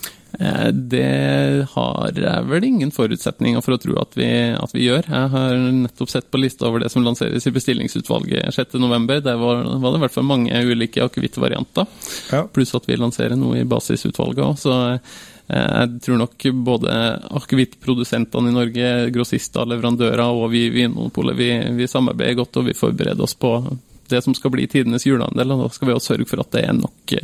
Eh, 0.40 0.70
Det 0.72 1.66
har 1.70 2.10
jeg 2.14 2.46
vel 2.48 2.64
ingen 2.66 2.90
forutsetninger 2.94 3.62
for 3.64 3.76
å 3.76 3.80
tro 3.80 3.96
at 4.00 4.16
vi, 4.18 4.28
at 4.54 4.74
vi 4.74 4.86
gjør. 4.88 5.06
Jeg 5.08 5.30
har 5.34 5.58
nettopp 5.58 6.10
sett 6.10 6.30
på 6.30 6.40
lista 6.42 6.68
over 6.68 6.82
det 6.84 6.90
som 6.92 7.04
lanseres 7.06 7.46
i 7.46 7.54
bestillingsutvalget 7.54 8.54
6.11. 8.56 9.20
Der 9.26 9.38
var, 9.40 9.62
var 9.78 9.94
det 9.94 10.00
i 10.00 10.04
hvert 10.06 10.16
fall 10.16 10.28
mange 10.28 10.64
ulike 10.64 11.04
akevittvarianter. 11.04 11.86
Ja. 12.32 12.44
Pluss 12.50 12.74
at 12.74 12.88
vi 12.90 12.98
lanserer 12.98 13.38
noe 13.38 13.62
i 13.62 13.68
basisutvalget 13.68 14.44
òg. 14.44 14.58
Så 14.60 14.74
eh, 14.96 15.22
jeg 15.54 16.02
tror 16.06 16.22
nok 16.24 16.46
både 16.66 16.98
akevittprodusentene 17.40 18.50
i 18.50 18.58
Norge, 18.58 18.92
grossister, 19.14 19.68
leverandører 19.70 20.24
og 20.24 20.48
vi 20.54 20.66
i 20.68 20.74
Vinmonopolet, 20.80 21.36
vi, 21.38 21.50
vi 21.78 21.90
samarbeider 21.90 22.40
godt 22.42 22.62
og 22.62 22.70
vi 22.70 22.78
forbereder 22.78 23.26
oss 23.26 23.36
på 23.38 23.58
det 24.08 24.20
som 24.24 24.34
skal 24.36 24.52
bli 24.52 24.66
tidenes 24.68 25.06
julehandel. 25.06 25.54
Og 25.54 25.62
da 25.64 25.70
skal 25.72 25.88
vi 25.88 25.94
også 25.96 26.14
sørge 26.14 26.28
for 26.28 26.42
at 26.42 26.52
det 26.52 26.66
er 26.66 26.76
nok, 26.76 27.14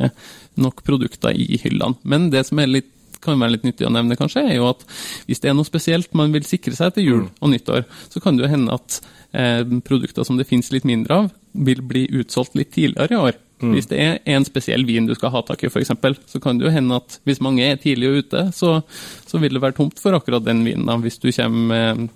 nok 0.61 0.81
produkter 0.85 1.35
i 1.37 1.59
hyllene. 1.61 1.99
Men 2.03 2.31
det 2.33 2.45
som 2.47 2.61
er 2.61 2.71
litt 2.71 2.89
kan 3.23 3.39
være 3.41 3.55
litt 3.55 3.67
nyttig 3.67 3.87
å 3.87 3.93
nevne, 3.93 4.17
kanskje, 4.19 4.45
er 4.47 4.57
jo 4.57 4.69
at 4.71 4.85
hvis 5.27 5.43
det 5.43 5.51
er 5.51 5.57
noe 5.57 5.67
spesielt 5.67 6.13
man 6.17 6.33
vil 6.35 6.47
sikre 6.47 6.75
seg 6.77 6.95
til 6.95 7.07
jul 7.07 7.23
og 7.39 7.53
nyttår, 7.53 7.85
så 8.09 8.23
kan 8.23 8.37
det 8.37 8.47
jo 8.47 8.53
hende 8.55 8.75
at 8.75 8.99
eh, 9.37 9.61
produkter 9.85 10.27
som 10.27 10.39
det 10.39 10.49
finnes 10.49 10.71
litt 10.73 10.87
mindre 10.87 11.23
av, 11.23 11.31
vil 11.51 11.81
bli 11.85 12.07
utsolgt 12.21 12.57
litt 12.59 12.73
tidligere 12.75 13.15
i 13.15 13.23
år. 13.29 13.39
Hvis 13.61 13.89
det 13.91 13.99
er 14.01 14.15
en 14.33 14.45
spesiell 14.47 14.85
vin 14.87 15.05
du 15.05 15.13
skal 15.13 15.33
ha 15.35 15.43
tak 15.45 15.61
i, 15.63 15.69
f.eks., 15.69 15.91
så 16.31 16.41
kan 16.41 16.57
det 16.57 16.65
jo 16.65 16.73
hende 16.73 16.97
at 16.97 17.19
hvis 17.29 17.41
mange 17.45 17.65
er 17.65 17.77
tidlig 17.81 18.23
ute, 18.23 18.47
så, 18.57 18.79
så 19.27 19.41
vil 19.41 19.53
det 19.53 19.61
være 19.61 19.77
tomt 19.77 20.01
for 20.01 20.17
akkurat 20.17 20.45
den 20.45 20.63
vinen 20.65 20.89
da, 20.89 20.97
hvis 20.97 21.21
du 21.21 21.29
kommer 21.29 21.77
eh, 21.77 22.07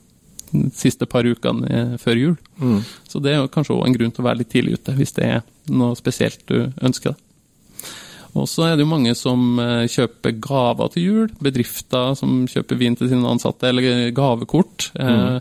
de 0.56 0.72
siste 0.74 1.06
par 1.10 1.28
ukene 1.28 1.70
eh, 1.70 1.94
før 2.02 2.22
jul. 2.22 2.36
Så 3.10 3.22
det 3.22 3.36
er 3.36 3.46
kanskje 3.52 3.76
også 3.76 3.90
en 3.90 3.98
grunn 3.98 4.16
til 4.16 4.26
å 4.26 4.30
være 4.30 4.42
litt 4.42 4.52
tidlig 4.54 4.80
ute, 4.80 4.96
hvis 4.98 5.14
det 5.20 5.30
er 5.38 5.46
noe 5.70 5.98
spesielt 6.00 6.42
du 6.50 6.72
ønsker. 6.82 7.14
Og 8.36 8.50
så 8.52 8.66
er 8.68 8.76
det 8.76 8.84
jo 8.84 8.92
mange 8.92 9.14
som 9.16 9.60
eh, 9.64 9.86
kjøper 9.92 10.36
gaver 10.44 10.92
til 10.92 11.06
jul. 11.06 11.30
Bedrifter 11.40 12.18
som 12.20 12.44
kjøper 12.52 12.80
vin 12.80 12.98
til 13.00 13.08
sine 13.12 13.30
ansatte, 13.32 13.70
eller 13.70 14.12
gavekort. 14.16 14.90
Mm. 14.96 15.40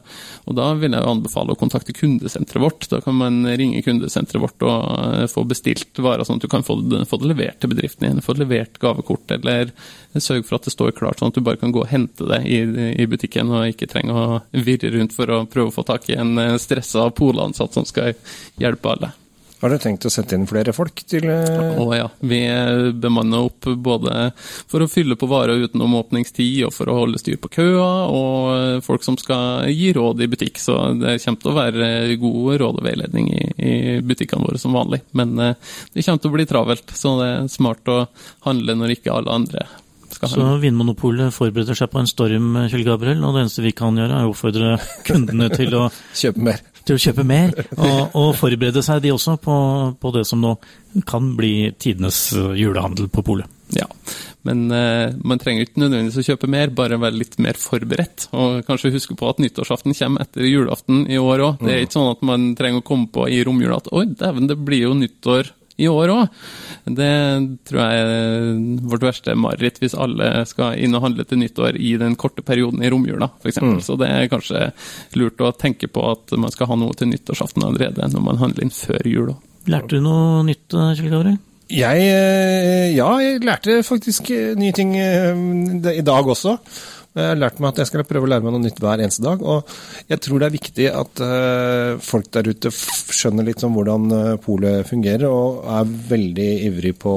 og 0.48 0.56
da 0.58 0.66
vil 0.78 0.94
jeg 0.94 1.02
jo 1.02 1.12
anbefale 1.12 1.54
å 1.54 1.58
kontakte 1.58 1.94
kundesenteret 1.96 2.62
vårt. 2.62 2.86
Da 2.90 3.00
kan 3.04 3.16
man 3.18 3.42
ringe 3.58 3.82
kundesenteret 3.86 4.42
vårt 4.42 4.62
og 4.66 4.84
eh, 5.08 5.26
få 5.30 5.42
bestilt 5.50 5.98
varer, 5.98 6.26
sånn 6.26 6.38
at 6.38 6.46
du 6.46 6.50
kan 6.52 6.66
få 6.66 6.78
det, 6.84 7.02
få 7.10 7.18
det 7.22 7.32
levert 7.32 7.58
til 7.62 7.74
bedriften 7.74 8.06
din. 8.06 8.22
Få 8.24 8.36
det 8.36 8.44
levert 8.44 8.78
gavekort, 8.82 9.26
eller 9.38 9.74
sørg 10.14 10.46
for 10.46 10.58
at 10.58 10.68
det 10.68 10.74
står 10.74 10.94
klart, 10.94 11.18
sånn 11.18 11.32
at 11.32 11.38
du 11.38 11.44
bare 11.44 11.60
kan 11.60 11.74
gå 11.74 11.82
og 11.82 11.90
hente 11.90 12.28
det 12.30 12.44
i, 12.46 12.62
i 13.02 13.08
butikken, 13.10 13.50
og 13.50 13.72
ikke 13.72 13.90
trenger 13.90 14.20
å 14.20 14.40
virre 14.54 14.94
rundt 14.94 15.16
for 15.16 15.34
å 15.34 15.42
prøve 15.50 15.72
å 15.72 15.76
få 15.80 15.86
tak 15.88 16.08
i 16.12 16.18
en 16.20 16.38
eh, 16.38 16.56
stressa 16.62 17.08
polansatt 17.14 17.74
som 17.74 17.88
skal 17.88 18.14
hjelpe 18.60 18.94
alle. 18.94 19.14
Har 19.64 19.72
dere 19.72 19.80
tenkt 19.80 20.04
å 20.04 20.10
sette 20.12 20.36
inn 20.36 20.42
flere 20.44 20.74
folk 20.76 21.00
til 21.08 21.24
eh, 21.32 21.78
Å 21.80 21.84
ja. 21.96 22.08
Vi 22.20 22.40
bemanner 23.00 23.46
opp 23.46 23.64
både 23.64 24.26
for 24.36 24.84
å 24.84 24.88
fylle 24.92 25.16
på 25.16 25.24
varer 25.30 25.62
utenom 25.64 25.94
åpningstid, 26.02 26.66
og 26.66 26.74
for 26.76 26.90
å 26.92 26.98
holde 26.98 27.20
styr 27.22 27.38
på 27.40 27.48
køer, 27.54 28.10
og 28.12 28.84
folk 28.84 29.06
som 29.06 29.16
skal 29.16 29.70
gi 29.72 29.94
råd 29.96 30.20
i 30.20 30.28
butikk. 30.28 30.60
Så 30.60 30.76
det 31.00 31.16
kommer 31.24 31.40
til 31.40 31.52
å 31.54 31.56
være 31.56 32.18
god 32.20 32.58
råd 32.60 32.82
og 32.82 32.84
veiledning 32.84 33.30
i, 33.32 33.46
i 33.56 33.72
butikkene 34.04 34.44
våre 34.44 34.60
som 34.60 34.76
vanlig. 34.76 35.00
Men 35.16 35.32
eh, 35.40 35.56
det 35.96 36.04
kommer 36.04 36.20
til 36.20 36.34
å 36.34 36.36
bli 36.36 36.46
travelt, 36.52 36.92
så 37.00 37.14
det 37.22 37.30
er 37.30 37.48
smart 37.56 37.88
å 37.88 38.02
handle 38.44 38.76
når 38.82 38.98
ikke 38.98 39.16
alle 39.16 39.32
andre 39.32 39.64
skal 40.12 40.34
Så. 40.34 40.50
Vinmonopolet 40.60 41.32
forbereder 41.34 41.80
seg 41.80 41.88
på 41.88 42.04
en 42.04 42.12
storm, 42.12 42.52
Kjell 42.68 42.84
Gabriel, 42.84 43.24
og 43.24 43.32
det 43.32 43.46
eneste 43.46 43.64
vi 43.64 43.72
kan 43.76 43.96
gjøre, 43.96 44.20
er 44.20 44.28
å 44.28 44.36
oppfordre 44.36 44.76
kundene 45.08 45.48
til 45.56 45.72
å, 45.80 45.88
kjøpe 46.20 46.48
mer? 46.52 46.62
Til 46.84 46.98
å 46.98 47.00
kjøpe 47.00 47.24
mer, 47.26 47.54
og, 47.78 48.14
og 48.18 48.30
forberede 48.36 48.82
seg 48.84 49.02
de 49.04 49.12
også 49.14 49.38
på, 49.42 49.56
på 50.00 50.14
det 50.14 50.24
som 50.28 50.42
nå 50.42 50.54
kan 51.08 51.32
bli 51.38 51.72
tidenes 51.80 52.28
eh, 52.36 52.52
julehandel 52.60 53.08
på 53.12 53.24
polet. 53.26 53.50
Ja, 53.74 53.86
men 54.46 54.68
uh, 54.70 55.10
man 55.24 55.40
trenger 55.40 55.64
ikke 55.64 55.80
nødvendigvis 55.80 56.20
å 56.20 56.26
kjøpe 56.28 56.50
mer, 56.52 56.70
bare 56.76 57.00
være 57.00 57.16
litt 57.16 57.38
mer 57.42 57.56
forberedt. 57.58 58.28
Og 58.36 58.60
kanskje 58.68 58.92
huske 58.94 59.16
på 59.18 59.30
at 59.30 59.40
nyttårsaften 59.42 59.96
kommer 59.96 60.26
etter 60.26 60.46
julaften 60.46 61.06
i 61.10 61.18
år 61.18 61.42
òg. 61.48 61.64
Det 61.64 61.72
er 61.72 61.86
ikke 61.86 61.96
sånn 61.96 62.12
at 62.12 62.22
man 62.28 62.50
trenger 62.58 62.84
å 62.84 62.86
komme 62.86 63.08
på 63.10 63.26
i 63.32 63.40
romjula 63.46 63.80
at 63.80 63.90
oi, 63.96 64.04
dæven, 64.12 64.50
det 64.52 64.60
blir 64.60 64.84
jo 64.84 64.94
nyttår 65.00 65.50
i 65.80 65.88
år 65.90 66.12
òg. 66.14 66.42
Det 66.84 67.12
tror 67.66 67.80
jeg 67.80 68.02
er 68.02 68.58
vårt 68.90 69.06
verste 69.08 69.34
mareritt, 69.38 69.80
hvis 69.82 69.96
alle 69.98 70.44
skal 70.48 70.78
inn 70.78 70.94
og 70.94 71.06
handle 71.06 71.26
til 71.26 71.40
nyttår 71.40 71.78
i 71.80 71.94
den 72.00 72.14
korte 72.20 72.44
perioden 72.46 72.84
i 72.84 72.90
romjula, 72.92 73.30
f.eks. 73.40 73.62
Mm. 73.62 73.80
Så 73.84 73.98
det 74.00 74.10
er 74.10 74.30
kanskje 74.32 74.68
lurt 75.18 75.42
å 75.42 75.54
tenke 75.58 75.90
på 75.90 76.04
at 76.12 76.36
man 76.38 76.54
skal 76.54 76.70
ha 76.70 76.78
noe 76.78 76.94
til 76.98 77.10
nyttårsaften 77.10 77.66
allerede, 77.66 78.12
når 78.12 78.28
man 78.28 78.40
handler 78.42 78.66
inn 78.66 78.74
før 78.74 79.10
jul 79.10 79.34
òg. 79.34 79.50
Lærte 79.72 79.96
du 79.96 80.04
noe 80.04 80.44
nytt, 80.44 80.68
Kjell 80.68 81.10
Gabriel? 81.10 81.40
Jeg 81.72 82.00
eh, 82.12 82.90
Ja, 82.92 83.08
jeg 83.24 83.40
lærte 83.40 83.78
faktisk 83.82 84.28
nye 84.60 84.74
ting 84.76 84.92
eh, 85.00 85.32
i 85.96 86.04
dag 86.04 86.28
også. 86.28 86.58
Jeg 87.14 87.30
har 87.30 87.38
lært 87.38 87.60
meg 87.62 87.70
at 87.70 87.78
jeg 87.78 87.88
skal 87.92 88.06
prøve 88.08 88.26
å 88.26 88.30
lære 88.32 88.42
meg 88.42 88.56
noe 88.56 88.64
nytt 88.64 88.80
hver 88.82 88.98
eneste 89.04 89.22
dag. 89.22 89.42
Og 89.46 89.68
jeg 90.10 90.22
tror 90.24 90.42
det 90.42 90.46
er 90.48 90.54
viktig 90.56 90.86
at 90.90 91.22
eh, 91.22 91.90
folk 92.02 92.26
der 92.34 92.50
ute 92.50 92.72
skjønner 92.74 93.46
litt 93.46 93.62
om 93.62 93.76
hvordan 93.78 94.08
uh, 94.10 94.36
polet 94.42 94.88
fungerer, 94.88 95.28
og 95.30 95.62
er 95.76 95.92
veldig 96.10 96.48
ivrig 96.72 96.96
på 96.98 97.14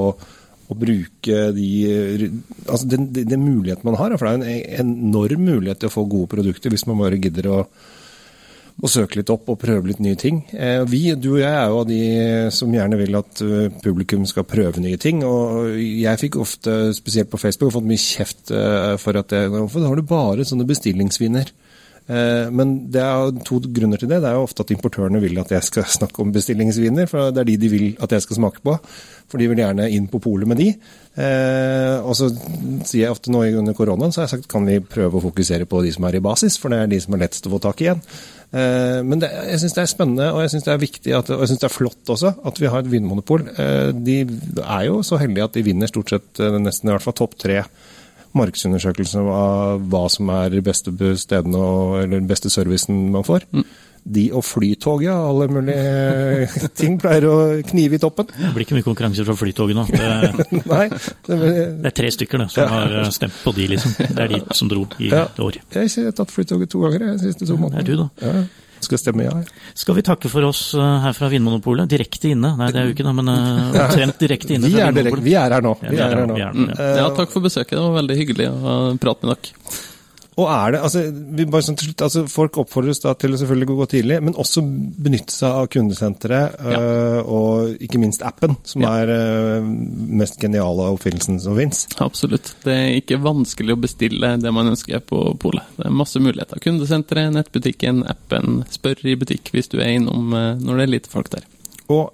å 0.68 0.76
bruke 0.76 1.48
de 1.56 1.68
eh, 1.88 2.24
Altså 2.68 2.86
den, 2.92 3.08
den, 3.16 3.26
den 3.32 3.42
muligheten 3.42 3.88
man 3.90 3.98
har. 3.98 4.14
For 4.14 4.30
det 4.30 4.52
er 4.54 4.82
en 4.84 4.94
enorm 5.10 5.42
mulighet 5.48 5.82
til 5.82 5.90
å 5.90 5.96
få 5.96 6.06
gode 6.06 6.30
produkter 6.36 6.70
hvis 6.70 6.86
man 6.86 7.02
bare 7.02 7.18
gidder 7.18 7.50
å 7.50 7.60
og 8.78 8.90
søke 8.90 9.18
litt 9.18 9.30
opp 9.34 9.48
og 9.50 9.58
prøve 9.58 9.90
litt 9.90 10.02
nye 10.02 10.18
ting. 10.18 10.44
Eh, 10.54 10.84
Vi, 10.86 11.02
du 11.18 11.32
og 11.34 11.40
jeg, 11.40 11.50
er 11.50 11.70
jo 11.70 11.80
av 11.80 11.88
de 11.88 12.02
som 12.54 12.74
gjerne 12.74 12.98
vil 13.00 13.18
at 13.18 13.42
eh, 13.42 13.72
publikum 13.82 14.26
skal 14.28 14.46
prøve 14.46 14.82
nye 14.82 15.00
ting. 15.02 15.24
Og 15.26 15.74
jeg 15.74 16.20
fikk 16.22 16.38
ofte, 16.38 16.76
spesielt 16.94 17.30
på 17.32 17.40
Facebook, 17.42 17.74
fått 17.74 17.88
mye 17.88 17.98
kjeft 17.98 18.52
eh, 18.54 18.94
for 19.02 19.18
at 19.18 19.34
jeg, 19.34 19.50
hvorfor 19.50 19.88
har 19.88 19.98
du 19.98 20.06
bare 20.06 20.46
sånne 20.46 20.68
bestillingsviner? 20.68 21.54
Men 22.08 22.70
det 22.88 23.02
er 23.04 23.34
to 23.44 23.58
grunner 23.60 24.00
til 24.00 24.08
det. 24.08 24.22
Det 24.24 24.30
er 24.30 24.38
jo 24.38 24.46
ofte 24.46 24.64
at 24.64 24.70
importørene 24.72 25.18
vil 25.20 25.36
at 25.42 25.50
jeg 25.52 25.66
skal 25.66 25.84
snakke 25.98 26.22
om 26.22 26.30
bestillingsviner, 26.32 27.04
for 27.10 27.34
det 27.36 27.42
er 27.42 27.48
de 27.50 27.56
de 27.60 27.68
vil 27.68 27.84
at 28.00 28.14
jeg 28.16 28.24
skal 28.24 28.38
smake 28.38 28.62
på. 28.64 28.78
For 29.28 29.36
de 29.36 29.50
vil 29.50 29.60
gjerne 29.60 29.90
inn 29.92 30.06
på 30.08 30.22
polet 30.24 30.48
med 30.48 30.56
de. 30.56 30.70
Og 32.00 32.16
så 32.16 32.30
sier 32.32 33.02
jeg 33.02 33.12
ofte 33.12 33.28
nå 33.28 33.42
under 33.60 33.76
koronaen, 33.76 34.14
så 34.14 34.22
har 34.22 34.30
jeg 34.30 34.38
sagt 34.38 34.48
kan 34.48 34.64
vi 34.64 34.78
prøve 34.80 35.20
å 35.20 35.26
fokusere 35.26 35.68
på 35.68 35.82
de 35.84 35.92
som 35.92 36.08
er 36.08 36.16
i 36.16 36.24
basis, 36.24 36.56
for 36.56 36.72
det 36.72 36.80
er 36.80 36.88
de 36.94 37.02
som 37.04 37.12
er 37.12 37.26
lettest 37.26 37.50
å 37.50 37.52
få 37.52 37.60
tak 37.66 37.84
i 37.84 37.90
igjen. 37.90 38.00
Eh, 38.52 39.02
Men 39.04 39.20
det, 39.20 39.28
jeg 39.50 39.60
syns 39.60 39.74
det 39.76 39.82
er 39.82 39.90
spennende, 39.92 40.28
og 40.32 40.40
jeg 40.44 40.50
syns 40.54 40.64
det 40.64 40.72
er 40.72 40.80
viktig, 40.82 41.12
at, 41.18 41.30
og 41.34 41.40
jeg 41.44 41.50
synes 41.52 41.60
det 41.60 41.68
er 41.68 41.74
flott 41.76 42.12
også, 42.14 42.34
at 42.48 42.60
vi 42.60 42.66
har 42.72 42.78
et 42.84 42.90
vinmonopol. 42.90 43.44
Eh, 43.58 43.90
De 43.92 44.18
er 44.64 44.84
jo 44.88 45.02
så 45.02 45.18
heldige 45.20 45.44
at 45.44 45.54
de 45.58 45.62
vinner 45.66 45.90
stort 45.90 46.10
sett 46.14 46.40
eh, 46.40 46.58
nesten 46.62 46.88
i 46.88 46.94
hvert 46.94 47.04
fall 47.04 47.18
topp 47.18 47.36
tre 47.38 47.62
markedsundersøkelser 48.38 49.28
av 49.32 49.84
hva 49.88 50.02
som 50.12 50.28
er 50.34 50.50
de 50.52 50.60
beste 50.64 50.92
stedene 51.18 51.58
og, 51.58 51.94
eller 52.02 52.18
den 52.20 52.28
beste 52.28 52.50
servicen 52.52 53.08
man 53.14 53.24
får. 53.26 53.46
De 54.08 54.22
og 54.32 54.44
Flytoget 54.46 55.10
og 55.12 55.26
alle 55.30 55.48
mulige 55.52 56.68
ting 56.80 56.94
pleier 57.00 57.26
å 57.28 57.34
knive 57.68 57.98
i 57.98 58.02
toppen. 58.02 58.28
Det 58.32 58.52
blir 58.54 58.64
ikke 58.64 58.78
mye 58.78 58.86
konkurranse 58.86 59.26
fra 59.28 59.36
Flytoget 59.36 59.76
nå. 59.76 59.84
Det, 59.92 60.62
Nei, 60.72 60.86
det, 61.28 61.40
det 61.82 61.90
er 61.92 61.96
tre 61.98 62.12
stykker 62.14 62.40
da, 62.44 62.46
som 62.52 62.70
har 62.72 62.94
eh, 63.02 63.10
stemt 63.14 63.36
på 63.44 63.52
de, 63.56 63.66
liksom. 63.74 63.98
Det 64.00 64.22
er 64.24 64.32
de 64.36 64.40
som 64.56 64.70
dro 64.72 64.86
i 65.02 65.10
Ja. 65.12 65.26
år. 65.44 65.60
jeg 65.74 65.92
har 66.08 66.16
tatt 66.16 66.32
Flytoget 66.32 66.72
to 66.72 66.80
ganger 66.86 67.04
de 67.10 67.18
siste 67.26 67.44
to 67.48 67.58
Det 67.68 67.82
er 67.82 67.86
du, 67.90 67.94
da. 68.00 68.08
Ja, 68.24 68.32
skal 68.80 69.00
stemme 69.02 69.24
ja. 69.26 69.32
Skal 69.74 69.96
vi 69.98 70.02
takke 70.06 70.30
for 70.30 70.46
oss 70.46 70.60
eh, 70.78 70.96
her 71.04 71.12
fra 71.16 71.28
Vinmonopolet? 71.32 71.88
Direkte 71.90 72.30
inne. 72.30 72.52
Nei, 72.60 72.68
det 72.72 72.78
er 72.80 72.88
jo 72.88 72.94
ikke 72.94 73.06
det, 73.08 73.14
men 73.18 73.28
eh, 73.34 73.78
omtrent 73.84 74.20
direkte 74.22 74.54
inne 74.54 74.70
Vi 74.70 74.78
er, 74.80 74.94
direkt, 74.94 75.20
vi 75.26 75.34
er 75.36 75.56
her 75.58 75.64
nå. 75.66 75.74
Ja, 75.82 75.90
Vi 75.92 75.98
er 76.04 76.14
her 76.16 76.26
nå. 76.30 76.36
er 76.38 76.44
ja. 76.46 76.90
Ja, 77.02 77.08
takk 77.18 77.32
for 77.34 77.44
besøket. 77.44 77.74
Det 77.76 77.82
var 77.84 77.96
veldig 78.00 78.18
hyggelig 78.22 78.48
å 78.54 78.78
prate 79.02 79.26
med 79.28 79.34
dere. 79.36 79.86
Og 80.38 80.46
er 80.46 80.74
det, 80.76 80.80
altså, 80.86 81.00
vi 81.34 81.44
bare 81.50 81.64
sånn 81.66 81.76
til 81.80 81.88
slutt, 81.88 82.02
altså 82.06 82.20
Folk 82.30 82.58
oppfordres 82.62 83.00
da 83.02 83.10
til 83.18 83.32
å 83.34 83.38
selvfølgelig 83.40 83.76
gå 83.80 83.86
tidlig, 83.90 84.18
men 84.22 84.36
også 84.38 84.62
benytte 84.62 85.34
seg 85.34 85.56
av 85.64 85.66
kundesenteret 85.74 86.54
øh, 86.62 87.18
og 87.26 87.72
ikke 87.82 87.98
minst 87.98 88.22
appen, 88.22 88.54
som 88.62 88.84
Ja. 88.84 88.92
er 89.02 89.10
øh, 89.16 89.66
mest 90.20 90.38
geniale 90.38 90.86
oppfinnelsen 90.94 91.40
som 91.42 91.58
fins. 91.58 91.86
Absolutt. 92.04 92.52
Det 92.62 92.76
er 92.76 92.94
ikke 93.00 93.18
vanskelig 93.24 93.74
å 93.74 93.80
bestille 93.82 94.30
det 94.38 94.52
man 94.54 94.70
ønsker 94.70 95.02
på 95.10 95.24
polet. 95.42 95.66
Det 95.76 95.88
er 95.90 95.96
masse 95.98 96.22
muligheter. 96.22 96.62
Kundesenteret, 96.62 97.34
nettbutikken, 97.34 98.04
appen. 98.06 98.62
Spør 98.70 99.02
i 99.10 99.16
butikk 99.18 99.50
hvis 99.56 99.72
du 99.74 99.80
er 99.82 99.96
innom 99.98 100.30
eh, 100.38 100.52
når 100.62 100.78
det 100.78 100.86
er 100.86 100.94
lite 100.94 101.10
folk 101.12 101.32
der. 101.34 101.48
Og 101.90 102.12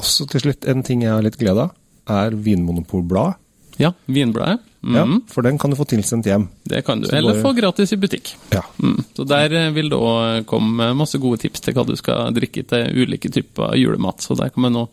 også 0.00 0.26
til 0.32 0.46
slutt, 0.46 0.64
en 0.68 0.82
ting 0.86 1.04
jeg 1.04 1.12
har 1.12 1.24
litt 1.24 1.36
glede 1.40 1.68
av, 1.68 1.76
er 2.08 2.36
Vinmonopolblad. 2.38 3.36
Ja, 3.78 3.92
Vinbladet. 4.06 4.60
Mm, 4.86 4.94
Ja, 4.94 5.04
For 5.32 5.42
den 5.42 5.56
kan 5.58 5.70
du 5.72 5.76
få 5.76 5.84
tilsendt 5.88 6.26
hjem. 6.28 6.44
Det 6.64 6.84
kan 6.86 7.00
du. 7.00 7.08
Så 7.08 7.16
Eller 7.16 7.34
bare- 7.34 7.42
få 7.42 7.52
gratis 7.56 7.92
i 7.92 7.96
butikk. 7.96 8.34
Ja. 8.52 8.62
Mm. 8.78 9.00
Så 9.16 9.24
Der 9.26 9.52
eh, 9.52 9.70
vil 9.74 9.88
det 9.90 9.98
òg 9.98 10.44
komme 10.46 10.92
masse 10.94 11.18
gode 11.18 11.40
tips 11.42 11.60
til 11.60 11.74
hva 11.74 11.84
du 11.86 11.96
skal 11.96 12.32
drikke 12.36 12.62
til 12.68 12.86
ulike 13.02 13.28
typer 13.32 13.74
julemat. 13.76 14.20
Så 14.22 14.36
der 14.38 14.50
kan 14.54 14.62
man 14.62 14.72
nå 14.72 14.88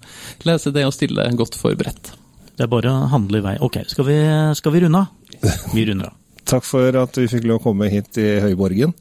lese 0.46 0.72
det 0.74 0.86
og 0.88 0.94
stille 0.94 1.28
godt 1.38 1.56
forberedt. 1.56 2.14
Det 2.58 2.66
er 2.66 2.68
bare 2.68 2.90
å 2.90 3.08
handle 3.10 3.38
i 3.38 3.42
vei. 3.46 3.58
Ok, 3.62 3.78
skal 3.88 4.06
vi, 4.06 4.18
skal 4.56 4.72
vi 4.72 4.80
runde 4.82 4.98
av? 4.98 5.08
Vi 5.76 5.86
runder 5.86 6.08
av. 6.10 6.14
Takk 6.46 6.64
for 6.68 6.98
at 7.00 7.16
vi 7.18 7.28
fikk 7.28 7.46
lov 7.48 7.62
å 7.62 7.64
komme 7.70 7.88
hit 7.90 8.18
i 8.18 8.40
Høyborgen. 8.44 8.92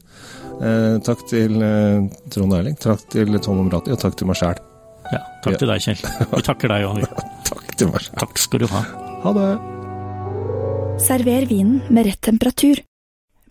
Eh, 0.63 0.97
takk 1.03 1.25
til 1.27 1.57
eh, 1.61 2.05
Trond 2.31 2.53
Erling, 2.53 2.77
takk 2.79 3.03
til 3.11 3.33
Tom 3.43 3.59
Omrati, 3.65 3.91
og 3.91 3.99
takk 3.99 4.15
til 4.15 4.27
meg 4.29 4.37
sjæl. 4.39 4.61
Ja, 5.11 5.19
takk 5.43 5.57
til 5.59 5.67
deg, 5.67 5.81
Kjell. 5.83 6.01
Vi 6.31 6.41
takker 6.47 6.71
deg 6.71 6.85
òg. 6.87 7.03
Takk 7.49 7.75
til 7.77 7.91
meg 7.91 8.01
sjæl. 8.05 8.17
Takk 8.23 8.37
skal 8.39 8.59
du 8.63 8.67
ha. 8.71 8.83
Ha 9.25 9.33
det. 9.35 9.72
Server 10.99 11.45
vinen 11.45 11.81
med 11.89 12.05
rett 12.05 12.21
temperatur. 12.21 12.79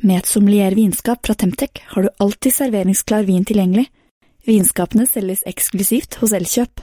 Med 0.03 0.19
et 0.19 0.27
sommelier 0.27 0.75
vinskap 0.75 1.27
fra 1.27 1.35
Temtec 1.35 1.83
har 1.95 2.03
du 2.03 2.09
alltid 2.19 2.55
serveringsklar 2.55 3.27
vin 3.29 3.45
tilgjengelig. 3.45 3.87
Vinskapene 4.49 5.07
selges 5.07 5.45
eksklusivt 5.47 6.19
hos 6.23 6.33
Elkjøp. 6.35 6.81